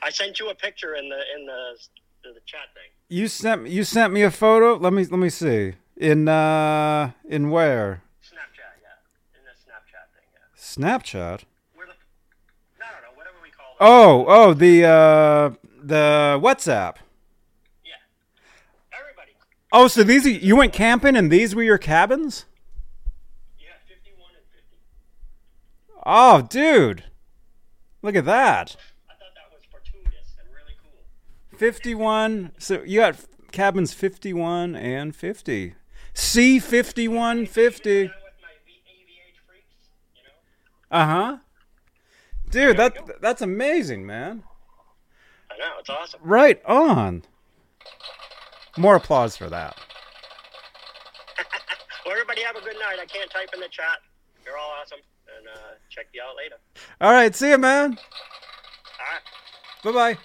I 0.03 0.09
sent 0.09 0.39
you 0.39 0.49
a 0.49 0.55
picture 0.55 0.95
in 0.95 1.07
the 1.09 1.19
in 1.35 1.45
the 1.45 1.77
the 2.23 2.39
chat 2.45 2.67
thing. 2.73 2.89
You 3.09 3.27
sent 3.27 3.67
you 3.67 3.83
sent 3.83 4.11
me 4.13 4.23
a 4.23 4.31
photo. 4.31 4.75
Let 4.75 4.93
me 4.93 5.05
let 5.05 5.19
me 5.19 5.29
see. 5.29 5.73
In 5.97 6.27
uh, 6.27 7.11
in 7.27 7.51
where? 7.51 8.01
Snapchat, 8.23 8.81
yeah, 8.81 9.37
in 9.37 9.45
the 9.45 9.51
Snapchat 9.51 10.07
thing. 10.15 10.25
Yeah. 10.33 10.39
Snapchat. 10.57 11.43
Where 11.75 11.85
the? 11.85 11.93
I 12.81 12.91
don't 12.91 13.01
know, 13.03 13.15
Whatever 13.15 13.37
we 13.43 13.49
call. 13.51 13.71
It. 13.71 13.77
Oh, 13.79 14.25
oh, 14.27 14.53
the 14.53 14.85
uh, 14.85 15.51
the 15.83 16.39
WhatsApp. 16.41 16.95
Yeah. 17.85 17.91
Everybody. 18.91 19.33
Oh, 19.71 19.87
so 19.87 20.03
these 20.03 20.25
are, 20.25 20.31
you 20.31 20.55
went 20.55 20.73
camping 20.73 21.15
and 21.15 21.31
these 21.31 21.53
were 21.53 21.61
your 21.61 21.77
cabins? 21.77 22.45
Yeah, 23.59 23.67
fifty-one 23.87 24.31
and 24.35 24.45
fifty. 24.51 24.77
Oh, 26.03 26.41
dude! 26.41 27.03
Look 28.01 28.15
at 28.15 28.25
that. 28.25 28.75
I 29.07 29.13
thought 29.13 29.35
that 29.35 29.53
was 29.53 29.63
fortuitous 29.69 30.33
and 30.39 30.49
really 30.51 30.75
cool. 30.81 31.59
Fifty-one. 31.59 32.53
So 32.57 32.81
you 32.81 33.01
got 33.01 33.17
cabins 33.51 33.93
fifty-one 33.93 34.75
and 34.75 35.15
fifty. 35.15 35.75
C5150. 36.15 38.11
Uh 40.91 41.05
huh. 41.05 41.37
Dude, 42.49 42.77
that 42.77 43.21
that's 43.21 43.41
amazing, 43.41 44.05
man. 44.05 44.43
I 45.49 45.57
know, 45.57 45.71
it's 45.79 45.89
awesome. 45.89 46.19
Right 46.23 46.63
on. 46.65 47.23
More 48.77 48.95
applause 48.95 49.37
for 49.37 49.49
that. 49.49 49.77
well, 52.05 52.13
everybody 52.13 52.41
have 52.41 52.57
a 52.57 52.61
good 52.61 52.75
night. 52.75 52.97
I 53.01 53.05
can't 53.05 53.29
type 53.29 53.49
in 53.53 53.61
the 53.61 53.69
chat. 53.69 53.99
You're 54.45 54.57
all 54.57 54.71
awesome. 54.81 54.99
And 55.37 55.47
uh, 55.47 55.59
check 55.89 56.07
you 56.13 56.21
out 56.21 56.35
later. 56.35 56.55
All 56.99 57.11
right, 57.11 57.33
see 57.33 57.49
you, 57.49 57.57
man. 57.57 57.97
All 59.83 59.93
right. 59.93 59.93
Bye 59.95 60.15
bye. 60.15 60.19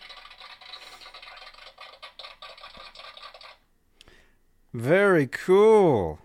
Very 4.76 5.26
cool. 5.26 6.18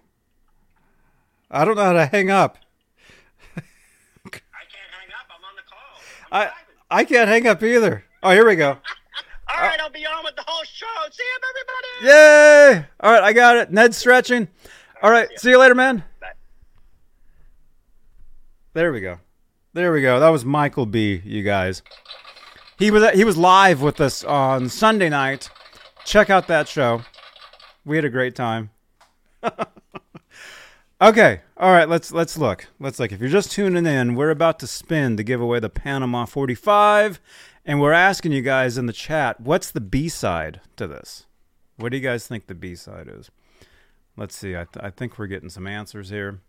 I 1.49 1.63
don't 1.63 1.75
know 1.77 1.85
how 1.85 1.93
to 1.93 2.05
hang 2.05 2.29
up. 2.29 2.57
I 3.55 3.61
can't 4.29 4.43
hang 4.91 5.09
up. 5.17 5.27
I'm 5.29 5.45
on 5.45 5.55
the 5.55 5.61
call. 5.69 6.01
I'm 6.33 6.41
I 6.41 6.43
driving. 6.43 6.55
I 6.91 7.03
can't 7.05 7.29
hang 7.29 7.47
up 7.47 7.63
either. 7.63 8.03
Oh, 8.21 8.31
here 8.31 8.45
we 8.45 8.57
go. 8.57 8.71
All 9.55 9.61
right, 9.61 9.79
I'll 9.79 9.89
be 9.89 10.05
on 10.05 10.25
with 10.25 10.35
the 10.35 10.43
whole 10.45 10.65
show. 10.65 10.85
See 11.11 11.23
you, 11.23 11.39
everybody. 12.03 12.81
Yay! 12.81 12.85
All 12.99 13.13
right, 13.13 13.23
I 13.23 13.31
got 13.31 13.55
it. 13.55 13.71
Ned's 13.71 13.95
stretching. 13.95 14.49
All 15.01 15.11
right, 15.11 15.29
see 15.37 15.51
you 15.51 15.57
later, 15.57 15.75
man. 15.75 16.03
Bye. 16.19 16.33
There 18.73 18.91
we 18.91 18.99
go. 18.99 19.19
There 19.71 19.93
we 19.93 20.01
go. 20.01 20.19
That 20.19 20.29
was 20.29 20.43
Michael 20.43 20.85
B. 20.85 21.21
You 21.23 21.43
guys. 21.43 21.83
He 22.77 22.91
was 22.91 23.09
he 23.11 23.23
was 23.23 23.37
live 23.37 23.81
with 23.81 24.01
us 24.01 24.25
on 24.25 24.67
Sunday 24.67 25.07
night. 25.07 25.49
Check 26.03 26.29
out 26.29 26.47
that 26.47 26.67
show. 26.67 27.03
We 27.86 27.95
had 27.95 28.05
a 28.05 28.09
great 28.09 28.36
time. 28.36 28.69
okay. 31.01 31.41
All 31.57 31.71
right, 31.71 31.89
let's 31.89 32.11
let's 32.11 32.38
look. 32.38 32.67
Let's 32.79 32.99
look. 32.99 33.11
If 33.11 33.19
you're 33.19 33.29
just 33.29 33.51
tuning 33.51 33.86
in, 33.86 34.15
we're 34.15 34.29
about 34.29 34.59
to 34.59 34.67
spin 34.67 35.17
to 35.17 35.23
give 35.23 35.41
away 35.41 35.59
the 35.59 35.69
Panama 35.69 36.25
45 36.25 37.19
and 37.65 37.79
we're 37.79 37.93
asking 37.93 38.32
you 38.32 38.41
guys 38.41 38.77
in 38.77 38.88
the 38.88 38.93
chat, 38.93 39.39
what's 39.39 39.69
the 39.69 39.82
B-side 39.82 40.61
to 40.77 40.88
this? 40.88 41.25
What 41.77 41.91
do 41.91 41.97
you 41.97 42.03
guys 42.03 42.27
think 42.27 42.47
the 42.47 42.55
B-side 42.55 43.07
is? 43.07 43.29
Let's 44.17 44.36
see. 44.36 44.55
I, 44.55 44.65
th- 44.65 44.84
I 44.84 44.89
think 44.89 45.17
we're 45.17 45.27
getting 45.27 45.49
some 45.49 45.67
answers 45.67 46.09
here. 46.09 46.41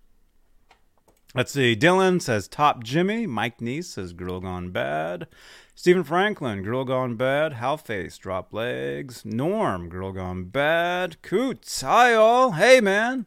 Let's 1.35 1.53
see. 1.53 1.77
Dylan 1.77 2.21
says 2.21 2.49
Top 2.49 2.83
Jimmy. 2.83 3.27
Mike 3.27 3.59
Neese 3.59 3.85
says 3.85 4.13
Girl 4.13 4.41
Gone 4.41 4.71
Bad. 4.71 5.27
Stephen 5.75 6.05
Franklin, 6.05 6.63
Girl 6.63 6.85
Gone 6.85 7.17
Bad. 7.17 7.55
Halface, 7.55 8.19
Drop 8.19 8.53
Legs. 8.53 9.25
Norm, 9.25 9.89
Girl 9.89 10.13
Gone 10.13 10.45
Bad. 10.45 11.21
Coots, 11.23 11.81
hi 11.81 12.13
all. 12.15 12.53
Hey 12.53 12.81
man. 12.81 13.27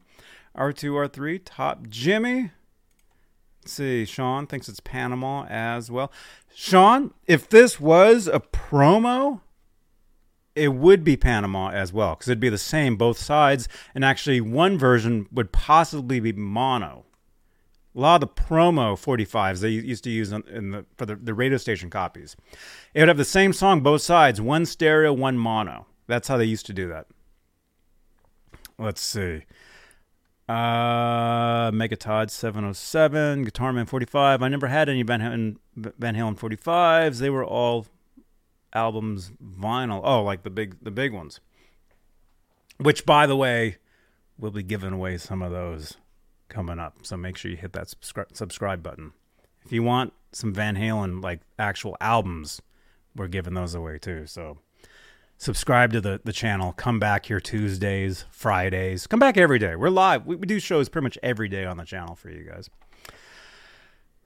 R2, 0.56 1.10
R3, 1.10 1.42
Top 1.44 1.90
Jimmy. 1.90 2.52
Let's 3.62 3.74
see. 3.74 4.06
Sean 4.06 4.46
thinks 4.46 4.70
it's 4.70 4.80
Panama 4.80 5.46
as 5.50 5.90
well. 5.90 6.12
Sean, 6.54 7.14
if 7.26 7.50
this 7.50 7.80
was 7.80 8.28
a 8.28 8.40
promo, 8.40 9.42
it 10.56 10.70
would 10.70 11.04
be 11.04 11.18
Panama 11.18 11.72
as 11.72 11.92
well 11.92 12.14
because 12.14 12.30
it'd 12.30 12.40
be 12.40 12.50
the 12.50 12.58
same 12.60 12.96
both 12.96 13.18
sides, 13.18 13.68
and 13.96 14.06
actually 14.06 14.40
one 14.40 14.78
version 14.78 15.28
would 15.32 15.52
possibly 15.52 16.20
be 16.20 16.32
mono. 16.32 17.06
A 17.96 18.00
lot 18.00 18.22
of 18.22 18.36
the 18.36 18.42
promo 18.42 18.94
45s 18.94 19.62
they 19.62 19.70
used 19.70 20.04
to 20.04 20.10
use 20.10 20.32
in 20.32 20.72
the 20.72 20.86
for 20.98 21.06
the, 21.06 21.16
the 21.16 21.34
radio 21.34 21.58
station 21.58 21.90
copies, 21.90 22.36
it 22.94 23.00
would 23.00 23.08
have 23.08 23.18
the 23.18 23.24
same 23.24 23.54
song 23.54 23.82
both 23.82 24.02
sides, 24.02 24.42
one 24.42 24.66
stereo, 24.66 25.14
one 25.14 25.38
mono. 25.38 25.86
That's 26.08 26.28
how 26.28 26.38
they 26.38 26.46
used 26.46 26.66
to 26.66 26.74
do 26.74 26.90
that. 26.90 27.08
Let's 28.78 29.02
see. 29.02 29.44
Uh, 30.48 31.72
Megatod 31.72 32.30
707, 32.30 33.44
Guitar 33.46 33.74
Man 33.74 33.86
45. 33.86 34.44
I 34.44 34.48
never 34.48 34.68
had 34.68 34.90
any 34.90 35.02
Van 35.02 35.22
Halen, 35.22 35.58
Van 35.76 36.16
Halen 36.16 36.38
45s. 36.38 37.18
They 37.18 37.30
were 37.32 37.46
all 37.46 37.88
albums 38.74 39.32
vinyl. 39.44 40.02
Oh, 40.04 40.22
like 40.22 40.44
the 40.44 40.50
big 40.50 40.76
the 40.84 40.92
big 40.92 41.14
ones. 41.14 41.40
Which 42.78 43.06
by 43.06 43.26
the 43.26 43.38
way, 43.38 43.78
we'll 44.38 44.52
be 44.52 44.64
giving 44.64 44.92
away 44.92 45.18
some 45.18 45.42
of 45.42 45.52
those 45.52 45.98
coming 46.50 46.80
up. 46.80 46.98
So 47.04 47.18
make 47.18 47.38
sure 47.38 47.52
you 47.52 47.58
hit 47.58 47.74
that 47.74 47.90
subscribe 47.90 48.36
subscribe 48.36 48.84
button. 48.84 49.14
If 49.66 49.72
you 49.72 49.84
want 49.84 50.14
some 50.32 50.54
Van 50.54 50.76
Halen 50.76 51.24
like 51.24 51.42
actual 51.58 51.98
albums, 52.00 52.62
we're 53.16 53.28
giving 53.28 53.54
those 53.54 53.74
away 53.74 53.98
too. 53.98 54.26
So 54.28 54.60
subscribe 55.38 55.92
to 55.94 56.02
the, 56.02 56.22
the 56.24 56.34
channel. 56.34 56.74
Come 56.74 57.00
back 57.00 57.26
here 57.26 57.40
Tuesdays, 57.40 58.26
Fridays. 58.30 59.08
Come 59.08 59.20
back 59.20 59.38
every 59.38 59.60
day. 59.60 59.76
We're 59.76 59.90
live. 59.90 60.26
We, 60.26 60.36
we 60.36 60.46
do 60.46 60.60
shows 60.60 60.90
pretty 60.90 61.04
much 61.04 61.18
every 61.24 61.50
day 61.50 61.66
on 61.66 61.78
the 61.78 61.86
channel 61.86 62.16
for 62.16 62.30
you 62.30 62.44
guys. 62.44 62.70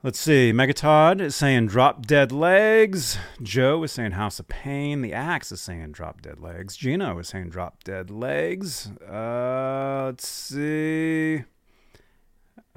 Let's 0.01 0.19
see. 0.19 0.53
Megatod 0.53 1.19
is 1.19 1.35
saying 1.35 1.67
drop 1.67 2.05
dead 2.05 2.31
legs. 2.31 3.17
Joe 3.41 3.83
is 3.83 3.91
saying 3.91 4.11
House 4.11 4.39
of 4.39 4.47
Pain. 4.47 5.01
The 5.01 5.11
Axe 5.11 5.51
is 5.51 5.59
saying 5.59 5.91
drop 5.91 6.21
dead 6.21 6.39
legs. 6.39 6.77
Gino 6.77 7.19
is 7.19 7.27
saying 7.27 7.49
drop 7.49 7.83
dead 7.83 8.09
legs. 8.09 8.89
Uh, 9.01 10.03
let's 10.05 10.25
see. 10.25 11.43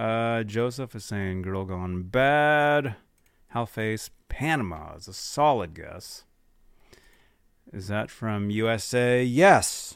Uh, 0.02 0.42
Joseph 0.42 0.96
is 0.96 1.04
saying 1.04 1.42
Girl 1.42 1.64
Gone 1.64 2.02
Bad. 2.02 2.96
Hellface 3.54 4.10
Panama 4.28 4.96
is 4.96 5.06
a 5.06 5.12
solid 5.12 5.74
guess. 5.74 6.24
Is 7.72 7.86
that 7.86 8.10
from 8.10 8.50
USA? 8.50 9.22
Yes. 9.22 9.94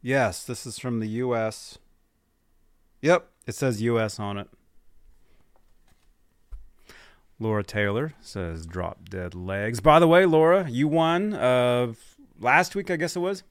Yes, 0.00 0.42
this 0.42 0.64
is 0.64 0.78
from 0.78 1.00
the 1.00 1.08
US. 1.08 1.76
Yep, 3.02 3.28
it 3.46 3.54
says 3.54 3.82
US 3.82 4.18
on 4.18 4.38
it. 4.38 4.48
Laura 7.38 7.62
Taylor 7.62 8.14
says 8.22 8.64
drop 8.64 9.10
dead 9.10 9.34
legs. 9.34 9.80
By 9.80 9.98
the 9.98 10.08
way, 10.08 10.24
Laura, 10.24 10.66
you 10.70 10.88
won 10.88 11.34
uh, 11.34 11.92
last 12.40 12.74
week, 12.74 12.90
I 12.90 12.96
guess 12.96 13.16
it 13.16 13.20
was. 13.20 13.42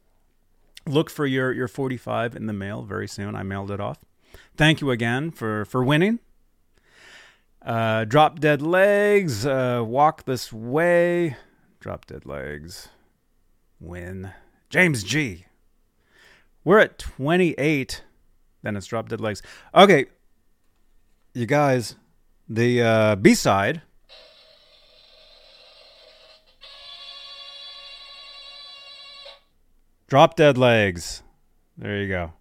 Look 0.87 1.11
for 1.11 1.27
your, 1.27 1.51
your 1.51 1.67
45 1.67 2.35
in 2.35 2.47
the 2.47 2.53
mail 2.53 2.81
very 2.81 3.07
soon. 3.07 3.35
I 3.35 3.43
mailed 3.43 3.69
it 3.69 3.79
off. 3.79 3.99
Thank 4.55 4.81
you 4.81 4.91
again 4.91 5.31
for, 5.31 5.65
for 5.65 5.83
winning. 5.83 6.19
Uh, 7.61 8.05
drop 8.05 8.39
dead 8.39 8.61
legs. 8.61 9.45
Uh, 9.45 9.83
walk 9.85 10.25
this 10.25 10.51
way. 10.51 11.35
Drop 11.79 12.05
dead 12.05 12.25
legs. 12.25 12.89
Win. 13.79 14.31
James 14.69 15.03
G. 15.03 15.45
We're 16.63 16.79
at 16.79 16.99
28 16.99 18.03
Then 18.61 18.75
it's 18.77 18.85
Drop 18.85 19.09
Dead 19.09 19.19
Legs. 19.19 19.41
Okay, 19.73 20.05
you 21.33 21.47
guys, 21.47 21.95
the 22.47 22.81
uh, 22.81 23.15
B 23.15 23.33
side. 23.33 23.81
Drop 30.07 30.35
Dead 30.35 30.57
Legs. 30.57 31.23
There 31.77 31.97
you 31.97 32.07
go. 32.07 32.33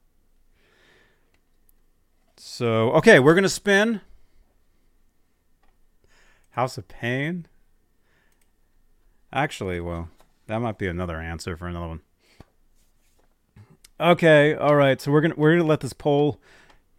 So, 2.61 2.90
okay, 2.90 3.18
we're 3.18 3.32
going 3.32 3.44
to 3.44 3.48
spin. 3.48 4.02
House 6.50 6.76
of 6.76 6.88
Pain. 6.88 7.46
Actually, 9.32 9.80
well, 9.80 10.11
that 10.46 10.58
might 10.58 10.76
be 10.76 10.86
another 10.86 11.18
answer 11.18 11.56
for 11.56 11.68
another 11.68 11.88
one. 11.88 12.00
Okay, 13.98 14.54
all 14.54 14.76
right. 14.76 15.00
So 15.00 15.11
we're 15.11 15.22
gonna 15.22 15.36
we're 15.38 15.56
gonna 15.56 15.66
let 15.66 15.80
this 15.80 15.94
poll 15.94 16.38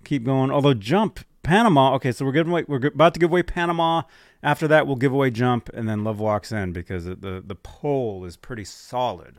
keep 0.03 0.23
going. 0.23 0.49
Although 0.49 0.73
jump 0.73 1.19
Panama. 1.43 1.93
Okay, 1.93 2.11
so 2.11 2.25
we're 2.25 2.31
giving 2.31 2.51
away. 2.51 2.65
We're 2.67 2.87
about 2.87 3.13
to 3.13 3.19
give 3.19 3.29
away 3.29 3.43
Panama. 3.43 4.01
After 4.41 4.67
that, 4.67 4.87
we'll 4.87 4.95
give 4.95 5.13
away 5.13 5.29
jump, 5.29 5.69
and 5.75 5.87
then 5.87 6.03
Love 6.03 6.19
walks 6.19 6.51
in 6.51 6.73
because 6.73 7.05
the, 7.05 7.43
the 7.45 7.57
poll 7.61 8.25
is 8.25 8.35
pretty 8.35 8.63
solid. 8.63 9.35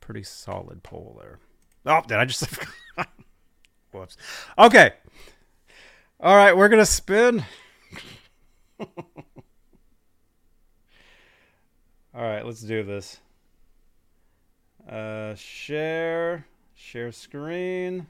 Pretty 0.00 0.24
solid 0.24 0.82
poll 0.82 1.16
there. 1.20 1.38
Oh, 1.84 2.02
did 2.08 2.18
I 2.18 2.24
just? 2.24 2.48
Whoops. 3.96 4.18
Okay. 4.58 4.92
All 6.20 6.36
right, 6.36 6.54
we're 6.54 6.68
gonna 6.68 6.84
spin. 6.84 7.44
All 8.80 8.86
right, 12.14 12.44
let's 12.44 12.60
do 12.60 12.82
this. 12.82 13.20
Uh, 14.86 15.34
share, 15.34 16.46
share 16.74 17.10
screen, 17.10 18.06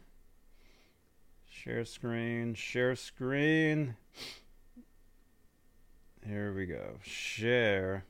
share 1.48 1.84
screen, 1.84 2.54
share 2.54 2.96
screen. 2.96 3.96
Here 6.26 6.52
we 6.52 6.66
go. 6.66 6.98
Share. 7.02 8.04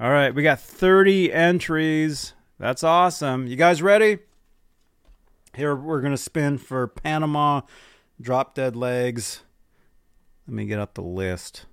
All 0.00 0.10
right, 0.10 0.34
we 0.34 0.42
got 0.42 0.58
30 0.58 1.32
entries. 1.32 2.32
That's 2.58 2.82
awesome. 2.82 3.46
You 3.46 3.56
guys 3.56 3.82
ready? 3.82 4.18
Here 5.54 5.76
we're 5.76 6.00
going 6.00 6.14
to 6.14 6.18
spin 6.18 6.56
for 6.56 6.86
Panama, 6.86 7.60
Drop 8.18 8.54
Dead 8.54 8.74
Legs. 8.74 9.42
Let 10.46 10.54
me 10.54 10.64
get 10.64 10.78
up 10.78 10.94
the 10.94 11.02
list 11.02 11.66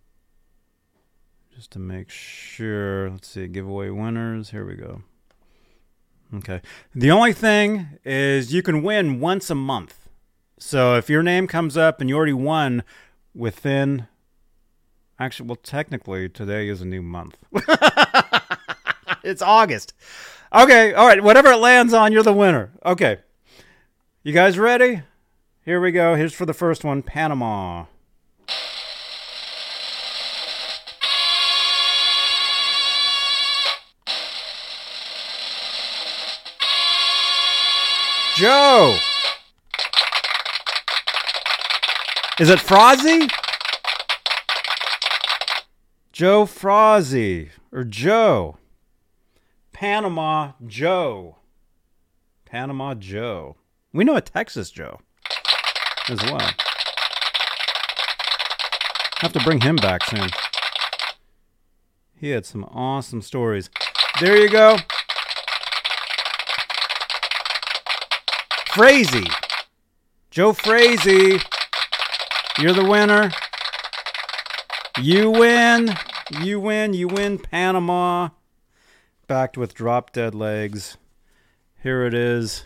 just 1.55 1.71
to 1.71 1.79
make 1.79 2.09
sure. 2.09 3.09
Let's 3.09 3.29
see, 3.29 3.47
giveaway 3.47 3.89
winners. 3.89 4.49
Here 4.49 4.65
we 4.65 4.75
go. 4.75 5.03
Okay. 6.35 6.61
The 6.93 7.09
only 7.09 7.31
thing 7.31 7.87
is 8.03 8.53
you 8.53 8.61
can 8.61 8.83
win 8.83 9.21
once 9.21 9.49
a 9.49 9.55
month. 9.55 10.09
So 10.57 10.95
if 10.95 11.09
your 11.09 11.23
name 11.23 11.47
comes 11.47 11.77
up 11.77 12.01
and 12.01 12.09
you 12.09 12.17
already 12.17 12.33
won 12.33 12.83
within. 13.33 14.07
Actually, 15.17 15.47
well, 15.47 15.55
technically, 15.55 16.27
today 16.27 16.67
is 16.67 16.81
a 16.81 16.85
new 16.85 17.01
month. 17.01 17.37
it's 19.23 19.41
August. 19.41 19.93
Okay. 20.53 20.93
All 20.93 21.07
right. 21.07 21.23
Whatever 21.23 21.51
it 21.51 21.57
lands 21.57 21.93
on, 21.93 22.11
you're 22.11 22.23
the 22.23 22.33
winner. 22.33 22.73
Okay. 22.85 23.19
You 24.29 24.35
guys 24.35 24.59
ready? 24.59 25.01
Here 25.65 25.81
we 25.81 25.91
go. 25.91 26.13
Here's 26.13 26.35
for 26.35 26.45
the 26.45 26.53
first 26.53 26.83
one 26.83 27.01
Panama. 27.01 27.85
Joe. 38.35 38.99
Is 42.39 42.51
it 42.51 42.59
Frozzy? 42.59 43.31
Joe 46.11 46.45
Frozzy 46.45 47.49
or 47.71 47.83
Joe. 47.83 48.57
Panama 49.73 50.51
Joe. 50.67 51.37
Panama 52.45 52.93
Joe. 52.93 53.55
We 53.91 54.03
know 54.03 54.15
a 54.15 54.21
Texas 54.21 54.69
Joe 54.69 54.99
as 56.09 56.21
well. 56.23 56.51
Have 59.19 59.33
to 59.33 59.39
bring 59.39 59.61
him 59.61 59.75
back 59.75 60.03
soon. 60.05 60.29
He 62.15 62.29
had 62.29 62.45
some 62.45 62.63
awesome 62.65 63.21
stories. 63.21 63.69
There 64.21 64.37
you 64.37 64.49
go. 64.49 64.77
Frazee. 68.67 69.27
Joe 70.29 70.53
Frazee. 70.53 71.39
You're 72.59 72.73
the 72.73 72.85
winner. 72.85 73.31
You 75.01 75.31
win. 75.31 75.95
You 76.39 76.59
win. 76.59 76.93
You 76.93 77.07
win 77.07 77.39
Panama. 77.39 78.29
Backed 79.27 79.57
with 79.57 79.73
drop 79.73 80.13
dead 80.13 80.35
legs. 80.35 80.97
Here 81.81 82.05
it 82.05 82.13
is. 82.13 82.65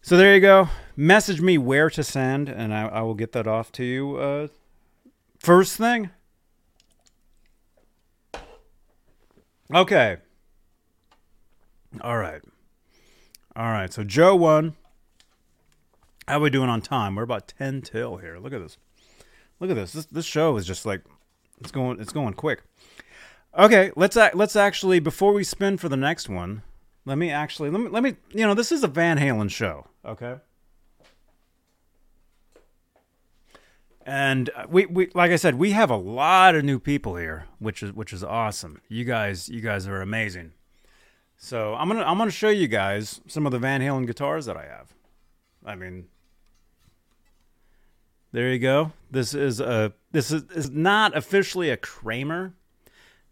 So 0.00 0.16
there 0.16 0.34
you 0.34 0.40
go. 0.40 0.68
Message 0.96 1.40
me 1.40 1.58
where 1.58 1.90
to 1.90 2.02
send, 2.02 2.48
and 2.48 2.72
I, 2.72 2.86
I 2.86 3.00
will 3.02 3.14
get 3.14 3.32
that 3.32 3.46
off 3.46 3.70
to 3.72 3.84
you. 3.84 4.16
Uh, 4.16 4.48
first 5.38 5.76
thing. 5.76 6.10
Okay. 9.72 10.16
All 12.00 12.16
right. 12.16 12.40
All 13.54 13.70
right. 13.70 13.92
So 13.92 14.02
Joe 14.02 14.34
won. 14.34 14.76
How 16.26 16.38
are 16.38 16.40
we 16.40 16.50
doing 16.50 16.68
on 16.68 16.80
time? 16.80 17.14
We're 17.14 17.22
about 17.22 17.48
ten 17.58 17.82
till 17.82 18.18
here. 18.18 18.38
Look 18.38 18.52
at 18.52 18.60
this. 18.60 18.76
Look 19.60 19.70
at 19.70 19.76
this. 19.76 19.92
This 19.92 20.06
this 20.06 20.26
show 20.26 20.56
is 20.56 20.66
just 20.66 20.86
like 20.86 21.02
it's 21.60 21.70
going 21.70 22.00
it's 22.00 22.12
going 22.12 22.34
quick. 22.34 22.62
Okay, 23.58 23.90
let's 23.96 24.16
let's 24.16 24.56
actually 24.56 25.00
before 25.00 25.32
we 25.32 25.42
spin 25.42 25.76
for 25.78 25.88
the 25.88 25.96
next 25.96 26.28
one, 26.28 26.62
let 27.08 27.16
me 27.16 27.30
actually 27.30 27.70
let 27.70 27.80
me 27.80 27.88
let 27.88 28.02
me 28.02 28.16
you 28.32 28.46
know 28.46 28.52
this 28.52 28.70
is 28.70 28.84
a 28.84 28.88
Van 28.88 29.18
Halen 29.18 29.50
show, 29.50 29.86
okay? 30.04 30.36
And 34.04 34.50
uh, 34.54 34.66
we, 34.68 34.86
we 34.86 35.10
like 35.14 35.30
I 35.30 35.36
said, 35.36 35.54
we 35.56 35.70
have 35.70 35.90
a 35.90 35.96
lot 35.96 36.54
of 36.54 36.64
new 36.64 36.78
people 36.78 37.16
here, 37.16 37.46
which 37.58 37.82
is 37.82 37.92
which 37.92 38.12
is 38.12 38.22
awesome. 38.22 38.82
You 38.88 39.04
guys 39.04 39.48
you 39.48 39.62
guys 39.62 39.88
are 39.88 40.02
amazing. 40.02 40.52
So 41.38 41.74
I'm 41.74 41.88
gonna 41.88 42.04
I'm 42.04 42.18
gonna 42.18 42.30
show 42.30 42.50
you 42.50 42.68
guys 42.68 43.22
some 43.26 43.46
of 43.46 43.52
the 43.52 43.58
Van 43.58 43.80
Halen 43.80 44.06
guitars 44.06 44.44
that 44.44 44.56
I 44.58 44.66
have. 44.66 44.92
I 45.64 45.76
mean, 45.76 46.08
there 48.32 48.52
you 48.52 48.58
go. 48.58 48.92
This 49.10 49.32
is 49.32 49.60
a 49.60 49.94
this 50.12 50.30
is, 50.30 50.42
is 50.54 50.70
not 50.70 51.16
officially 51.16 51.70
a 51.70 51.78
Kramer. 51.78 52.52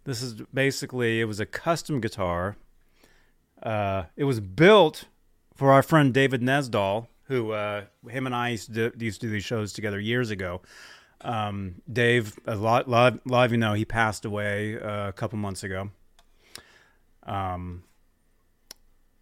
This 0.05 0.23
is 0.23 0.35
basically 0.55 1.21
it 1.21 1.25
was 1.25 1.41
a 1.41 1.47
custom 1.47 2.01
guitar. 2.01 2.57
Uh, 3.63 4.05
it 4.17 4.25
was 4.25 4.41
built 4.41 5.07
for 5.55 5.73
our 5.73 5.83
friend 5.83 6.13
David 6.13 6.43
Nesdall, 6.43 7.09
who 7.25 7.53
uh, 7.53 7.85
him 8.09 8.27
and 8.27 8.35
I 8.35 8.51
used 8.51 8.75
to, 8.75 8.91
do, 8.91 9.05
used 9.05 9.21
to 9.23 9.27
do 9.27 9.33
these 9.33 9.45
shows 9.45 9.73
together 9.73 9.99
years 9.99 10.31
ago. 10.31 10.61
Um, 11.23 11.77
Dave, 11.91 12.39
a 12.47 12.55
lot, 12.55 12.89
lot, 12.89 13.21
of 13.27 13.53
you 13.53 13.59
know, 13.59 13.75
he 13.75 13.85
passed 13.85 14.25
away 14.25 14.79
uh, 14.79 15.09
a 15.09 15.13
couple 15.13 15.39
months 15.39 15.65
ago. 15.65 15.91
Um, 17.25 17.83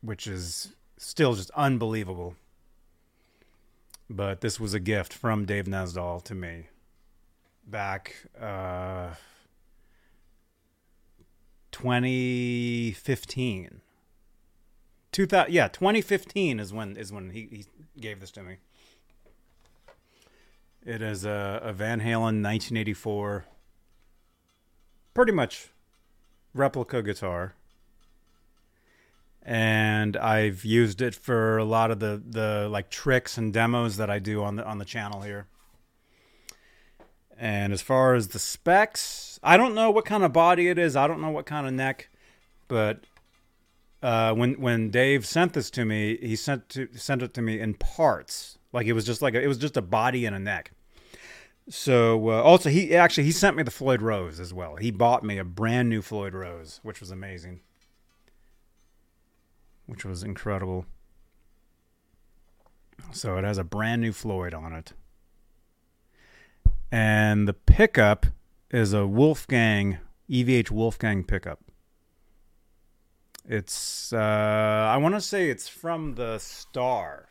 which 0.03 0.26
is 0.26 0.74
still 0.99 1.35
just 1.35 1.51
unbelievable. 1.53 2.35
But 4.11 4.43
this 4.43 4.61
was 4.61 4.74
a 4.74 4.80
gift 4.80 5.14
from 5.14 5.47
Dave 5.47 5.66
Nesdall 5.66 6.22
to 6.24 6.35
me 6.35 6.66
back 7.66 8.14
uh, 8.39 9.14
2015. 11.72 13.80
2000, 15.14 15.52
yeah, 15.52 15.68
2015 15.68 16.60
is 16.60 16.72
when 16.72 16.96
is 16.96 17.12
when 17.12 17.30
he, 17.30 17.48
he 17.50 17.66
gave 17.98 18.20
this 18.20 18.30
to 18.32 18.42
me. 18.42 18.56
It 20.84 21.00
is 21.00 21.24
a, 21.24 21.60
a 21.62 21.72
Van 21.72 22.00
Halen 22.00 22.42
1984, 22.42 23.46
pretty 25.14 25.32
much 25.32 25.70
replica 26.52 27.02
guitar 27.02 27.54
and 29.44 30.16
I've 30.16 30.64
used 30.64 31.02
it 31.02 31.14
for 31.14 31.58
a 31.58 31.64
lot 31.64 31.90
of 31.90 32.00
the 32.00 32.22
the 32.26 32.68
like 32.70 32.88
tricks 32.88 33.36
and 33.36 33.52
demos 33.52 33.98
that 33.98 34.08
I 34.08 34.18
do 34.18 34.42
on 34.42 34.56
the 34.56 34.64
on 34.64 34.78
the 34.78 34.84
channel 34.84 35.20
here. 35.20 35.46
And 37.36 37.72
as 37.72 37.82
far 37.82 38.14
as 38.14 38.28
the 38.28 38.38
specs, 38.38 39.38
I 39.42 39.56
don't 39.56 39.74
know 39.74 39.90
what 39.90 40.04
kind 40.04 40.22
of 40.22 40.32
body 40.32 40.68
it 40.68 40.78
is. 40.78 40.96
I 40.96 41.06
don't 41.06 41.20
know 41.20 41.30
what 41.30 41.46
kind 41.46 41.66
of 41.66 41.72
neck, 41.72 42.08
but 42.68 43.00
uh, 44.05 44.34
when 44.34 44.52
when 44.61 44.90
Dave 44.90 45.26
sent 45.26 45.55
this 45.55 45.70
to 45.70 45.84
me, 45.86 46.18
he 46.18 46.36
sent 46.36 46.68
to 46.68 46.88
sent 46.94 47.22
it 47.22 47.32
to 47.34 47.42
me 47.42 47.59
in 47.59 47.72
parts. 47.72 48.59
Like 48.70 48.86
it 48.86 48.92
was 48.92 49.07
just 49.07 49.22
like 49.22 49.34
a, 49.34 49.40
it 49.40 49.46
was 49.46 49.57
just 49.57 49.78
a 49.78 49.82
body 49.82 50.26
and 50.26 50.36
a 50.36 50.38
neck. 50.38 50.72
So 51.70 52.28
uh, 52.28 52.42
also 52.42 52.68
he 52.68 52.94
actually 52.94 53.24
he 53.24 53.32
sent 53.32 53.57
me 53.57 53.62
the 53.62 53.70
Floyd 53.70 54.02
Rose 54.02 54.40
as 54.40 54.52
well. 54.52 54.76
He 54.76 54.90
bought 54.90 55.24
me 55.24 55.38
a 55.38 55.44
brand 55.44 55.88
new 55.88 56.02
Floyd 56.02 56.34
Rose, 56.34 56.80
which 56.82 57.00
was 57.00 57.11
amazing. 57.11 57.61
Which 59.86 60.05
was 60.05 60.22
incredible. 60.22 60.84
So 63.11 63.38
it 63.38 63.44
has 63.44 63.57
a 63.57 63.64
brand 63.64 64.02
new 64.02 64.12
Floyd 64.12 64.52
on 64.52 64.74
it. 64.74 64.92
And 66.92 67.48
the 67.48 67.55
pickup 67.55 68.26
is 68.70 68.92
a 68.92 69.07
Wolfgang 69.07 69.96
EVH 70.28 70.70
Wolfgang 70.70 71.24
pickup. 71.24 71.61
It's 73.47 74.12
uh 74.12 74.88
I 74.90 74.97
want 74.97 75.14
to 75.14 75.20
say 75.20 75.51
it's 75.51 75.68
from 75.68 76.14
the 76.14 76.38
Star, 76.38 77.28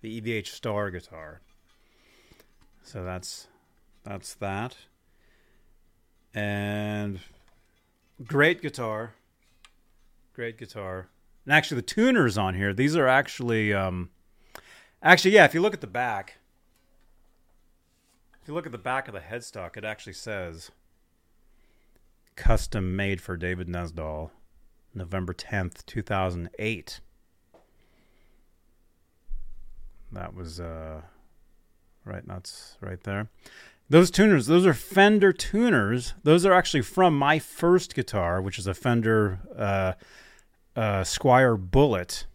the 0.00 0.20
EVH 0.20 0.46
Star 0.46 0.90
guitar. 0.90 1.42
So 2.82 3.04
that's 3.04 3.48
that's 4.02 4.34
that. 4.36 4.76
And 6.34 7.20
great 8.24 8.62
guitar. 8.62 9.14
Great 10.34 10.56
guitar. 10.56 11.08
And 11.44 11.52
actually 11.52 11.76
the 11.76 11.86
tuners 11.86 12.38
on 12.38 12.54
here, 12.54 12.72
these 12.72 12.96
are 12.96 13.06
actually 13.06 13.74
um 13.74 14.08
actually 15.02 15.32
yeah, 15.32 15.44
if 15.44 15.52
you 15.52 15.60
look 15.60 15.74
at 15.74 15.82
the 15.82 15.86
back, 15.86 16.38
if 18.40 18.48
you 18.48 18.54
look 18.54 18.66
at 18.66 18.72
the 18.72 18.78
back 18.78 19.06
of 19.06 19.12
the 19.12 19.20
headstock, 19.20 19.76
it 19.76 19.84
actually 19.84 20.14
says 20.14 20.70
custom 22.36 22.96
made 22.96 23.20
for 23.20 23.36
David 23.36 23.68
Nesdahl, 23.68 24.30
November 24.94 25.32
10th, 25.32 25.84
2008. 25.86 27.00
That 30.12 30.34
was 30.34 30.60
uh 30.60 31.00
right 32.04 32.26
that's 32.26 32.76
right 32.80 33.02
there. 33.02 33.28
Those 33.88 34.10
tuners, 34.10 34.46
those 34.46 34.64
are 34.64 34.72
Fender 34.72 35.32
tuners. 35.32 36.14
Those 36.22 36.46
are 36.46 36.52
actually 36.54 36.82
from 36.82 37.18
my 37.18 37.38
first 37.38 37.94
guitar, 37.94 38.40
which 38.40 38.58
is 38.58 38.66
a 38.66 38.72
Fender 38.72 39.40
uh, 39.56 39.92
uh, 40.74 41.02
Squier 41.02 41.58
Bullet. 41.58 42.26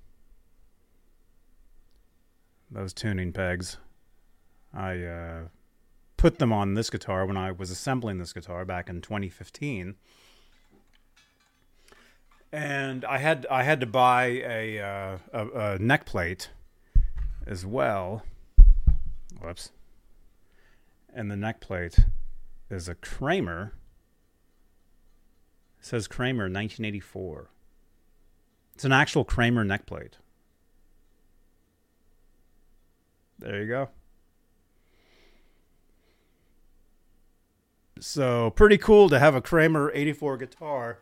Those 2.70 2.94
tuning 2.94 3.32
pegs. 3.32 3.78
I 4.72 5.02
uh, 5.02 5.42
put 6.18 6.38
them 6.38 6.54
on 6.54 6.76
this 6.76 6.92
guitar 6.92 7.26
when 7.26 7.38
I 7.38 7.52
was 7.52 7.72
assembling 7.72 8.20
this 8.20 8.34
guitar 8.34 8.64
back 8.66 8.88
in 8.88 9.02
2015. 9.02 9.96
And 12.52 13.04
I 13.06 13.18
had 13.18 13.46
I 13.52 13.64
had 13.64 13.80
to 13.82 13.86
buy 13.86 14.26
a, 14.26 14.80
uh, 14.80 15.18
a, 15.34 15.48
a 15.74 15.80
neck 15.80 16.06
plate 16.06 16.50
as 17.46 17.66
well. 17.66 18.24
Whoops 19.42 19.72
and 21.18 21.32
the 21.32 21.36
neck 21.36 21.60
plate 21.60 21.98
is 22.70 22.88
a 22.88 22.94
Kramer. 22.94 23.74
It 25.80 25.86
says 25.86 26.08
Kramer 26.08 26.44
1984. 26.44 27.50
It's 28.76 28.86
an 28.86 28.92
actual 28.92 29.26
Kramer 29.26 29.64
neck 29.64 29.88
plate. 29.88 30.18
There 33.40 33.60
you 33.60 33.68
go. 33.68 33.90
So 38.00 38.52
pretty 38.52 38.78
cool 38.78 39.10
to 39.10 39.18
have 39.18 39.34
a 39.34 39.42
Kramer 39.42 39.92
84 39.92 40.38
guitar 40.38 41.00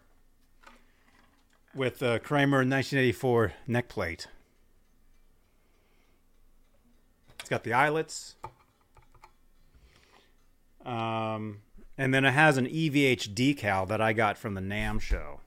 with 1.76 2.02
a 2.02 2.20
Kramer 2.20 2.60
1984 2.60 3.54
neck 3.68 3.90
plate. 3.90 4.28
It's 7.40 7.50
got 7.50 7.64
the 7.64 7.74
eyelets, 7.74 8.36
um, 10.84 11.62
and 11.98 12.14
then 12.14 12.26
it 12.26 12.32
has 12.32 12.58
an 12.58 12.66
EVH 12.66 13.36
decal 13.36 13.88
that 13.88 14.02
I 14.02 14.14
got 14.14 14.38
from 14.38 14.56
the 14.56 14.62
NAMM 14.62 15.00
show. 15.00 15.42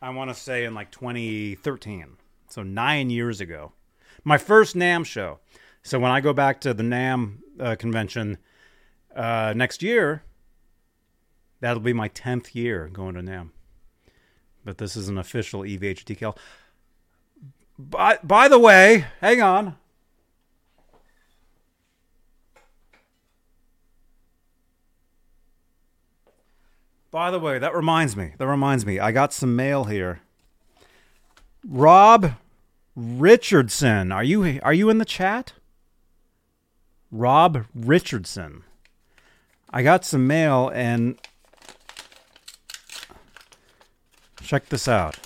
I 0.00 0.10
want 0.10 0.30
to 0.30 0.34
say 0.34 0.64
in 0.64 0.74
like 0.74 0.92
2013. 0.92 2.16
So 2.48 2.62
nine 2.62 3.10
years 3.10 3.40
ago. 3.40 3.72
My 4.22 4.38
first 4.38 4.76
NAMM 4.76 5.04
show. 5.04 5.40
So 5.82 5.98
when 5.98 6.10
I 6.10 6.20
go 6.20 6.32
back 6.32 6.60
to 6.60 6.74
the 6.74 6.82
NAMM 6.82 7.38
uh, 7.58 7.76
convention 7.76 8.38
uh, 9.14 9.54
next 9.56 9.82
year, 9.82 10.22
that'll 11.60 11.82
be 11.82 11.92
my 11.92 12.08
10th 12.10 12.54
year 12.54 12.88
going 12.92 13.14
to 13.14 13.22
NAMM. 13.22 13.50
But 14.66 14.78
this 14.78 14.96
is 14.96 15.08
an 15.08 15.16
official 15.16 15.60
EVH 15.60 16.02
decal. 16.02 16.36
By, 17.78 18.18
by 18.24 18.48
the 18.48 18.58
way, 18.58 19.04
hang 19.20 19.40
on. 19.40 19.76
By 27.12 27.30
the 27.30 27.38
way, 27.38 27.60
that 27.60 27.74
reminds 27.76 28.16
me. 28.16 28.32
That 28.38 28.48
reminds 28.48 28.84
me. 28.84 28.98
I 28.98 29.12
got 29.12 29.32
some 29.32 29.54
mail 29.54 29.84
here. 29.84 30.20
Rob 31.64 32.32
Richardson, 32.96 34.10
are 34.10 34.24
you 34.24 34.58
are 34.64 34.74
you 34.74 34.90
in 34.90 34.98
the 34.98 35.04
chat? 35.04 35.52
Rob 37.12 37.66
Richardson. 37.72 38.64
I 39.70 39.84
got 39.84 40.04
some 40.04 40.26
mail 40.26 40.72
and 40.74 41.20
check 44.46 44.68
this 44.68 44.86
out. 44.86 45.18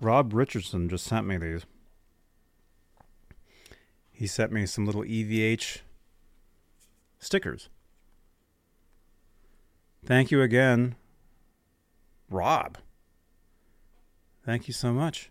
Rob 0.00 0.32
Richardson 0.32 0.88
just 0.88 1.04
sent 1.04 1.26
me 1.26 1.36
these. 1.36 1.66
He 4.12 4.26
sent 4.28 4.52
me 4.52 4.64
some 4.66 4.86
little 4.86 5.02
EVH 5.02 5.78
stickers. 7.18 7.68
Thank 10.04 10.30
you 10.30 10.40
again, 10.40 10.94
Rob. 12.30 12.78
Thank 14.44 14.68
you 14.68 14.74
so 14.74 14.92
much. 14.92 15.30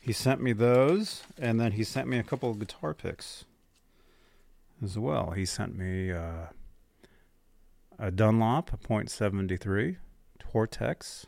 He 0.00 0.12
sent 0.12 0.40
me 0.40 0.52
those, 0.52 1.22
and 1.38 1.60
then 1.60 1.72
he 1.72 1.84
sent 1.84 2.08
me 2.08 2.18
a 2.18 2.22
couple 2.22 2.50
of 2.50 2.58
guitar 2.58 2.94
picks 2.94 3.44
as 4.82 4.98
well. 4.98 5.32
He 5.32 5.44
sent 5.44 5.76
me 5.76 6.10
uh, 6.10 6.46
a 7.98 8.10
Dunlop, 8.10 8.72
a 8.72 8.76
.73, 8.76 9.96
Tortex, 10.38 11.26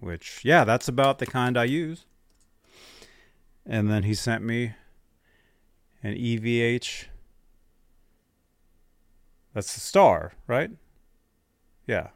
which, 0.00 0.40
yeah, 0.44 0.64
that's 0.64 0.88
about 0.88 1.18
the 1.18 1.26
kind 1.26 1.58
I 1.58 1.64
use. 1.64 2.06
And 3.64 3.90
then 3.90 4.04
he 4.04 4.14
sent 4.14 4.42
me 4.42 4.74
an 6.02 6.14
EVH. 6.14 7.06
That's 9.52 9.74
the 9.74 9.80
star, 9.80 10.32
right? 10.46 10.70
Yeah. 11.86 12.08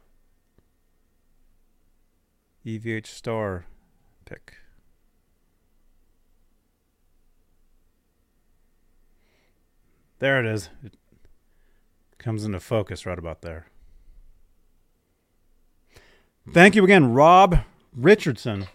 EVH 2.65 3.07
star 3.07 3.65
pick. 4.25 4.55
There 10.19 10.39
it 10.39 10.45
is. 10.45 10.69
It 10.83 10.93
comes 12.21 12.45
into 12.45 12.59
focus 12.59 13.05
right 13.05 13.19
about 13.19 13.41
there. 13.41 13.67
Thank 16.51 16.75
you 16.75 16.83
again, 16.83 17.13
Rob 17.13 17.59
Richardson. 17.95 18.67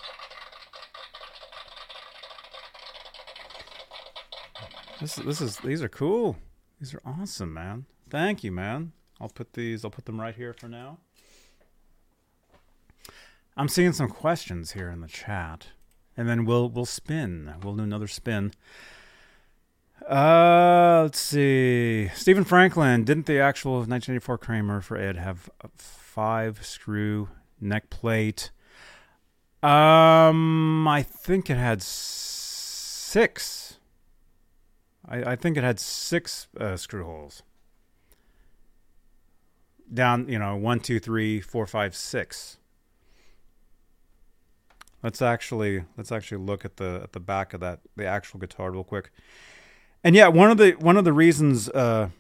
This 5.01 5.16
this 5.16 5.40
is 5.40 5.59
these 5.59 5.82
are 5.82 5.88
cool. 5.88 6.36
These 6.80 6.94
are 6.94 7.03
awesome, 7.05 7.53
man. 7.53 7.86
Thank 8.09 8.44
you, 8.44 8.53
man. 8.53 8.92
I'll 9.20 9.28
put 9.28 9.53
these. 9.55 9.84
I'll 9.84 9.90
put 9.90 10.07
them 10.07 10.20
right 10.20 10.34
here 10.34 10.53
for 10.53 10.68
now. 10.68 10.99
I'm 13.57 13.68
seeing 13.68 13.92
some 13.92 14.09
questions 14.09 14.72
here 14.72 14.90
in 14.90 15.01
the 15.01 15.09
chat, 15.09 15.68
and 16.16 16.28
then 16.28 16.44
we'll 16.44 16.68
we'll 16.68 16.86
spin. 16.86 17.55
We'll 17.62 17.76
do 17.76 17.82
another 17.82 18.07
spin. 18.07 18.53
Uh, 20.09 21.00
let's 21.02 21.18
see. 21.18 22.09
Stephen 22.14 22.44
Franklin 22.44 23.04
didn't 23.04 23.26
the 23.26 23.40
actual 23.40 23.72
1984 23.72 24.38
Kramer 24.38 24.80
for 24.80 24.96
Ed 24.96 25.16
have 25.16 25.50
a 25.61 25.68
five 25.76 26.64
screw 26.64 27.28
neck 27.61 27.90
plate? 27.90 28.50
Um, 29.62 30.86
I 30.86 31.02
think 31.02 31.50
it 31.50 31.57
had 31.57 31.82
six. 31.82 33.78
I, 35.09 35.32
I 35.32 35.36
think 35.36 35.57
it 35.57 35.64
had 35.64 35.80
six 35.80 36.46
uh, 36.59 36.76
screw 36.76 37.04
holes 37.04 37.42
down, 39.92 40.28
you 40.28 40.38
know, 40.38 40.57
one, 40.57 40.80
two, 40.80 40.98
three, 40.98 41.40
four, 41.40 41.66
five, 41.66 41.94
six. 41.94 42.59
Let's 45.02 45.22
actually 45.22 45.84
let's 45.96 46.11
actually 46.11 46.38
look 46.38 46.64
at 46.64 46.76
the 46.76 47.00
at 47.02 47.12
the 47.12 47.20
back 47.20 47.54
of 47.54 47.61
that 47.61 47.80
the 47.96 48.07
actual 48.07 48.40
guitar 48.40 48.70
real 48.70 48.84
quick. 48.84 49.11
And 50.07 50.14
yeah, 50.14 50.28
one 50.28 50.52
of 50.52 50.57
the 50.57 50.70
one 50.78 50.96
of 50.96 51.04
the 51.04 51.12
reasons 51.12 51.68
uh, 51.68 52.11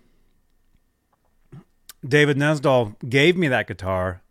David 2.04 2.36
Nesdall 2.36 2.96
gave 3.08 3.36
me 3.36 3.46
that 3.46 3.68
guitar 3.68 4.22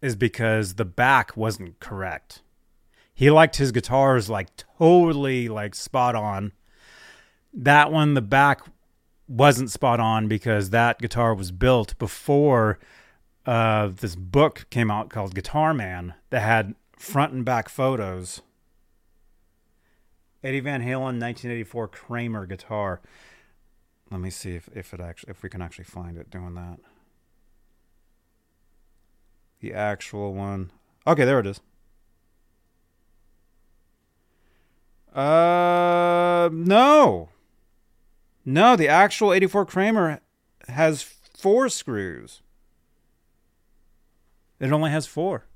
is 0.00 0.14
because 0.14 0.74
the 0.74 0.84
back 0.84 1.36
wasn't 1.36 1.80
correct. 1.80 2.42
He 3.12 3.28
liked 3.28 3.56
his 3.56 3.72
guitars 3.72 4.30
like 4.30 4.50
totally 4.78 5.48
like 5.48 5.74
spot 5.74 6.14
on. 6.14 6.52
That 7.52 7.90
one, 7.90 8.14
the 8.14 8.22
back 8.22 8.60
wasn't 9.26 9.72
spot 9.72 9.98
on 9.98 10.28
because 10.28 10.70
that 10.70 11.00
guitar 11.00 11.34
was 11.34 11.50
built 11.50 11.98
before 11.98 12.78
uh, 13.44 13.88
this 13.88 14.14
book 14.14 14.66
came 14.70 14.92
out 14.92 15.10
called 15.10 15.34
Guitar 15.34 15.74
Man 15.74 16.14
that 16.30 16.42
had 16.42 16.76
front 16.96 17.32
and 17.32 17.44
back 17.44 17.68
photos. 17.68 18.42
Eddie 20.44 20.60
Van 20.60 20.80
Halen, 20.80 21.20
1984 21.20 21.88
Kramer 21.88 22.46
guitar. 22.46 23.00
Let 24.10 24.20
me 24.20 24.30
see 24.30 24.56
if, 24.56 24.68
if 24.74 24.92
it 24.92 25.00
actually 25.00 25.30
if 25.30 25.42
we 25.42 25.48
can 25.48 25.62
actually 25.62 25.84
find 25.84 26.18
it 26.18 26.30
doing 26.30 26.54
that. 26.54 26.78
The 29.60 29.72
actual 29.72 30.34
one. 30.34 30.72
Okay, 31.06 31.24
there 31.24 31.38
it 31.38 31.46
is. 31.46 31.60
Uh, 35.14 36.48
no. 36.52 37.28
No, 38.44 38.76
the 38.76 38.88
actual 38.88 39.32
84 39.32 39.66
Kramer 39.66 40.20
has 40.68 41.02
four 41.02 41.68
screws. 41.68 42.42
It 44.58 44.72
only 44.72 44.90
has 44.90 45.06
four. 45.06 45.46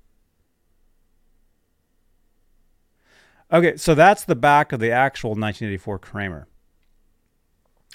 Okay, 3.52 3.76
so 3.76 3.94
that's 3.94 4.24
the 4.24 4.34
back 4.34 4.72
of 4.72 4.80
the 4.80 4.90
actual 4.90 5.30
1984 5.30 5.98
Kramer. 6.00 6.48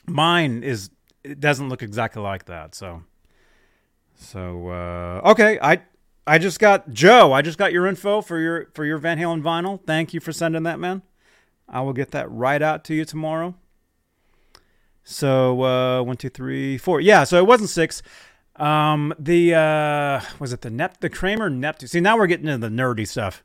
Mine 0.08 0.64
is 0.64 0.90
it 1.24 1.40
doesn't 1.40 1.70
look 1.70 1.84
exactly 1.84 2.22
like 2.22 2.46
that, 2.46 2.74
so 2.74 3.04
so 4.16 4.70
uh 4.70 5.22
okay, 5.32 5.60
I 5.62 5.82
I 6.26 6.38
just 6.38 6.60
got 6.60 6.90
Joe, 6.92 7.34
I 7.34 7.42
just 7.42 7.58
got 7.58 7.74
your 7.74 7.86
info 7.86 8.22
for 8.22 8.40
your 8.40 8.70
for 8.74 8.86
your 8.86 8.98
Van 8.98 9.18
Halen 9.18 9.42
vinyl. 9.42 9.84
Thank 9.86 10.14
you 10.14 10.20
for 10.20 10.32
sending 10.32 10.64
that, 10.64 10.80
man. 10.80 11.02
I 11.68 11.82
will 11.82 11.94
get 11.94 12.12
that 12.12 12.32
right 12.32 12.62
out 12.62 12.84
to 12.86 12.94
you 12.94 13.06
tomorrow. 13.06 13.56
So 15.04 15.64
uh 15.64 16.02
one, 16.04 16.18
two, 16.18 16.30
three, 16.30 16.78
four. 16.78 17.02
Yeah, 17.02 17.26
so 17.26 17.38
it 17.38 17.46
wasn't 17.46 17.70
six. 17.70 18.02
Um 18.56 19.14
the 19.20 19.54
uh 19.54 20.22
was 20.40 20.54
it 20.54 20.62
the 20.62 20.70
Nep 20.70 21.02
the 21.02 21.10
Kramer 21.10 21.50
Neptune? 21.50 21.90
See 21.90 22.00
now 22.00 22.18
we're 22.18 22.28
getting 22.28 22.48
into 22.48 22.70
the 22.70 22.74
nerdy 22.74 23.08
stuff. 23.08 23.44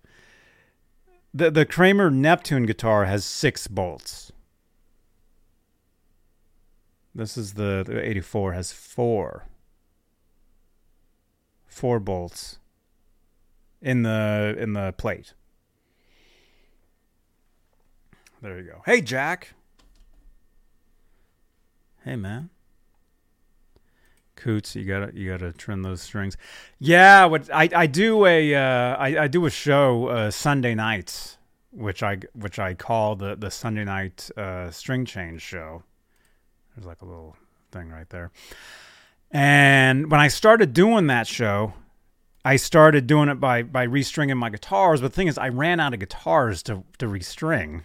The 1.36 1.50
the 1.50 1.66
Kramer 1.66 2.10
Neptune 2.10 2.64
guitar 2.64 3.04
has 3.04 3.22
six 3.22 3.66
bolts. 3.66 4.32
This 7.14 7.36
is 7.36 7.54
the, 7.54 7.84
the 7.86 8.02
84 8.02 8.54
has 8.54 8.72
four. 8.72 9.44
Four 11.66 12.00
bolts 12.00 12.58
in 13.82 14.02
the 14.02 14.56
in 14.58 14.72
the 14.72 14.94
plate. 14.96 15.34
There 18.40 18.58
you 18.58 18.70
go. 18.70 18.82
Hey 18.86 19.02
Jack. 19.02 19.52
Hey 22.02 22.16
man. 22.16 22.48
Coots, 24.36 24.76
you 24.76 24.84
gotta 24.84 25.10
you 25.14 25.30
gotta 25.30 25.52
trim 25.52 25.82
those 25.82 26.02
strings. 26.02 26.36
Yeah, 26.78 27.24
what 27.24 27.50
I, 27.52 27.68
I 27.74 27.86
do 27.86 28.24
a 28.26 28.54
uh, 28.54 28.96
I, 28.96 29.24
I 29.24 29.28
do 29.28 29.46
a 29.46 29.50
show 29.50 30.06
uh, 30.08 30.30
Sunday 30.30 30.74
nights, 30.74 31.38
which 31.72 32.02
I 32.02 32.18
which 32.34 32.58
I 32.58 32.74
call 32.74 33.16
the 33.16 33.34
the 33.34 33.50
Sunday 33.50 33.84
night 33.84 34.30
uh, 34.36 34.70
string 34.70 35.04
change 35.04 35.42
show. 35.42 35.82
There's 36.74 36.86
like 36.86 37.02
a 37.02 37.06
little 37.06 37.36
thing 37.72 37.90
right 37.90 38.08
there. 38.10 38.30
And 39.30 40.10
when 40.10 40.20
I 40.20 40.28
started 40.28 40.72
doing 40.72 41.08
that 41.08 41.26
show, 41.26 41.72
I 42.44 42.56
started 42.56 43.06
doing 43.06 43.28
it 43.28 43.40
by 43.40 43.62
by 43.62 43.86
restringing 43.86 44.36
my 44.36 44.50
guitars. 44.50 45.00
But 45.00 45.12
the 45.12 45.16
thing 45.16 45.28
is, 45.28 45.38
I 45.38 45.48
ran 45.48 45.80
out 45.80 45.94
of 45.94 46.00
guitars 46.00 46.62
to 46.64 46.84
to 46.98 47.06
restring. 47.06 47.82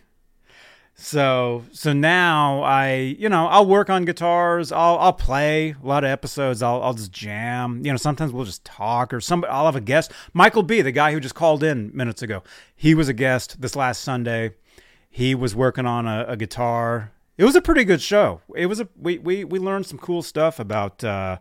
So 1.01 1.65
so 1.71 1.93
now 1.93 2.61
I 2.61 3.15
you 3.17 3.27
know 3.27 3.47
I'll 3.47 3.65
work 3.65 3.89
on 3.89 4.05
guitars. 4.05 4.71
I'll 4.71 4.99
I'll 4.99 5.13
play 5.13 5.71
a 5.71 5.85
lot 5.85 6.03
of 6.03 6.11
episodes. 6.11 6.61
I'll 6.61 6.81
I'll 6.83 6.93
just 6.93 7.11
jam. 7.11 7.81
You 7.83 7.91
know 7.91 7.97
sometimes 7.97 8.31
we'll 8.31 8.45
just 8.45 8.63
talk 8.63 9.11
or 9.11 9.19
some 9.19 9.43
I'll 9.49 9.65
have 9.65 9.75
a 9.75 9.81
guest. 9.81 10.11
Michael 10.31 10.61
B, 10.61 10.81
the 10.83 10.91
guy 10.91 11.11
who 11.11 11.19
just 11.19 11.33
called 11.33 11.63
in 11.63 11.89
minutes 11.95 12.21
ago, 12.21 12.43
he 12.75 12.93
was 12.93 13.09
a 13.09 13.13
guest 13.13 13.59
this 13.59 13.75
last 13.75 14.03
Sunday. 14.03 14.53
He 15.09 15.33
was 15.33 15.55
working 15.55 15.87
on 15.87 16.07
a, 16.07 16.23
a 16.27 16.37
guitar. 16.37 17.11
It 17.35 17.45
was 17.45 17.55
a 17.55 17.61
pretty 17.61 17.83
good 17.83 18.01
show. 18.01 18.41
It 18.55 18.67
was 18.67 18.79
a 18.79 18.87
we 18.95 19.17
we 19.17 19.43
we 19.43 19.57
learned 19.57 19.87
some 19.87 19.97
cool 19.97 20.21
stuff 20.21 20.59
about 20.59 21.03
uh, 21.03 21.39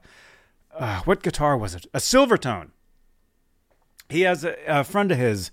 uh, 0.73 1.03
what 1.03 1.23
guitar 1.23 1.55
was 1.55 1.75
it? 1.75 1.85
A 1.93 1.99
Silvertone. 1.99 2.71
He 4.09 4.23
has 4.23 4.43
a, 4.43 4.57
a 4.67 4.85
friend 4.85 5.13
of 5.13 5.19
his 5.19 5.51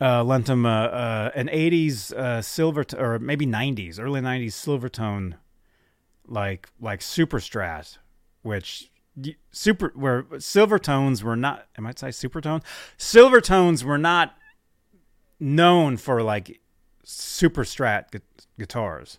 uh, 0.00 0.22
lent 0.22 0.48
him 0.48 0.64
uh, 0.64 0.86
uh, 0.86 1.30
an 1.34 1.48
'80s 1.48 2.12
uh, 2.12 2.42
silver 2.42 2.84
t- 2.84 2.96
or 2.96 3.18
maybe 3.18 3.46
'90s, 3.46 3.98
early 4.00 4.20
'90s 4.20 4.52
Silvertone, 4.52 5.34
like 6.26 6.68
like 6.80 7.02
Super 7.02 7.38
Strat, 7.38 7.98
which 8.42 8.90
super 9.50 9.92
where 9.94 10.22
Silvertones 10.34 11.22
were 11.22 11.36
not. 11.36 11.66
I 11.76 11.80
might 11.80 11.98
say 11.98 12.08
Supertone. 12.08 12.62
Silvertones 12.96 13.82
were 13.82 13.98
not 13.98 14.36
known 15.40 15.96
for 15.96 16.22
like 16.22 16.60
Super 17.04 17.64
Strat 17.64 18.10
gu- 18.12 18.20
guitars. 18.58 19.18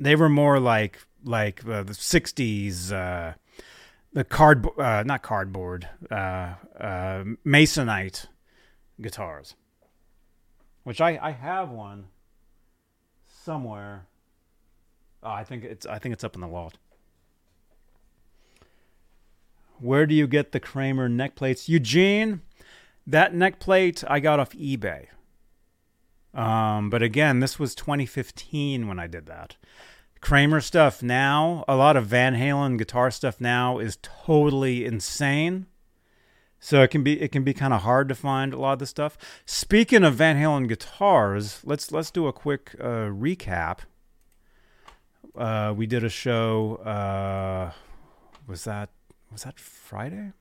They 0.00 0.16
were 0.16 0.28
more 0.30 0.58
like 0.58 0.98
like 1.22 1.66
uh, 1.66 1.82
the 1.82 1.92
'60s. 1.92 2.92
Uh, 2.92 3.34
the 4.14 4.22
card, 4.22 4.64
uh, 4.78 5.02
not 5.04 5.22
cardboard, 5.22 5.88
uh, 6.08 6.54
uh, 6.78 7.24
masonite 7.44 8.28
guitars, 9.00 9.54
which 10.82 11.00
I, 11.00 11.18
I 11.20 11.30
have 11.32 11.70
one 11.70 12.06
somewhere. 13.26 14.06
Oh, 15.22 15.30
I 15.30 15.44
think 15.44 15.64
it's 15.64 15.86
I 15.86 15.98
think 15.98 16.12
it's 16.12 16.24
up 16.24 16.34
in 16.34 16.40
the 16.40 16.48
loft. 16.48 16.78
Where 19.78 20.06
do 20.06 20.14
you 20.14 20.26
get 20.26 20.52
the 20.52 20.60
Kramer 20.60 21.08
neck 21.08 21.34
plates, 21.34 21.68
Eugene? 21.68 22.42
That 23.06 23.34
neck 23.34 23.58
plate 23.58 24.02
I 24.06 24.20
got 24.20 24.40
off 24.40 24.50
eBay. 24.50 25.06
Um, 26.32 26.90
but 26.90 27.02
again, 27.02 27.40
this 27.40 27.58
was 27.58 27.74
2015 27.74 28.88
when 28.88 28.98
I 28.98 29.06
did 29.06 29.26
that. 29.26 29.56
Kramer 30.20 30.60
stuff 30.60 31.02
now, 31.02 31.64
a 31.68 31.76
lot 31.76 31.96
of 31.96 32.06
Van 32.06 32.34
Halen 32.34 32.78
guitar 32.78 33.10
stuff 33.10 33.40
now 33.40 33.78
is 33.78 33.98
totally 34.00 34.84
insane. 34.84 35.66
So 36.64 36.80
it 36.80 36.88
can 36.88 37.02
be 37.02 37.20
it 37.20 37.30
can 37.30 37.44
be 37.44 37.52
kind 37.52 37.74
of 37.74 37.82
hard 37.82 38.08
to 38.08 38.14
find 38.14 38.54
a 38.54 38.56
lot 38.56 38.72
of 38.72 38.78
the 38.78 38.86
stuff. 38.86 39.18
Speaking 39.44 40.02
of 40.02 40.14
Van 40.14 40.38
Halen 40.38 40.66
guitars, 40.66 41.60
let's 41.62 41.92
let's 41.92 42.10
do 42.10 42.26
a 42.26 42.32
quick 42.32 42.74
uh, 42.80 43.10
recap. 43.12 43.80
Uh, 45.36 45.74
we 45.76 45.86
did 45.86 46.02
a 46.02 46.08
show. 46.08 46.76
Uh, 46.76 47.72
was 48.46 48.64
that 48.64 48.88
was 49.30 49.42
that 49.42 49.60
Friday? 49.60 50.32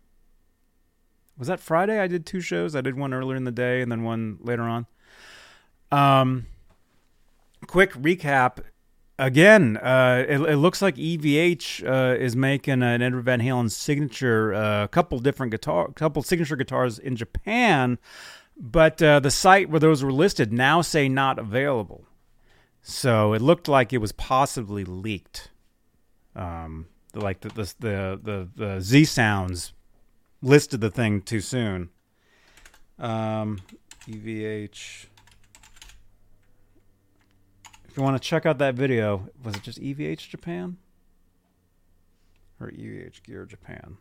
Was 1.38 1.50
that 1.50 1.60
Friday? 1.60 2.00
I 2.00 2.08
did 2.08 2.26
two 2.26 2.40
shows. 2.40 2.74
I 2.74 2.80
did 2.80 2.96
one 2.98 3.14
earlier 3.14 3.36
in 3.36 3.44
the 3.44 3.52
day 3.52 3.82
and 3.82 3.92
then 3.92 4.04
one 4.04 4.38
later 4.40 4.64
on. 4.64 4.86
Um, 5.92 6.46
quick 7.68 7.92
recap. 7.96 8.60
Again, 9.20 9.78
uh, 9.78 10.26
it, 10.28 10.42
it 10.42 10.58
looks 10.58 10.82
like 10.82 10.96
EVH 10.96 11.88
uh, 11.88 12.18
is 12.18 12.36
making 12.36 12.82
an 12.82 13.02
Edward 13.02 13.26
Van 13.26 13.42
Halen 13.42 13.70
signature, 13.70 14.52
a 14.54 14.58
uh, 14.58 14.88
couple 14.88 15.20
different 15.20 15.52
guitar, 15.52 15.92
couple 15.92 16.24
signature 16.24 16.56
guitars 16.56 16.98
in 16.98 17.16
Japan, 17.16 18.00
but 18.58 19.02
uh, 19.04 19.20
the 19.20 19.30
site 19.30 19.70
where 19.70 19.80
those 19.80 20.04
were 20.04 20.12
listed 20.12 20.52
now 20.52 20.82
say 20.82 21.08
not 21.08 21.38
available. 21.38 22.06
So 22.82 23.34
it 23.34 23.42
looked 23.42 23.68
like 23.68 23.94
it 23.94 24.00
was 24.00 24.12
possibly 24.12 24.84
leaked. 24.84 25.52
Um, 26.36 26.88
like 27.14 27.42
the 27.42 27.50
the 27.50 27.74
the 27.80 28.20
the, 28.22 28.50
the 28.56 28.82
Z 28.82 29.06
Sounds 29.06 29.74
listed 30.42 30.82
the 30.82 30.90
thing 30.90 31.22
too 31.22 31.40
soon. 31.40 31.90
Um, 32.98 33.62
EVH. 34.08 35.06
If 37.94 37.98
you 37.98 38.02
want 38.02 38.20
to 38.20 38.28
check 38.28 38.48
out 38.48 38.58
that 38.58 38.74
video, 38.74 39.30
was 39.44 39.54
it 39.54 39.62
just 39.62 39.80
EVH 39.80 40.28
Japan? 40.28 40.78
Or 42.60 42.72
EVH 42.72 43.22
Gear 43.22 43.46
Japan? 43.46 43.98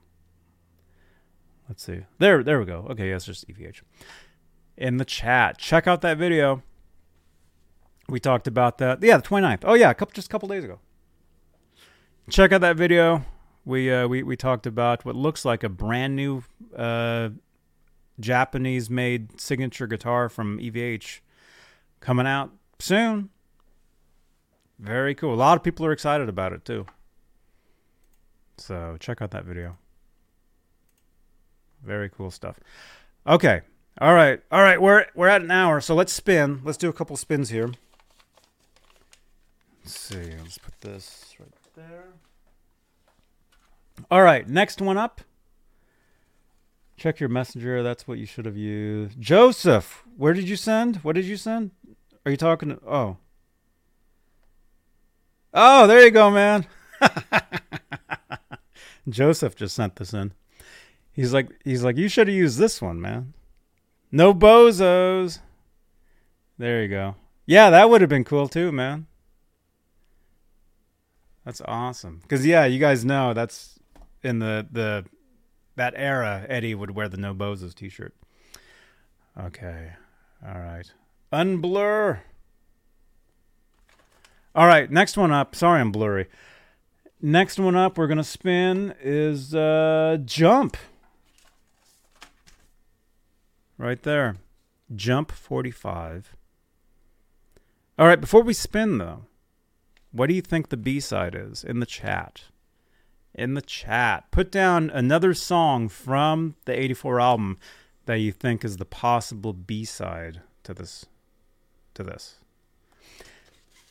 Let's 1.68 1.82
see. 1.82 2.06
There, 2.18 2.42
there 2.42 2.58
we 2.58 2.64
go. 2.64 2.86
Okay, 2.88 3.10
yeah, 3.10 3.16
it's 3.16 3.26
just 3.26 3.46
EVH. 3.46 3.82
In 4.78 4.96
the 4.96 5.04
chat, 5.04 5.58
check 5.58 5.86
out 5.86 6.00
that 6.00 6.16
video. 6.16 6.62
We 8.08 8.18
talked 8.18 8.46
about 8.46 8.78
that. 8.78 9.02
Yeah, 9.02 9.18
the 9.18 9.24
29th. 9.24 9.60
Oh 9.64 9.74
yeah, 9.74 9.90
a 9.90 9.94
couple 9.94 10.14
just 10.14 10.28
a 10.28 10.30
couple 10.30 10.48
days 10.48 10.64
ago. 10.64 10.78
Check 12.30 12.50
out 12.50 12.62
that 12.62 12.76
video. 12.76 13.26
We 13.66 13.92
uh, 13.92 14.08
we 14.08 14.22
we 14.22 14.38
talked 14.38 14.66
about 14.66 15.04
what 15.04 15.16
looks 15.16 15.44
like 15.44 15.62
a 15.62 15.68
brand 15.68 16.16
new 16.16 16.44
uh, 16.74 17.28
Japanese 18.18 18.88
made 18.88 19.38
signature 19.38 19.86
guitar 19.86 20.30
from 20.30 20.58
EVH 20.60 21.20
coming 22.00 22.26
out 22.26 22.52
soon. 22.78 23.28
Very 24.82 25.14
cool. 25.14 25.32
A 25.32 25.36
lot 25.36 25.56
of 25.56 25.62
people 25.62 25.86
are 25.86 25.92
excited 25.92 26.28
about 26.28 26.52
it 26.52 26.64
too. 26.64 26.86
So 28.56 28.96
check 28.98 29.22
out 29.22 29.30
that 29.30 29.44
video. 29.44 29.78
Very 31.84 32.08
cool 32.08 32.32
stuff. 32.32 32.58
Okay. 33.24 33.60
All 34.00 34.12
right. 34.12 34.42
All 34.50 34.60
right. 34.60 34.82
We're 34.82 35.06
we're 35.14 35.28
at 35.28 35.40
an 35.40 35.52
hour, 35.52 35.80
so 35.80 35.94
let's 35.94 36.12
spin. 36.12 36.62
Let's 36.64 36.78
do 36.78 36.88
a 36.88 36.92
couple 36.92 37.16
spins 37.16 37.50
here. 37.50 37.70
Let's 39.84 39.98
see. 39.98 40.32
Let's 40.42 40.58
put 40.58 40.80
this 40.80 41.36
right 41.38 41.48
there. 41.76 42.06
All 44.10 44.22
right. 44.22 44.48
Next 44.48 44.80
one 44.80 44.98
up. 44.98 45.20
Check 46.96 47.20
your 47.20 47.28
messenger. 47.28 47.84
That's 47.84 48.08
what 48.08 48.18
you 48.18 48.26
should 48.26 48.46
have 48.46 48.56
used. 48.56 49.20
Joseph, 49.20 50.02
where 50.16 50.34
did 50.34 50.48
you 50.48 50.56
send? 50.56 50.96
What 50.96 51.14
did 51.14 51.24
you 51.24 51.36
send? 51.36 51.70
Are 52.26 52.32
you 52.32 52.36
talking 52.36 52.70
to? 52.70 52.80
Oh. 52.84 53.16
Oh, 55.54 55.86
there 55.86 56.04
you 56.04 56.10
go, 56.10 56.30
man. 56.30 56.66
Joseph 59.08 59.56
just 59.56 59.74
sent 59.74 59.96
this 59.96 60.14
in. 60.14 60.32
He's 61.12 61.32
like, 61.34 61.48
he's 61.64 61.84
like, 61.84 61.96
you 61.96 62.08
should 62.08 62.28
have 62.28 62.36
used 62.36 62.58
this 62.58 62.80
one, 62.80 63.00
man. 63.00 63.34
No 64.10 64.32
bozos. 64.32 65.40
There 66.58 66.82
you 66.82 66.88
go. 66.88 67.16
Yeah, 67.44 67.70
that 67.70 67.90
would 67.90 68.00
have 68.00 68.10
been 68.10 68.24
cool 68.24 68.48
too, 68.48 68.72
man. 68.72 69.06
That's 71.44 71.60
awesome. 71.64 72.22
Cause 72.28 72.46
yeah, 72.46 72.66
you 72.66 72.78
guys 72.78 73.04
know 73.04 73.34
that's 73.34 73.78
in 74.22 74.38
the 74.38 74.66
the 74.70 75.04
that 75.76 75.94
era. 75.96 76.46
Eddie 76.48 76.74
would 76.74 76.92
wear 76.92 77.08
the 77.08 77.16
No 77.16 77.34
Bozos 77.34 77.74
T-shirt. 77.74 78.14
Okay, 79.38 79.92
all 80.46 80.60
right. 80.60 80.92
Unblur. 81.32 82.20
All 84.54 84.66
right, 84.66 84.90
next 84.90 85.16
one 85.16 85.32
up. 85.32 85.54
Sorry, 85.54 85.80
I'm 85.80 85.90
blurry. 85.90 86.28
Next 87.22 87.58
one 87.58 87.74
up, 87.74 87.96
we're 87.96 88.06
gonna 88.06 88.24
spin 88.24 88.94
is 89.00 89.54
uh, 89.54 90.18
Jump. 90.24 90.76
Right 93.78 94.02
there, 94.02 94.36
Jump 94.94 95.32
45. 95.32 96.36
All 97.98 98.06
right, 98.06 98.20
before 98.20 98.42
we 98.42 98.52
spin 98.52 98.98
though, 98.98 99.24
what 100.10 100.26
do 100.26 100.34
you 100.34 100.42
think 100.42 100.68
the 100.68 100.76
B 100.76 101.00
side 101.00 101.34
is 101.34 101.64
in 101.64 101.80
the 101.80 101.86
chat? 101.86 102.44
In 103.34 103.54
the 103.54 103.62
chat, 103.62 104.30
put 104.30 104.52
down 104.52 104.90
another 104.90 105.32
song 105.32 105.88
from 105.88 106.56
the 106.66 106.78
84 106.78 107.20
album 107.20 107.58
that 108.04 108.18
you 108.18 108.32
think 108.32 108.64
is 108.64 108.76
the 108.76 108.84
possible 108.84 109.54
B 109.54 109.86
side 109.86 110.42
to 110.64 110.74
this 110.74 111.06
to 111.94 112.02
this. 112.02 112.41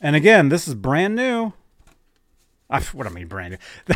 And 0.02 0.16
again, 0.16 0.48
this 0.48 0.66
is 0.66 0.74
brand 0.74 1.14
new. 1.14 1.52
I, 2.68 2.80
what 2.80 3.06
I 3.06 3.10
mean 3.10 3.28
brand 3.28 3.56
new. 3.88 3.94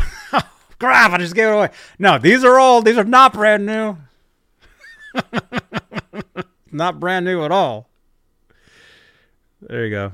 Crap, 0.79 1.11
I 1.11 1.17
just 1.17 1.35
gave 1.35 1.49
it 1.49 1.51
away. 1.51 1.69
No, 1.99 2.17
these 2.17 2.45
are 2.45 2.57
old. 2.57 2.85
these 2.85 2.97
are 2.97 3.03
not 3.03 3.33
brand 3.33 3.65
new. 3.65 3.97
not 6.71 6.99
brand 6.99 7.25
new 7.25 7.43
at 7.43 7.51
all. 7.51 7.89
There 9.61 9.85
you 9.85 9.91
go. 9.91 10.13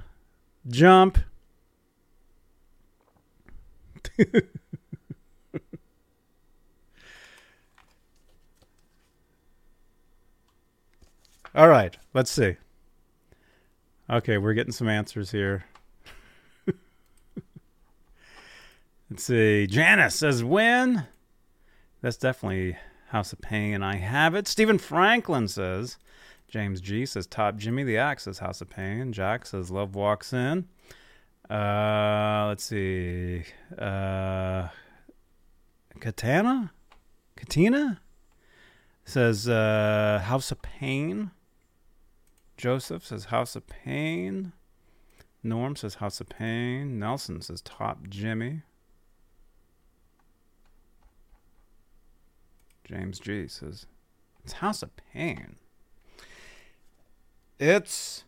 Jump. 0.68 1.20
All 11.56 11.68
right, 11.68 11.96
let's 12.16 12.32
see. 12.32 12.56
Okay, 14.10 14.40
we're 14.40 14.56
getting 14.56 14.74
some 14.74 14.90
answers 14.90 15.30
here. 15.32 15.66
Let's 19.14 19.26
see. 19.26 19.68
Janice 19.68 20.16
says 20.16 20.44
when? 20.44 21.06
That's 22.02 22.18
definitely 22.18 22.78
House 23.10 23.32
of 23.32 23.42
Pain. 23.42 23.84
I 23.84 23.98
have 23.98 24.34
it. 24.34 24.48
Stephen 24.48 24.80
Franklin 24.80 25.48
says. 25.48 26.00
James 26.48 26.82
G 26.82 27.06
says 27.06 27.28
Top 27.28 27.58
Jimmy. 27.58 27.84
The 27.84 27.96
Axe 27.96 28.24
says 28.24 28.40
House 28.40 28.60
of 28.60 28.72
Pain. 28.72 29.14
Jack 29.14 29.46
says 29.46 29.70
Love 29.70 29.94
Walks 29.94 30.34
In. 30.34 30.68
Uh, 31.48 32.46
let's 32.48 32.64
see. 32.64 33.44
Uh, 33.78 34.70
Katana? 36.00 36.72
Katina? 37.36 38.02
Says 39.06 39.48
uh, 39.48 40.24
House 40.26 40.52
of 40.52 40.60
Pain. 40.64 41.30
Joseph 42.58 43.06
says 43.06 43.26
House 43.26 43.56
of 43.56 43.68
Pain. 43.68 44.54
Norm 45.44 45.76
says 45.76 45.96
House 45.96 46.20
of 46.20 46.30
Pain. 46.30 46.98
Nelson 46.98 47.42
says 47.42 47.62
Top 47.62 48.10
Jimmy. 48.10 48.64
James 52.94 53.20
G 53.20 53.48
says 53.48 53.88
it's 54.44 54.54
House 54.54 54.84
of 54.84 54.92
Pain. 55.14 55.56
It's 57.60 58.24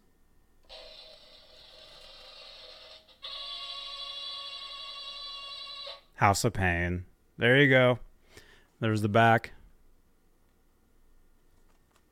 House 6.16 6.44
of 6.44 6.54
Pain. 6.54 7.06
There 7.38 7.62
you 7.62 7.70
go. 7.70 8.00
There's 8.80 9.02
the 9.02 9.10
back. 9.10 9.52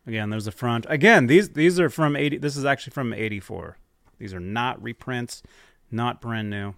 Again, 0.06 0.30
there's 0.30 0.45
the 0.45 0.51
front. 0.51 0.86
Again, 0.89 1.26
these 1.26 1.49
these 1.49 1.80
are 1.80 1.89
from 1.89 2.16
80 2.16 2.38
this 2.38 2.56
is 2.56 2.66
actually 2.66 2.91
from 2.91 3.14
84. 3.14 3.78
These 4.20 4.34
are 4.36 4.39
not 4.39 4.82
reprints, 4.82 5.41
not 5.89 6.22
brand 6.22 6.51
new. 6.51 6.76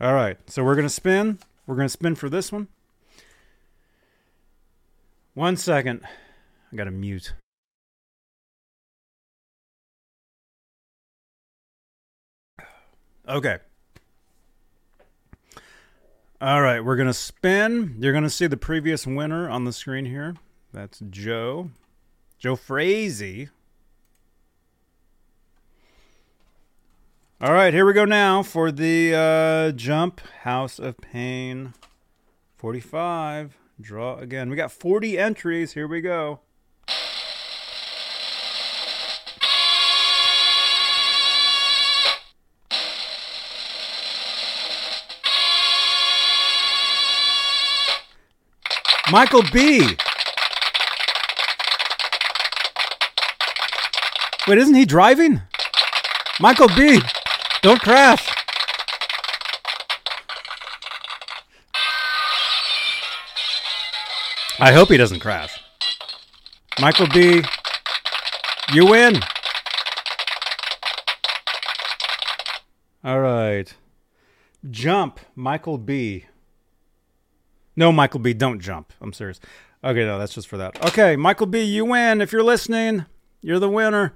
All 0.00 0.14
right. 0.14 0.38
So 0.48 0.64
we're 0.64 0.76
going 0.76 0.86
to 0.86 0.92
spin. 0.92 1.38
We're 1.66 1.76
going 1.76 1.86
to 1.86 1.92
spin 1.92 2.14
for 2.14 2.28
this 2.28 2.52
one. 2.52 2.68
One 5.34 5.56
second. 5.56 6.02
I 6.72 6.76
got 6.76 6.84
to 6.84 6.90
mute. 6.90 7.34
Okay. 13.28 13.58
All 16.40 16.62
right, 16.62 16.80
we're 16.80 16.96
going 16.96 17.08
to 17.08 17.14
spin. 17.14 17.96
You're 17.98 18.12
going 18.12 18.24
to 18.24 18.30
see 18.30 18.46
the 18.46 18.56
previous 18.56 19.06
winner 19.06 19.50
on 19.50 19.64
the 19.64 19.72
screen 19.72 20.06
here. 20.06 20.36
That's 20.72 21.02
Joe. 21.10 21.70
Joe 22.38 22.54
Frazee. 22.54 23.48
All 27.40 27.52
right, 27.52 27.72
here 27.72 27.86
we 27.86 27.92
go 27.92 28.04
now 28.04 28.42
for 28.42 28.72
the 28.72 29.14
uh, 29.14 29.70
Jump 29.70 30.20
House 30.42 30.80
of 30.80 30.98
Pain 30.98 31.72
45. 32.56 33.56
Draw 33.80 34.18
again. 34.18 34.50
We 34.50 34.56
got 34.56 34.72
40 34.72 35.16
entries. 35.16 35.74
Here 35.74 35.86
we 35.86 36.00
go. 36.00 36.40
Michael 49.12 49.44
B. 49.52 49.96
Wait, 54.48 54.58
isn't 54.58 54.74
he 54.74 54.84
driving? 54.84 55.42
Michael 56.40 56.68
B. 56.76 57.00
Don't 57.62 57.80
crash. 57.80 58.28
I 64.60 64.72
hope 64.72 64.88
he 64.88 64.96
doesn't 64.96 65.20
crash. 65.20 65.60
Michael 66.80 67.08
B. 67.08 67.42
You 68.72 68.86
win. 68.86 69.20
All 73.04 73.20
right. 73.20 73.72
Jump, 74.68 75.20
Michael 75.34 75.78
B. 75.78 76.26
No, 77.76 77.92
Michael 77.92 78.20
B, 78.20 78.34
don't 78.34 78.60
jump. 78.60 78.92
I'm 79.00 79.12
serious. 79.12 79.40
Okay, 79.82 80.04
no, 80.04 80.18
that's 80.18 80.34
just 80.34 80.48
for 80.48 80.56
that. 80.56 80.84
Okay, 80.84 81.14
Michael 81.14 81.46
B, 81.46 81.62
you 81.62 81.84
win. 81.84 82.20
If 82.20 82.32
you're 82.32 82.42
listening, 82.42 83.06
you're 83.40 83.60
the 83.60 83.68
winner. 83.68 84.14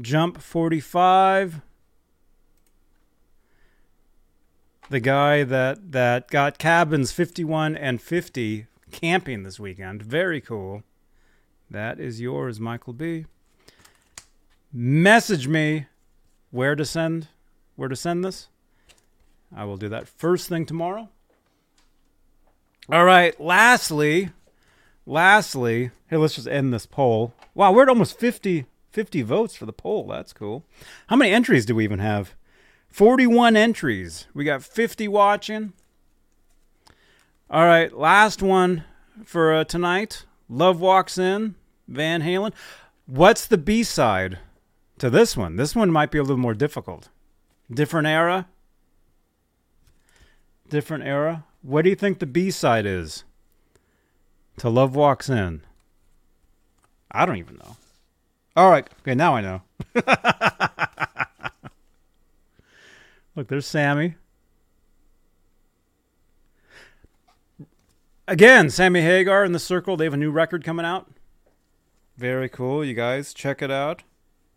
Jump 0.00 0.40
45. 0.40 1.62
The 4.90 5.00
guy 5.00 5.44
that 5.44 5.92
that 5.92 6.28
got 6.28 6.58
cabins 6.58 7.12
51 7.12 7.76
and 7.76 8.00
50 8.00 8.66
camping 8.90 9.42
this 9.42 9.58
weekend. 9.58 10.02
Very 10.02 10.40
cool. 10.40 10.82
That 11.70 11.98
is 11.98 12.20
yours, 12.20 12.60
Michael 12.60 12.92
B. 12.92 13.24
Message 14.72 15.48
me 15.48 15.86
where 16.50 16.74
to 16.74 16.84
send 16.84 17.28
where 17.76 17.88
to 17.88 17.96
send 17.96 18.24
this. 18.24 18.48
I 19.54 19.64
will 19.64 19.76
do 19.76 19.88
that 19.88 20.08
first 20.08 20.48
thing 20.48 20.66
tomorrow. 20.66 21.08
All 22.90 23.04
right. 23.04 23.38
Lastly, 23.40 24.30
lastly, 25.06 25.90
here, 26.08 26.18
let's 26.18 26.34
just 26.34 26.48
end 26.48 26.72
this 26.72 26.86
poll. 26.86 27.32
Wow, 27.54 27.72
we're 27.72 27.82
at 27.82 27.88
almost 27.88 28.18
50, 28.18 28.66
50 28.90 29.22
votes 29.22 29.54
for 29.54 29.66
the 29.66 29.72
poll. 29.72 30.06
That's 30.06 30.32
cool. 30.32 30.64
How 31.08 31.16
many 31.16 31.32
entries 31.32 31.66
do 31.66 31.74
we 31.74 31.84
even 31.84 31.98
have? 31.98 32.34
41 32.92 33.56
entries. 33.56 34.26
We 34.34 34.44
got 34.44 34.62
50 34.62 35.08
watching. 35.08 35.72
All 37.50 37.64
right, 37.64 37.92
last 37.92 38.42
one 38.42 38.84
for 39.24 39.52
uh, 39.52 39.64
tonight. 39.64 40.26
Love 40.48 40.80
Walks 40.80 41.16
In, 41.16 41.54
Van 41.88 42.22
Halen. 42.22 42.52
What's 43.06 43.46
the 43.46 43.58
B 43.58 43.82
side 43.82 44.38
to 44.98 45.08
this 45.08 45.36
one? 45.36 45.56
This 45.56 45.74
one 45.74 45.90
might 45.90 46.10
be 46.10 46.18
a 46.18 46.22
little 46.22 46.36
more 46.36 46.54
difficult. 46.54 47.08
Different 47.72 48.06
era. 48.06 48.48
Different 50.68 51.04
era. 51.04 51.44
What 51.62 51.82
do 51.82 51.90
you 51.90 51.96
think 51.96 52.18
the 52.18 52.26
B 52.26 52.50
side 52.50 52.84
is 52.84 53.24
to 54.58 54.68
Love 54.68 54.94
Walks 54.94 55.30
In? 55.30 55.62
I 57.10 57.24
don't 57.24 57.36
even 57.36 57.56
know. 57.56 57.76
All 58.54 58.70
right. 58.70 58.88
Okay, 59.00 59.14
now 59.14 59.34
I 59.34 59.40
know. 59.40 59.62
Look, 63.34 63.48
there's 63.48 63.66
Sammy. 63.66 64.16
Again, 68.28 68.70
Sammy 68.70 69.00
Hagar 69.00 69.44
in 69.44 69.52
the 69.52 69.58
Circle. 69.58 69.96
They 69.96 70.04
have 70.04 70.14
a 70.14 70.18
new 70.18 70.30
record 70.30 70.64
coming 70.64 70.86
out. 70.86 71.10
Very 72.16 72.48
cool. 72.48 72.84
You 72.84 72.94
guys 72.94 73.34
check 73.34 73.62
it 73.62 73.70
out. 73.70 74.02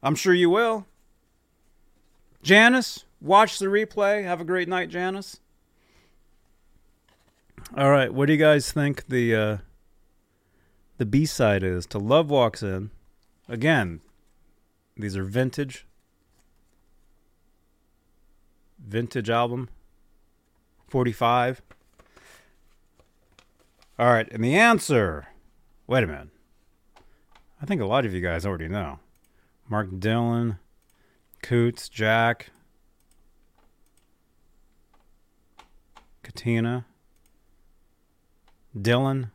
I'm 0.04 0.16
sure 0.16 0.34
you 0.34 0.50
will. 0.50 0.86
Janice, 2.44 3.06
watch 3.22 3.58
the 3.58 3.66
replay. 3.66 4.24
Have 4.24 4.40
a 4.40 4.46
great 4.46 4.68
night, 4.68 4.90
Janice. 4.90 5.40
All 7.76 7.90
right, 7.90 8.14
what 8.14 8.28
do 8.28 8.34
you 8.34 8.40
guys 8.40 8.72
think 8.72 9.08
the 9.08 9.36
uh, 9.36 9.58
the 10.98 11.06
B 11.06 11.26
side 11.26 11.64
is 11.64 11.88
to 11.88 11.98
Love 11.98 12.30
Walks 12.30 12.62
In? 12.62 12.92
Again, 13.50 14.02
these 14.96 15.18
are 15.18 15.24
vintage 15.24 15.88
vintage 18.88 19.30
album 19.30 19.70
45 20.88 21.62
all 23.98 24.08
right 24.08 24.32
and 24.32 24.44
the 24.44 24.56
answer 24.56 25.28
wait 25.88 26.04
a 26.04 26.08
minute. 26.08 26.30
I 27.62 27.66
think 27.66 27.82
a 27.82 27.86
lot 27.86 28.06
of 28.06 28.14
you 28.14 28.22
guys 28.22 28.46
already 28.46 28.68
know. 28.68 29.00
Mark 29.68 30.00
dillon 30.00 30.60
coots 31.42 31.90
jack 31.90 32.50
katina 36.24 36.86
dylan 38.76 39.30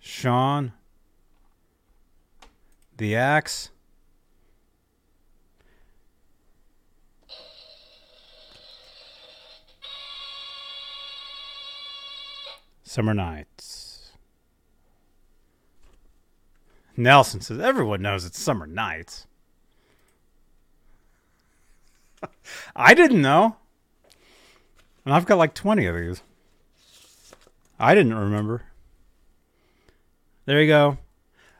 sean 0.00 0.72
the 2.96 3.14
axe 3.14 3.70
Summer 12.94 13.12
Nights. 13.12 14.12
Nelson 16.96 17.40
says 17.40 17.58
everyone 17.58 18.02
knows 18.02 18.24
it's 18.24 18.38
summer 18.38 18.68
nights. 18.68 19.26
I 22.76 22.94
didn't 22.94 23.20
know. 23.20 23.56
And 25.04 25.12
I've 25.12 25.26
got 25.26 25.38
like 25.38 25.54
20 25.54 25.86
of 25.86 25.96
these. 25.96 26.22
I 27.80 27.96
didn't 27.96 28.14
remember. 28.14 28.62
There 30.46 30.62
you 30.62 30.68
go. 30.68 30.98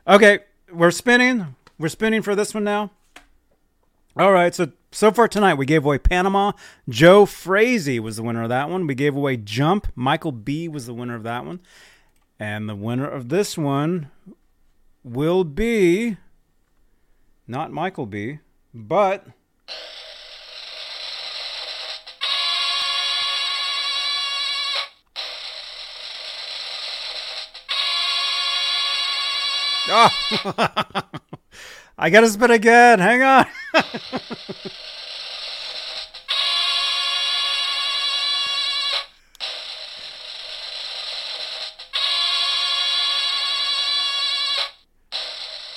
Okay, 0.07 0.39
we're 0.71 0.89
spinning. 0.89 1.57
We're 1.77 1.89
spinning 1.89 2.21
for 2.21 2.33
this 2.33 2.53
one 2.53 2.63
now. 2.63 2.91
All 4.15 4.31
right, 4.31 4.55
so 4.55 4.71
so 4.95 5.11
far 5.11 5.27
tonight 5.27 5.55
we 5.55 5.65
gave 5.65 5.83
away 5.83 5.97
Panama. 5.97 6.53
Joe 6.87 7.25
Frazee 7.25 7.99
was 7.99 8.15
the 8.15 8.23
winner 8.23 8.43
of 8.43 8.49
that 8.49 8.69
one. 8.69 8.87
We 8.87 8.95
gave 8.95 9.13
away 9.13 9.35
Jump. 9.35 9.87
Michael 9.93 10.31
B 10.31 10.69
was 10.69 10.85
the 10.85 10.93
winner 10.93 11.15
of 11.15 11.23
that 11.23 11.45
one. 11.45 11.59
And 12.39 12.69
the 12.69 12.75
winner 12.75 13.05
of 13.05 13.27
this 13.27 13.57
one 13.57 14.09
will 15.03 15.43
be 15.43 16.15
not 17.45 17.73
Michael 17.73 18.05
B, 18.05 18.39
but 18.73 19.27
Ah! 29.87 31.09
I 31.97 32.09
gotta 32.09 32.27
spin 32.27 32.51
again. 32.51 32.99
Hang 32.99 33.21
on. 33.21 33.45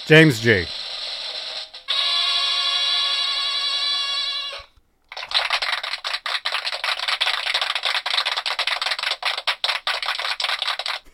James 0.07 0.41
G. 0.41 0.65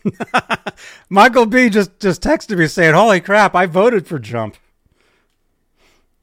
Michael 1.08 1.46
B 1.46 1.68
just 1.68 1.98
just 1.98 2.22
texted 2.22 2.56
me 2.56 2.68
saying, 2.68 2.94
"Holy 2.94 3.20
crap, 3.20 3.54
I 3.54 3.66
voted 3.66 4.06
for 4.06 4.18
Jump." 4.18 4.56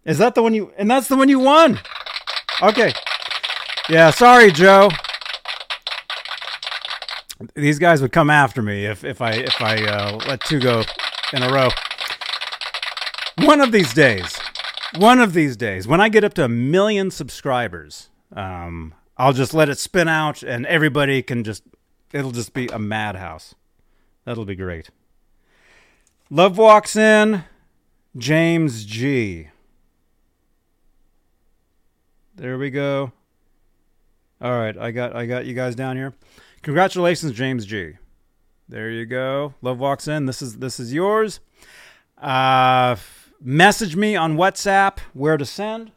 Is 0.06 0.18
that 0.18 0.36
the 0.36 0.42
one 0.42 0.54
you 0.54 0.74
and 0.78 0.90
that's 0.90 1.08
the 1.08 1.16
one 1.16 1.30
you 1.30 1.40
won? 1.40 1.80
Okay. 2.62 2.94
Yeah, 3.90 4.12
sorry, 4.12 4.52
Joe. 4.52 4.90
These 7.56 7.80
guys 7.80 8.02
would 8.02 8.12
come 8.12 8.30
after 8.30 8.62
me 8.62 8.86
if 8.86 9.04
if 9.04 9.22
I 9.22 9.32
if 9.34 9.62
I 9.62 9.84
uh, 9.84 10.20
let 10.28 10.42
two 10.42 10.60
go 10.60 10.84
in 11.34 11.44
a 11.44 11.52
row. 11.52 11.70
One 13.40 13.62
of 13.62 13.72
these 13.72 13.94
days, 13.94 14.38
one 14.98 15.20
of 15.20 15.34
these 15.34 15.58
days, 15.58 15.88
when 15.88 16.02
I 16.02 16.10
get 16.10 16.24
up 16.24 16.34
to 16.36 16.44
a 16.44 16.50
million 16.50 17.10
subscribers, 17.10 18.10
um, 18.36 18.94
I'll 19.18 19.34
just 19.34 19.54
let 19.54 19.70
it 19.70 19.80
spin 19.80 20.08
out, 20.08 20.44
and 20.44 20.66
everybody 20.66 21.22
can 21.22 21.44
just. 21.44 21.64
It'll 22.14 22.32
just 22.32 22.54
be 22.54 22.68
a 22.68 22.78
madhouse. 22.78 23.56
That'll 24.26 24.44
be 24.44 24.56
great. 24.56 24.90
Love 26.30 26.58
walks 26.58 26.96
in. 26.96 27.46
James 28.18 28.84
G. 28.84 29.48
There 32.42 32.58
we 32.58 32.72
go. 32.72 33.12
All 34.42 34.58
right, 34.58 34.76
I 34.76 34.90
got 34.90 35.16
I 35.16 35.28
got 35.28 35.46
you 35.46 35.54
guys 35.54 35.76
down 35.76 35.96
here. 35.96 36.16
Congratulations, 36.64 37.34
James 37.34 37.68
G. 37.68 37.92
There 38.68 38.90
you 38.90 39.06
go. 39.06 39.54
Love 39.62 39.78
walks 39.78 40.08
in. 40.08 40.26
This 40.26 40.42
is 40.42 40.58
this 40.58 40.80
is 40.80 40.92
yours. 40.92 41.40
Uh, 42.18 42.96
message 43.40 43.96
me 43.96 44.16
on 44.16 44.38
WhatsApp 44.38 44.98
where 45.14 45.38
to 45.38 45.46
send. 45.46 45.92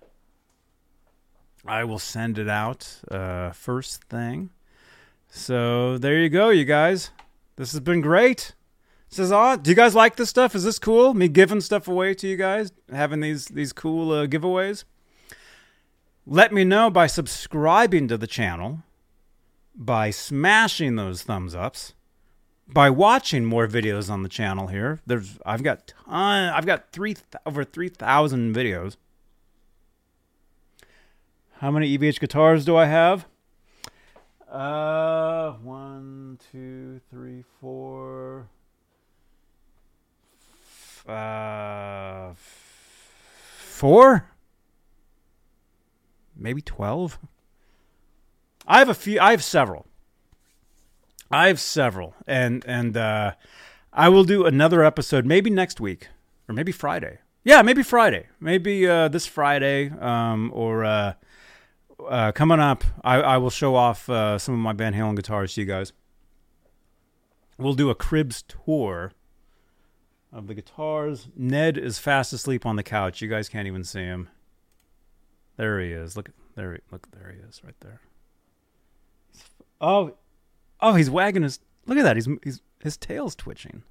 I 1.65 1.83
will 1.85 1.99
send 1.99 2.39
it 2.39 2.51
out 2.51 3.01
uh, 3.11 3.53
first 3.53 4.05
thing. 4.05 4.51
So 5.31 5.97
there 5.97 6.19
you 6.19 6.29
go, 6.29 6.51
you 6.51 6.67
guys. 6.67 7.09
This 7.57 7.73
has 7.73 7.81
been 7.81 8.03
great. 8.03 8.53
This 9.09 9.19
is. 9.19 9.31
Do 9.31 9.71
you 9.71 9.75
guys 9.75 9.95
like 9.95 10.17
this 10.17 10.29
stuff? 10.29 10.55
Is 10.55 10.65
this 10.65 10.79
cool? 10.79 11.15
Me 11.15 11.27
giving 11.27 11.63
stuff 11.63 11.89
away 11.89 12.13
to 12.13 12.29
you 12.29 12.37
guys, 12.37 12.71
having 12.93 13.21
these 13.21 13.47
these 13.47 13.73
cool 13.73 14.13
uh, 14.13 14.27
giveaways. 14.27 14.85
Let 16.27 16.53
me 16.53 16.65
know 16.65 16.89
by 16.89 17.07
subscribing 17.07 18.09
to 18.09 18.17
the 18.17 18.27
channel, 18.27 18.83
by 19.75 20.11
smashing 20.11 20.97
those 20.97 21.23
thumbs 21.23 21.55
ups, 21.55 21.93
by 22.67 22.89
watching 22.89 23.45
more 23.45 23.69
videos 23.69 24.09
on 24.09 24.23
the 24.23 24.29
channel 24.31 24.69
here. 24.69 25.01
There's 25.07 25.39
I've 25.45 25.63
got 25.63 25.87
ton, 25.87 26.49
I've 26.49 26.65
got 26.65 26.93
three 26.93 27.17
over 27.45 27.63
three 27.63 27.91
thousand 27.91 28.55
videos. 28.55 28.97
How 31.59 31.71
many 31.71 31.97
EVH 31.97 32.21
guitars 32.21 32.65
do 32.65 32.75
I 32.77 32.87
have? 32.87 33.27
Uh, 34.51 35.53
one, 35.63 36.39
two, 36.51 37.01
three, 37.11 37.45
four, 37.61 38.49
uh, 41.07 42.33
four, 43.59 44.31
maybe 46.45 46.63
twelve. 46.63 47.19
I 48.67 48.79
have 48.79 48.89
a 48.89 48.95
few. 48.95 49.19
I 49.19 49.33
have 49.33 49.43
several. 49.43 49.87
I 51.31 51.49
have 51.49 51.59
several, 51.59 52.15
and 52.27 52.65
and 52.67 52.97
uh, 52.97 53.33
I 53.93 54.09
will 54.09 54.25
do 54.25 54.45
another 54.45 54.85
episode 54.85 55.27
maybe 55.27 55.51
next 55.51 55.81
week 55.81 56.09
or 56.49 56.55
maybe 56.55 56.71
Friday. 56.71 57.19
Yeah, 57.43 57.63
maybe 57.63 57.83
Friday. 57.83 58.29
Maybe 58.41 58.87
uh, 58.89 59.09
this 59.09 59.27
Friday, 59.27 59.91
um, 60.01 60.51
or 60.55 60.85
uh, 60.85 61.15
uh, 62.09 62.33
coming 62.33 62.61
up, 62.61 62.85
I, 63.03 63.17
I 63.17 63.37
will 63.39 63.51
show 63.51 63.75
off 63.75 64.09
uh, 64.09 64.39
some 64.39 64.55
of 64.55 64.61
my 64.61 64.73
Van 64.73 64.95
Halen 64.95 65.17
guitars 65.17 65.55
to 65.55 65.61
you 65.61 65.67
guys. 65.67 65.93
We'll 67.59 67.75
do 67.75 67.91
a 67.91 67.95
cribs 67.95 68.43
tour 68.43 69.13
of 70.33 70.47
the 70.47 70.55
guitars. 70.55 71.29
Ned 71.37 71.77
is 71.77 71.99
fast 71.99 72.33
asleep 72.33 72.65
on 72.67 72.77
the 72.77 72.83
couch. 72.83 73.21
You 73.21 73.29
guys 73.29 73.49
can't 73.49 73.69
even 73.69 73.85
see 73.85 74.01
him. 74.01 74.29
There 75.57 75.81
he 75.81 75.93
is. 75.93 76.17
Look 76.17 76.31
there. 76.57 76.75
He, 76.75 76.81
look 76.91 77.11
there 77.13 77.33
he 77.33 77.41
is, 77.49 77.63
right 77.65 77.79
there. 77.81 78.01
Oh, 79.81 80.15
oh, 80.81 80.95
he's 80.95 81.11
wagging 81.11 81.43
his. 81.43 81.61
Look 81.87 81.99
at 81.99 82.05
that. 82.05 82.17
He's 82.17 82.29
he's 82.43 82.61
his 82.81 82.97
tail's 82.97 83.35
twitching 83.35 83.83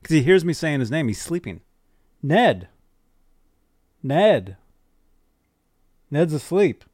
because 0.00 0.14
he 0.14 0.22
hears 0.22 0.44
me 0.44 0.52
saying 0.52 0.80
his 0.80 0.90
name. 0.90 1.08
He's 1.08 1.20
sleeping. 1.20 1.60
Ned. 2.22 2.68
Ned. 4.02 4.56
Ned's 6.10 6.32
asleep. 6.32 6.84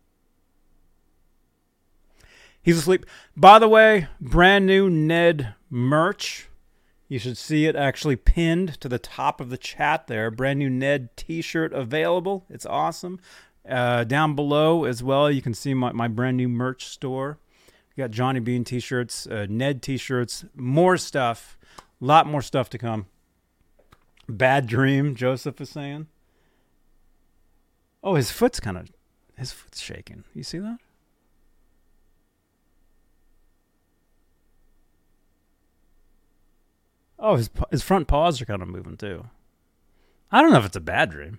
He's 2.62 2.78
asleep. 2.78 3.06
By 3.36 3.59
the 3.59 3.68
way, 3.68 4.09
brand 4.20 4.66
new 4.66 4.90
Ned 4.90 5.55
merch. 5.70 6.49
You 7.11 7.19
should 7.19 7.37
see 7.37 7.66
it 7.66 7.74
actually 7.74 8.15
pinned 8.15 8.81
to 8.81 8.89
the 8.89 9.01
top 9.01 9.41
of 9.41 9.51
the 9.51 9.59
chat 9.59 10.07
there. 10.07 10.31
Brand 10.31 10.61
new 10.61 10.70
Ned 10.70 11.16
t 11.16 11.43
shirt 11.43 11.73
available. 11.73 12.47
It's 12.49 12.65
awesome. 12.65 13.19
Uh, 13.69 14.05
down 14.05 14.37
below 14.37 14.85
as 14.85 15.03
well, 15.03 15.28
you 15.28 15.43
can 15.43 15.53
see 15.53 15.74
my, 15.74 15.91
my 15.91 16.07
brand 16.07 16.37
new 16.37 16.49
merch 16.49 16.87
store. 16.87 17.39
We 17.97 18.01
got 18.01 18.12
Johnny 18.12 18.39
Bean 18.39 18.62
t 18.62 18.78
shirts, 18.78 19.27
uh, 19.27 19.49
Ned 19.51 19.82
t 19.82 19.97
shirts, 19.97 20.45
more 20.55 20.97
stuff. 20.97 21.59
A 22.01 22.05
lot 22.05 22.28
more 22.28 22.43
stuff 22.43 22.70
to 22.70 22.78
come. 22.78 23.07
Bad 24.28 24.69
dream, 24.69 25.16
Joseph 25.16 25.61
is 25.61 25.69
saying. 25.69 26.07
Oh, 28.05 28.15
his 28.15 28.31
foot's 28.31 28.61
kind 28.61 28.78
of 28.78 28.89
his 29.37 29.51
foot's 29.51 29.81
shaking. 29.81 30.23
You 30.32 30.45
see 30.45 30.59
that? 30.59 30.78
Oh, 37.20 37.36
his 37.36 37.51
his 37.70 37.82
front 37.82 38.09
paws 38.09 38.40
are 38.40 38.47
kind 38.47 38.62
of 38.62 38.68
moving 38.68 38.97
too. 38.97 39.26
I 40.32 40.40
don't 40.40 40.52
know 40.52 40.59
if 40.59 40.64
it's 40.66 40.76
a 40.76 40.80
bad 40.80 41.10
dream. 41.10 41.38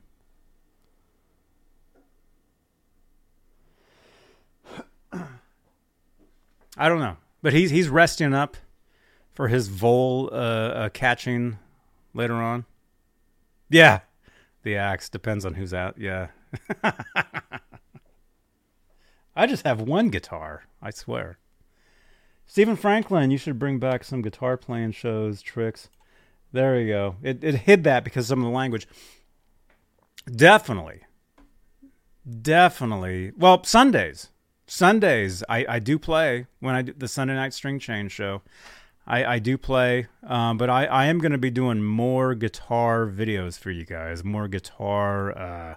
I 6.77 6.87
don't 6.87 6.99
know, 6.99 7.17
but 7.41 7.53
he's 7.53 7.69
he's 7.71 7.89
resting 7.89 8.33
up 8.33 8.55
for 9.33 9.47
his 9.47 9.67
vole 9.67 10.29
uh, 10.31 10.35
uh, 10.35 10.89
catching 10.89 11.57
later 12.13 12.35
on. 12.35 12.65
Yeah, 13.69 14.01
the 14.63 14.77
axe 14.77 15.09
depends 15.09 15.45
on 15.45 15.55
who's 15.55 15.73
out. 15.73 15.97
Yeah, 15.97 16.27
I 19.35 19.47
just 19.47 19.65
have 19.65 19.81
one 19.81 20.09
guitar. 20.09 20.63
I 20.81 20.91
swear. 20.91 21.37
Stephen 22.51 22.75
Franklin, 22.75 23.31
you 23.31 23.37
should 23.37 23.57
bring 23.57 23.79
back 23.79 24.03
some 24.03 24.21
guitar 24.21 24.57
playing 24.57 24.91
shows, 24.91 25.41
tricks. 25.41 25.87
There 26.51 26.77
you 26.77 26.89
go. 26.89 27.15
It 27.23 27.41
it 27.41 27.55
hid 27.55 27.85
that 27.85 28.03
because 28.03 28.27
some 28.27 28.39
of 28.39 28.43
the 28.43 28.51
language. 28.51 28.89
Definitely. 30.29 30.99
Definitely. 32.41 33.31
Well, 33.37 33.63
Sundays. 33.63 34.31
Sundays 34.67 35.45
I, 35.47 35.65
I 35.69 35.79
do 35.79 35.97
play 35.97 36.47
when 36.59 36.75
I 36.75 36.81
do 36.81 36.91
the 36.91 37.07
Sunday 37.07 37.35
night 37.35 37.53
string 37.53 37.79
chain 37.79 38.09
show. 38.09 38.41
I, 39.07 39.23
I 39.23 39.39
do 39.39 39.57
play, 39.57 40.07
um, 40.21 40.57
but 40.57 40.69
I, 40.69 40.87
I 40.87 41.05
am 41.05 41.19
going 41.19 41.31
to 41.31 41.37
be 41.37 41.51
doing 41.51 41.81
more 41.81 42.35
guitar 42.35 43.07
videos 43.07 43.57
for 43.57 43.71
you 43.71 43.85
guys, 43.85 44.25
more 44.25 44.49
guitar 44.49 45.37
uh, 45.37 45.75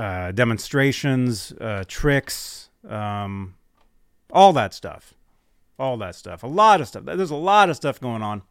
uh, 0.00 0.30
demonstrations, 0.30 1.50
uh, 1.60 1.82
tricks, 1.88 2.70
um, 2.88 3.56
all 4.30 4.52
that 4.52 4.74
stuff 4.74 5.14
all 5.78 5.96
that 5.98 6.14
stuff. 6.14 6.42
A 6.42 6.46
lot 6.46 6.80
of 6.80 6.88
stuff. 6.88 7.04
There's 7.04 7.30
a 7.30 7.36
lot 7.36 7.70
of 7.70 7.76
stuff 7.76 8.00
going 8.00 8.22
on. 8.22 8.42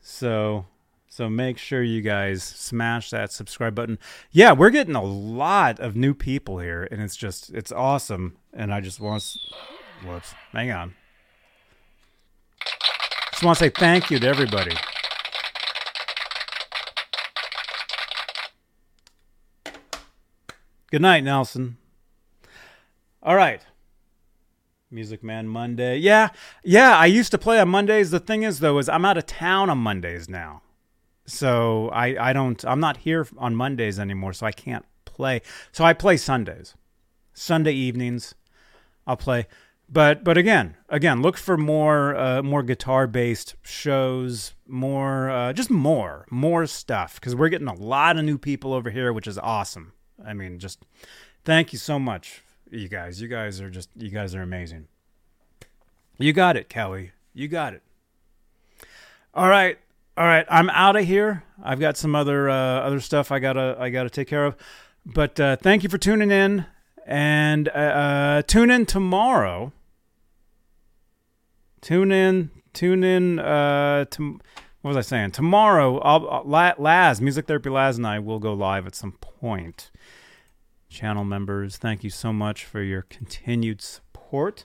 So 0.00 0.66
so 1.12 1.28
make 1.28 1.58
sure 1.58 1.82
you 1.82 2.02
guys 2.02 2.42
smash 2.42 3.10
that 3.10 3.32
subscribe 3.32 3.74
button. 3.74 3.98
Yeah, 4.30 4.52
we're 4.52 4.70
getting 4.70 4.94
a 4.94 5.02
lot 5.02 5.80
of 5.80 5.96
new 5.96 6.14
people 6.14 6.60
here, 6.60 6.86
and 6.90 7.02
it's 7.02 7.16
just 7.16 7.50
it's 7.50 7.72
awesome. 7.72 8.36
And 8.52 8.72
I 8.72 8.80
just 8.80 9.00
want 9.00 9.36
whoops, 10.04 10.34
hang 10.52 10.70
on. 10.70 10.94
Just 13.32 13.42
want 13.42 13.58
to 13.58 13.64
say 13.64 13.70
thank 13.70 14.10
you 14.10 14.20
to 14.20 14.26
everybody. 14.28 14.76
Good 20.92 21.02
night, 21.02 21.24
Nelson. 21.24 21.76
All 23.22 23.36
right. 23.36 23.62
Music 24.90 25.22
Man 25.22 25.46
Monday. 25.46 25.98
Yeah, 25.98 26.30
yeah. 26.64 26.96
I 26.96 27.06
used 27.06 27.30
to 27.30 27.38
play 27.38 27.60
on 27.60 27.68
Mondays. 27.68 28.10
The 28.10 28.20
thing 28.20 28.42
is, 28.42 28.58
though, 28.58 28.78
is 28.78 28.88
I'm 28.88 29.04
out 29.04 29.18
of 29.18 29.26
town 29.26 29.70
on 29.70 29.78
Mondays 29.78 30.28
now, 30.28 30.62
so 31.26 31.88
I 31.90 32.30
I 32.30 32.32
don't 32.32 32.64
I'm 32.64 32.80
not 32.80 32.98
here 32.98 33.26
on 33.38 33.54
Mondays 33.54 33.98
anymore, 34.00 34.32
so 34.32 34.46
I 34.46 34.52
can't 34.52 34.84
play. 35.04 35.42
So 35.70 35.84
I 35.84 35.92
play 35.92 36.16
Sundays, 36.16 36.74
Sunday 37.32 37.72
evenings. 37.72 38.34
I'll 39.06 39.16
play, 39.16 39.46
but 39.88 40.24
but 40.24 40.36
again, 40.36 40.76
again, 40.88 41.22
look 41.22 41.36
for 41.36 41.56
more 41.56 42.16
uh, 42.16 42.42
more 42.42 42.64
guitar 42.64 43.06
based 43.06 43.54
shows, 43.62 44.54
more 44.66 45.30
uh, 45.30 45.52
just 45.52 45.70
more 45.70 46.26
more 46.30 46.66
stuff 46.66 47.14
because 47.14 47.36
we're 47.36 47.48
getting 47.48 47.68
a 47.68 47.74
lot 47.74 48.16
of 48.16 48.24
new 48.24 48.38
people 48.38 48.74
over 48.74 48.90
here, 48.90 49.12
which 49.12 49.28
is 49.28 49.38
awesome. 49.38 49.92
I 50.24 50.34
mean, 50.34 50.58
just 50.58 50.84
thank 51.44 51.72
you 51.72 51.78
so 51.78 51.98
much 52.00 52.42
you 52.70 52.88
guys. 52.88 53.20
You 53.20 53.28
guys 53.28 53.60
are 53.60 53.70
just 53.70 53.88
you 53.96 54.10
guys 54.10 54.34
are 54.34 54.42
amazing. 54.42 54.88
You 56.18 56.32
got 56.32 56.56
it, 56.56 56.68
Kelly. 56.68 57.12
You 57.34 57.48
got 57.48 57.74
it. 57.74 57.82
All 59.34 59.48
right. 59.48 59.78
All 60.16 60.26
right. 60.26 60.46
I'm 60.48 60.70
out 60.70 60.96
of 60.96 61.04
here. 61.04 61.44
I've 61.62 61.80
got 61.80 61.96
some 61.96 62.14
other 62.14 62.48
uh, 62.48 62.80
other 62.80 63.00
stuff 63.00 63.32
I 63.32 63.38
gotta 63.38 63.76
I 63.78 63.90
gotta 63.90 64.10
take 64.10 64.28
care 64.28 64.44
of. 64.44 64.56
But 65.04 65.40
uh, 65.40 65.56
thank 65.56 65.82
you 65.82 65.88
for 65.88 65.98
tuning 65.98 66.30
in, 66.30 66.66
and 67.06 67.68
uh, 67.68 67.72
uh 67.72 68.42
tune 68.42 68.70
in 68.70 68.86
tomorrow. 68.86 69.72
Tune 71.80 72.12
in. 72.12 72.50
Tune 72.72 73.02
in. 73.02 73.38
Uh, 73.38 74.04
to, 74.10 74.40
what 74.82 74.94
was 74.94 74.96
I 74.96 75.02
saying? 75.02 75.32
Tomorrow, 75.32 75.98
I'll, 75.98 76.42
Laz, 76.46 77.20
Music 77.20 77.46
Therapy 77.46 77.68
Laz, 77.68 77.98
and 77.98 78.06
I 78.06 78.18
will 78.18 78.38
go 78.38 78.54
live 78.54 78.86
at 78.86 78.94
some 78.94 79.12
point 79.12 79.90
channel 80.90 81.24
members, 81.24 81.78
thank 81.78 82.04
you 82.04 82.10
so 82.10 82.32
much 82.32 82.64
for 82.64 82.82
your 82.82 83.02
continued 83.02 83.80
support 83.80 84.64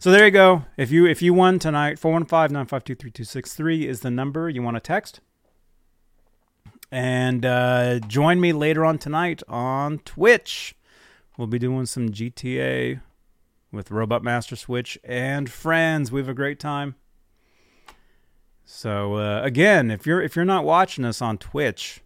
So 0.00 0.12
there 0.12 0.26
you 0.26 0.30
go. 0.30 0.64
If 0.76 0.92
you 0.92 1.06
if 1.06 1.22
you 1.22 1.34
won 1.34 1.58
tonight, 1.58 1.98
415-952-3263 1.98 3.84
is 3.84 3.98
the 3.98 4.12
number 4.12 4.48
you 4.48 4.62
want 4.62 4.76
to 4.76 4.80
text. 4.80 5.18
And 6.92 7.44
uh, 7.44 7.98
join 7.98 8.40
me 8.40 8.52
later 8.52 8.84
on 8.84 8.98
tonight 8.98 9.42
on 9.48 9.98
Twitch. 9.98 10.76
We'll 11.36 11.48
be 11.48 11.58
doing 11.58 11.86
some 11.86 12.10
GTA 12.10 13.00
with 13.72 13.90
Robot 13.90 14.22
Master 14.22 14.54
Switch 14.54 15.00
and 15.02 15.50
friends. 15.50 16.12
We 16.12 16.20
have 16.20 16.28
a 16.28 16.34
great 16.34 16.60
time. 16.60 16.94
So 18.64 19.14
uh, 19.14 19.40
again, 19.42 19.90
if 19.90 20.06
you're 20.06 20.22
if 20.22 20.36
you're 20.36 20.44
not 20.44 20.64
watching 20.64 21.04
us 21.04 21.20
on 21.20 21.38
Twitch 21.38 22.02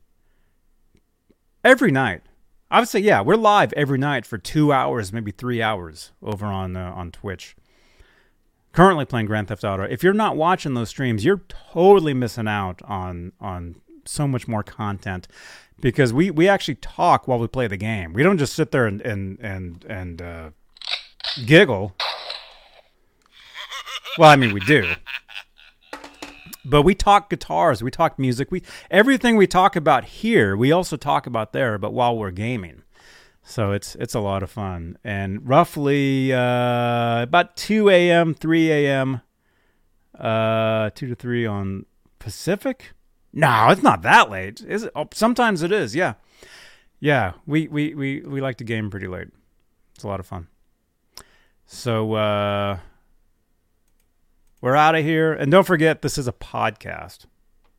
every 1.63 1.91
night, 1.91 2.23
say 2.85 3.01
yeah, 3.01 3.21
we're 3.21 3.37
live 3.37 3.75
every 3.75 3.99
night 3.99 4.25
for 4.25 4.39
two 4.39 4.73
hours, 4.73 5.13
maybe 5.13 5.31
three 5.31 5.61
hours 5.61 6.13
over 6.23 6.47
on 6.47 6.75
uh, 6.75 6.91
on 6.97 7.13
Twitch 7.13 7.55
currently 8.73 9.05
playing 9.05 9.27
Grand 9.27 9.49
Theft 9.49 9.65
Auto. 9.65 9.85
If 9.85 10.03
you're 10.03 10.13
not 10.13 10.37
watching 10.37 10.75
those 10.75 10.89
streams, 10.89 11.25
you're 11.25 11.43
totally 11.49 12.15
missing 12.15 12.49
out 12.49 12.81
on 12.83 13.33
on 13.41 13.77
so 14.05 14.27
much 14.27 14.49
more 14.49 14.63
content 14.63 15.29
because 15.81 16.13
we 16.13 16.31
we 16.31 16.49
actually 16.49 16.77
talk 16.77 17.29
while 17.29 17.39
we 17.39 17.47
play 17.47 17.67
the 17.67 17.77
game. 17.77 18.13
We 18.13 18.23
don't 18.23 18.39
just 18.39 18.55
sit 18.55 18.71
there 18.71 18.87
and 18.87 19.01
and 19.03 19.39
and 19.41 19.85
and 19.89 20.23
uh, 20.23 20.51
giggle. 21.45 21.95
Well, 24.19 24.31
I 24.31 24.37
mean, 24.37 24.53
we 24.53 24.61
do. 24.61 24.93
But 26.65 26.83
we 26.83 26.95
talk 26.95 27.29
guitars, 27.29 27.83
we 27.83 27.91
talk 27.91 28.19
music, 28.19 28.53
we 28.53 28.63
everything 28.91 29.37
we 29.37 29.49
talk 29.49 29.75
about 29.75 30.05
here, 30.05 30.57
we 30.57 30.71
also 30.71 30.97
talk 30.97 31.27
about 31.27 31.53
there, 31.53 31.77
but 31.77 31.93
while 31.93 32.17
we're 32.17 32.31
gaming. 32.31 32.83
So 33.45 33.73
it's 33.73 33.97
it's 33.97 34.15
a 34.15 34.21
lot 34.21 34.43
of 34.43 34.51
fun, 34.51 34.99
and 35.03 35.47
roughly 35.47 36.33
uh, 36.33 37.23
about 37.23 37.57
two 37.57 37.91
a.m., 37.91 38.35
three 38.35 38.71
a.m., 38.71 39.21
uh, 40.19 40.91
two 40.95 41.09
to 41.09 41.15
three 41.17 41.45
on 41.45 41.85
Pacific. 42.21 42.93
No, 43.33 43.69
it's 43.71 43.83
not 43.83 44.03
that 44.03 44.31
late, 44.31 44.61
is 44.61 44.85
it? 44.85 44.93
Oh, 44.95 45.09
sometimes 45.13 45.63
it 45.63 45.73
is. 45.73 45.95
Yeah, 45.97 46.15
yeah. 47.01 47.33
We 47.45 47.67
we 47.67 47.95
we 47.95 48.21
we 48.21 48.41
like 48.41 48.59
to 48.59 48.65
game 48.65 48.91
pretty 48.91 49.09
late. 49.09 49.29
It's 49.97 50.05
a 50.05 50.09
lot 50.09 50.21
of 50.21 50.27
fun. 50.27 50.47
So 51.67 52.13
uh, 52.15 52.79
we're 54.61 54.77
out 54.77 54.95
of 54.95 55.05
here, 55.05 55.33
and 55.33 55.51
don't 55.51 55.67
forget 55.67 56.03
this 56.03 56.17
is 56.17 56.29
a 56.29 56.33
podcast, 56.33 57.27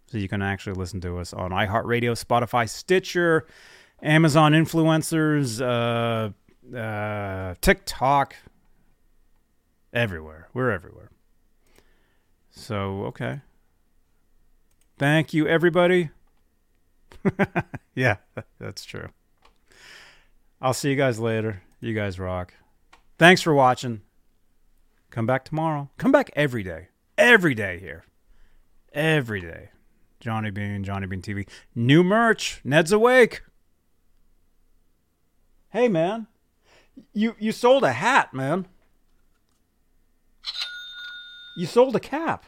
so 0.08 0.18
you 0.18 0.28
can 0.28 0.42
actually 0.42 0.74
listen 0.74 1.00
to 1.02 1.20
us 1.20 1.32
on 1.32 1.52
iHeartRadio, 1.52 2.22
Spotify, 2.22 2.68
Stitcher. 2.68 3.48
Amazon 4.04 4.52
influencers, 4.52 5.62
uh, 5.62 6.78
uh, 6.78 7.56
TikTok, 7.62 8.36
everywhere. 9.94 10.50
We're 10.54 10.72
everywhere. 10.72 11.10
So, 12.52 13.06
okay. 13.06 13.40
Thank 15.00 15.34
you, 15.34 15.48
everybody. 15.48 16.10
yeah, 17.96 18.18
that's 18.60 18.84
true. 18.84 19.08
I'll 20.62 20.74
see 20.74 20.90
you 20.90 20.96
guys 20.98 21.18
later. 21.18 21.64
You 21.80 21.94
guys 21.94 22.20
rock. 22.20 22.54
Thanks 23.18 23.42
for 23.42 23.54
watching. 23.54 24.02
Come 25.12 25.26
back 25.26 25.46
tomorrow. 25.46 25.90
Come 25.98 26.12
back 26.12 26.30
every 26.36 26.64
day. 26.64 26.90
Every 27.18 27.56
day 27.56 27.80
here. 27.80 28.04
Every 28.92 29.40
day. 29.40 29.70
Johnny 30.20 30.52
Bean, 30.52 30.84
Johnny 30.84 31.08
Bean 31.08 31.22
TV. 31.22 31.48
New 31.74 32.04
merch. 32.04 32.60
Ned's 32.64 32.92
awake. 32.92 33.42
Hey 35.74 35.88
man, 35.88 36.28
you 37.16 37.36
you 37.40 37.52
sold 37.52 37.84
a 37.84 37.94
hat, 37.94 38.32
man. 38.32 38.68
You 41.58 41.66
sold 41.66 41.96
a 41.96 42.00
cap. 42.00 42.46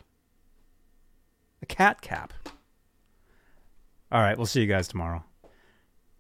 A 1.63 1.65
cat 1.65 2.01
cap. 2.01 2.33
All 4.11 4.21
right, 4.21 4.37
we'll 4.37 4.45
see 4.45 4.61
you 4.61 4.67
guys 4.67 4.87
tomorrow. 4.87 5.23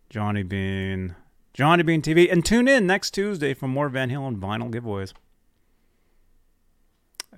Johnny 0.09 0.41
Bean, 0.41 1.15
Johnny 1.53 1.83
Bean 1.83 2.01
TV, 2.01 2.31
and 2.31 2.43
tune 2.43 2.67
in 2.67 2.87
next 2.87 3.11
Tuesday 3.11 3.53
for 3.53 3.67
more 3.67 3.87
Van 3.87 4.09
Halen 4.09 4.39
vinyl 4.39 4.73
giveaways. 4.73 5.13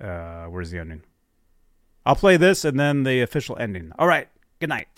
Uh, 0.00 0.48
where's 0.48 0.70
the 0.70 0.78
ending? 0.78 1.02
I'll 2.06 2.16
play 2.16 2.38
this 2.38 2.64
and 2.64 2.80
then 2.80 3.02
the 3.02 3.20
official 3.20 3.58
ending. 3.58 3.92
All 3.98 4.06
right, 4.06 4.28
good 4.60 4.70
night. 4.70 4.88